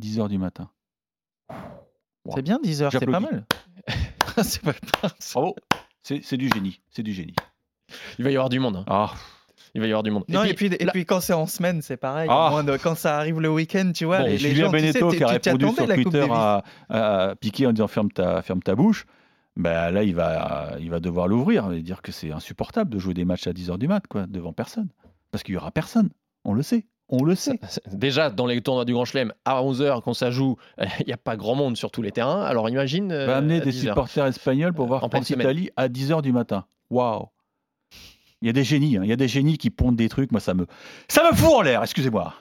10h 0.00 0.28
du 0.28 0.38
matin. 0.38 0.70
C'est 2.34 2.42
bien 2.42 2.58
10h, 2.62 2.90
c'est 2.98 3.06
pas 3.06 3.20
mal. 3.20 3.44
c'est 4.42 4.62
pas... 4.62 4.72
Bravo. 5.32 5.54
C'est 6.02 6.36
du 6.36 6.48
génie. 6.48 6.80
C'est 6.90 7.02
du 7.02 7.12
génie. 7.12 7.34
Il 8.18 8.24
va 8.24 8.30
y 8.30 8.36
avoir 8.36 8.48
du 8.48 8.60
monde. 8.60 8.76
Hein. 8.76 8.84
Ah. 8.86 9.12
Il 9.74 9.80
va 9.80 9.86
y 9.86 9.90
avoir 9.90 10.02
du 10.02 10.10
monde. 10.10 10.24
Non, 10.28 10.42
et 10.44 10.54
puis, 10.54 10.66
et 10.66 10.86
puis, 10.86 11.04
quand 11.04 11.20
c'est 11.20 11.32
en 11.32 11.46
semaine, 11.46 11.80
c'est 11.82 11.96
pareil. 11.96 12.28
Ah. 12.30 12.62
quand 12.82 12.96
ça 12.96 13.18
arrive 13.18 13.40
le 13.40 13.50
week-end, 13.50 13.92
tu 13.94 14.04
vois, 14.04 14.22
les, 14.22 14.32
les 14.32 14.38
Julien 14.38 14.64
gens, 14.66 14.72
Beneteau 14.72 15.10
tu 15.10 15.12
sais, 15.12 15.16
qui 15.18 15.24
a 15.24 15.28
répondu 15.28 15.74
sur 15.74 15.86
Twitter 15.86 16.26
à, 16.30 16.64
à, 16.88 17.34
Piqué 17.36 17.66
en 17.66 17.72
disant 17.72 17.86
ferme 17.86 18.10
ta, 18.10 18.42
ferme 18.42 18.62
ta 18.62 18.74
bouche. 18.74 19.06
Ben 19.56 19.90
là, 19.90 20.02
il 20.02 20.14
va, 20.14 20.72
il 20.80 20.90
va 20.90 21.00
devoir 21.00 21.28
l'ouvrir 21.28 21.70
et 21.72 21.82
dire 21.82 22.02
que 22.02 22.12
c'est 22.12 22.32
insupportable 22.32 22.90
de 22.90 22.98
jouer 22.98 23.14
des 23.14 23.24
matchs 23.24 23.46
à 23.46 23.52
10h 23.52 23.78
du 23.78 23.88
mat, 23.88 24.06
quoi, 24.08 24.26
devant 24.26 24.52
personne. 24.52 24.88
Parce 25.30 25.44
qu'il 25.44 25.54
y 25.54 25.56
aura 25.56 25.70
personne. 25.70 26.10
On 26.44 26.54
le 26.54 26.62
sait. 26.62 26.86
On 27.10 27.24
le 27.24 27.34
sait. 27.34 27.58
Déjà, 27.92 28.30
dans 28.30 28.46
les 28.46 28.60
tournois 28.60 28.84
du 28.84 28.92
Grand 28.92 29.04
Chelem, 29.04 29.32
à 29.44 29.60
11h, 29.62 30.00
quand 30.02 30.14
ça 30.14 30.30
joue, 30.30 30.56
il 31.00 31.06
n'y 31.06 31.12
a 31.12 31.16
pas 31.16 31.36
grand 31.36 31.56
monde 31.56 31.76
sur 31.76 31.90
tous 31.90 32.02
les 32.02 32.12
terrains. 32.12 32.42
Alors 32.42 32.68
imagine. 32.68 33.12
va 33.12 33.38
amener 33.38 33.60
des 33.60 33.72
supporters 33.72 34.26
espagnols 34.26 34.72
pour 34.72 34.86
voir 34.86 35.00
France-Italie 35.00 35.70
à 35.76 35.88
10h 35.88 36.22
du 36.22 36.32
matin. 36.32 36.64
Waouh 36.88 37.26
Il 38.42 38.46
y 38.46 38.48
a 38.48 38.52
des 38.52 38.64
génies, 38.64 38.96
hein. 38.96 39.02
il 39.02 39.10
y 39.10 39.12
a 39.12 39.16
des 39.16 39.28
génies 39.28 39.58
qui 39.58 39.70
pondent 39.70 39.96
des 39.96 40.08
trucs. 40.08 40.30
Moi, 40.30 40.40
ça 40.40 40.54
me, 40.54 40.66
ça 41.08 41.28
me 41.28 41.36
fout 41.36 41.52
en 41.52 41.62
l'air, 41.62 41.82
excusez-moi. 41.82 42.34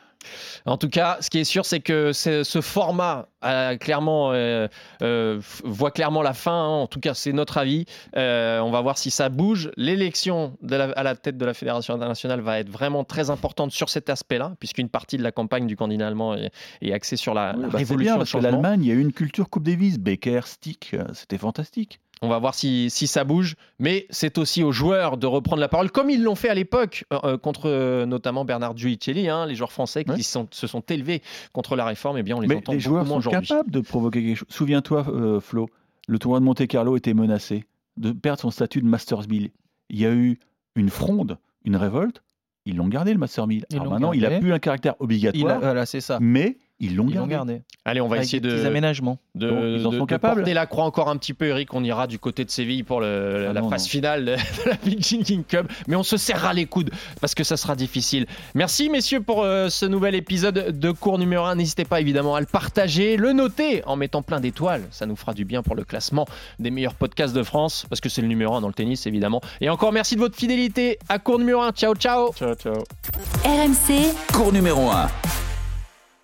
En 0.65 0.77
tout 0.77 0.89
cas, 0.89 1.17
ce 1.21 1.29
qui 1.29 1.39
est 1.39 1.43
sûr, 1.43 1.65
c'est 1.65 1.79
que 1.79 2.11
ce 2.13 2.61
format 2.61 3.27
a 3.41 3.77
clairement, 3.77 4.31
euh, 4.33 4.67
euh, 5.01 5.39
voit 5.63 5.91
clairement 5.91 6.21
la 6.21 6.33
fin. 6.33 6.51
Hein. 6.51 6.81
En 6.81 6.87
tout 6.87 6.99
cas, 6.99 7.13
c'est 7.13 7.31
notre 7.31 7.57
avis. 7.57 7.85
Euh, 8.15 8.59
on 8.59 8.71
va 8.71 8.81
voir 8.81 8.97
si 8.97 9.11
ça 9.11 9.29
bouge. 9.29 9.71
L'élection 9.77 10.57
à 10.69 11.03
la 11.03 11.15
tête 11.15 11.37
de 11.37 11.45
la 11.45 11.53
Fédération 11.53 11.93
internationale 11.93 12.41
va 12.41 12.59
être 12.59 12.69
vraiment 12.69 13.03
très 13.03 13.29
importante 13.29 13.71
sur 13.71 13.89
cet 13.89 14.09
aspect-là, 14.09 14.55
puisqu'une 14.59 14.89
partie 14.89 15.17
de 15.17 15.23
la 15.23 15.31
campagne 15.31 15.67
du 15.67 15.75
candidat 15.75 16.07
allemand 16.07 16.35
est, 16.35 16.91
axée 16.91 17.15
sur 17.15 17.33
la, 17.33 17.53
oui, 17.55 17.61
la 17.61 17.67
bah 17.69 17.77
révolution. 17.77 18.13
Bien, 18.13 18.17
parce 18.17 18.31
que 18.31 18.37
l'Allemagne, 18.37 18.83
il 18.83 18.87
y 18.89 18.91
a 18.91 18.95
eu 18.95 19.01
une 19.01 19.13
culture 19.13 19.49
Coupe 19.49 19.63
Davis, 19.63 19.99
Becker, 19.99 20.41
Stick, 20.45 20.95
c'était 21.13 21.37
fantastique. 21.37 21.99
On 22.21 22.27
va 22.27 22.37
voir 22.37 22.53
si, 22.53 22.89
si 22.89 23.07
ça 23.07 23.23
bouge, 23.23 23.55
mais 23.79 24.05
c'est 24.09 24.37
aussi 24.37 24.61
aux 24.61 24.73
joueurs 24.73 25.17
de 25.17 25.25
reprendre 25.25 25.61
la 25.61 25.69
parole, 25.69 25.89
comme 25.89 26.09
ils 26.09 26.21
l'ont 26.21 26.35
fait 26.35 26.49
à 26.49 26.53
l'époque 26.53 27.05
euh, 27.13 27.37
contre 27.37 27.69
euh, 27.69 28.05
notamment 28.05 28.43
Bernard 28.43 28.75
Giulicelli, 28.75 29.29
hein, 29.29 29.45
les 29.45 29.55
joueurs 29.55 29.71
français 29.71 30.03
qui 30.03 30.23
sont, 30.23 30.47
se 30.51 30.67
sont 30.67 30.81
élevés 30.81 31.21
contre 31.53 31.77
la 31.77 31.85
réforme. 31.85 32.17
Et 32.17 32.19
eh 32.19 32.23
bien, 32.23 32.35
on 32.35 32.41
les 32.41 32.47
mais 32.47 32.57
entend 32.57 32.73
les 32.73 32.79
joueurs 32.81 33.07
sont 33.07 33.21
capables 33.21 33.71
de 33.71 33.79
provoquer 33.79 34.21
quelque 34.21 34.35
chose. 34.35 34.47
Souviens-toi, 34.49 35.05
euh, 35.07 35.39
Flo, 35.39 35.69
le 36.09 36.19
tournoi 36.19 36.41
de 36.41 36.45
Monte 36.45 36.67
Carlo 36.67 36.97
était 36.97 37.13
menacé 37.13 37.63
de 37.95 38.11
perdre 38.11 38.41
son 38.41 38.51
statut 38.51 38.81
de 38.81 38.87
Masters 38.87 39.29
1000. 39.29 39.51
Il 39.89 39.99
y 39.99 40.05
a 40.05 40.11
eu 40.11 40.39
une 40.75 40.89
fronde, 40.89 41.37
une 41.63 41.77
révolte. 41.77 42.21
Ils 42.65 42.75
l'ont 42.75 42.89
gardé 42.89 43.13
le 43.13 43.19
Masters 43.19 43.47
1000. 43.47 43.65
Alors 43.71 43.91
maintenant, 43.91 44.11
il 44.11 44.21
n'a 44.21 44.39
plus 44.39 44.51
un 44.51 44.59
caractère 44.59 44.95
obligatoire. 44.99 45.59
voilà, 45.59 45.85
c'est 45.85 46.01
ça. 46.01 46.17
Mais 46.19 46.57
ils 46.79 46.95
l'ont 46.95 47.05
gardé. 47.05 47.29
gardé. 47.31 47.61
Allez, 47.85 48.01
on 48.01 48.07
va 48.07 48.15
Avec 48.17 48.27
essayer 48.27 48.39
des 48.39 48.61
de, 48.61 48.65
aménagements. 48.65 49.17
de, 49.35 49.49
Donc, 49.49 49.59
ils 49.63 49.85
en 49.85 49.89
de- 49.91 49.97
sont 49.97 50.03
de 50.05 50.09
capables. 50.09 50.41
porter 50.41 50.53
la 50.53 50.65
croix 50.65 50.85
encore 50.85 51.09
un 51.09 51.17
petit 51.17 51.33
peu, 51.33 51.47
Eric. 51.47 51.73
On 51.73 51.83
ira 51.83 52.07
du 52.07 52.19
côté 52.19 52.45
de 52.45 52.49
Séville 52.51 52.83
pour 52.83 53.01
le- 53.01 53.47
Ah 53.49 53.53
la 53.53 53.61
non, 53.61 53.69
phase 53.69 53.83
non. 53.83 53.89
finale 53.89 54.25
de 54.25 54.35
la 54.69 54.75
Big 54.83 54.99
King 55.01 55.43
Cup. 55.47 55.67
Mais 55.87 55.95
on 55.95 56.03
se 56.03 56.17
serrera 56.17 56.53
les 56.53 56.65
coudes 56.65 56.91
parce 57.21 57.35
que 57.35 57.43
ça 57.43 57.57
sera 57.57 57.75
difficile. 57.75 58.27
Merci, 58.55 58.89
messieurs, 58.89 59.21
pour 59.21 59.43
euh, 59.43 59.69
ce 59.69 59.85
nouvel 59.85 60.15
épisode 60.15 60.77
de 60.79 60.91
cours 60.91 61.19
numéro 61.19 61.45
1. 61.45 61.55
N'hésitez 61.55 61.85
pas 61.85 61.99
évidemment 62.01 62.35
à 62.35 62.39
le 62.39 62.45
partager, 62.45 63.17
le 63.17 63.33
noter 63.33 63.83
en 63.85 63.95
mettant 63.95 64.21
plein 64.21 64.39
d'étoiles. 64.39 64.83
Ça 64.91 65.05
nous 65.05 65.15
fera 65.15 65.33
du 65.33 65.45
bien 65.45 65.63
pour 65.63 65.75
le 65.75 65.83
classement 65.83 66.25
des 66.59 66.71
meilleurs 66.71 66.95
podcasts 66.95 67.35
de 67.35 67.43
France 67.43 67.85
parce 67.89 67.99
que 68.01 68.09
c'est 68.09 68.21
le 68.21 68.27
numéro 68.27 68.53
1 68.55 68.61
dans 68.61 68.67
le 68.67 68.73
tennis, 68.73 69.05
évidemment. 69.07 69.41
Et 69.61 69.69
encore 69.69 69.91
merci 69.91 70.15
de 70.15 70.19
votre 70.21 70.35
fidélité 70.37 70.97
à 71.09 71.19
cours 71.19 71.39
numéro 71.39 71.61
1. 71.61 71.71
Ciao, 71.71 71.93
ciao. 71.95 72.31
Ciao, 72.33 72.55
ciao. 72.55 72.83
RMC 73.45 74.13
Cours 74.33 74.53
numéro 74.53 74.89
1. 74.89 75.38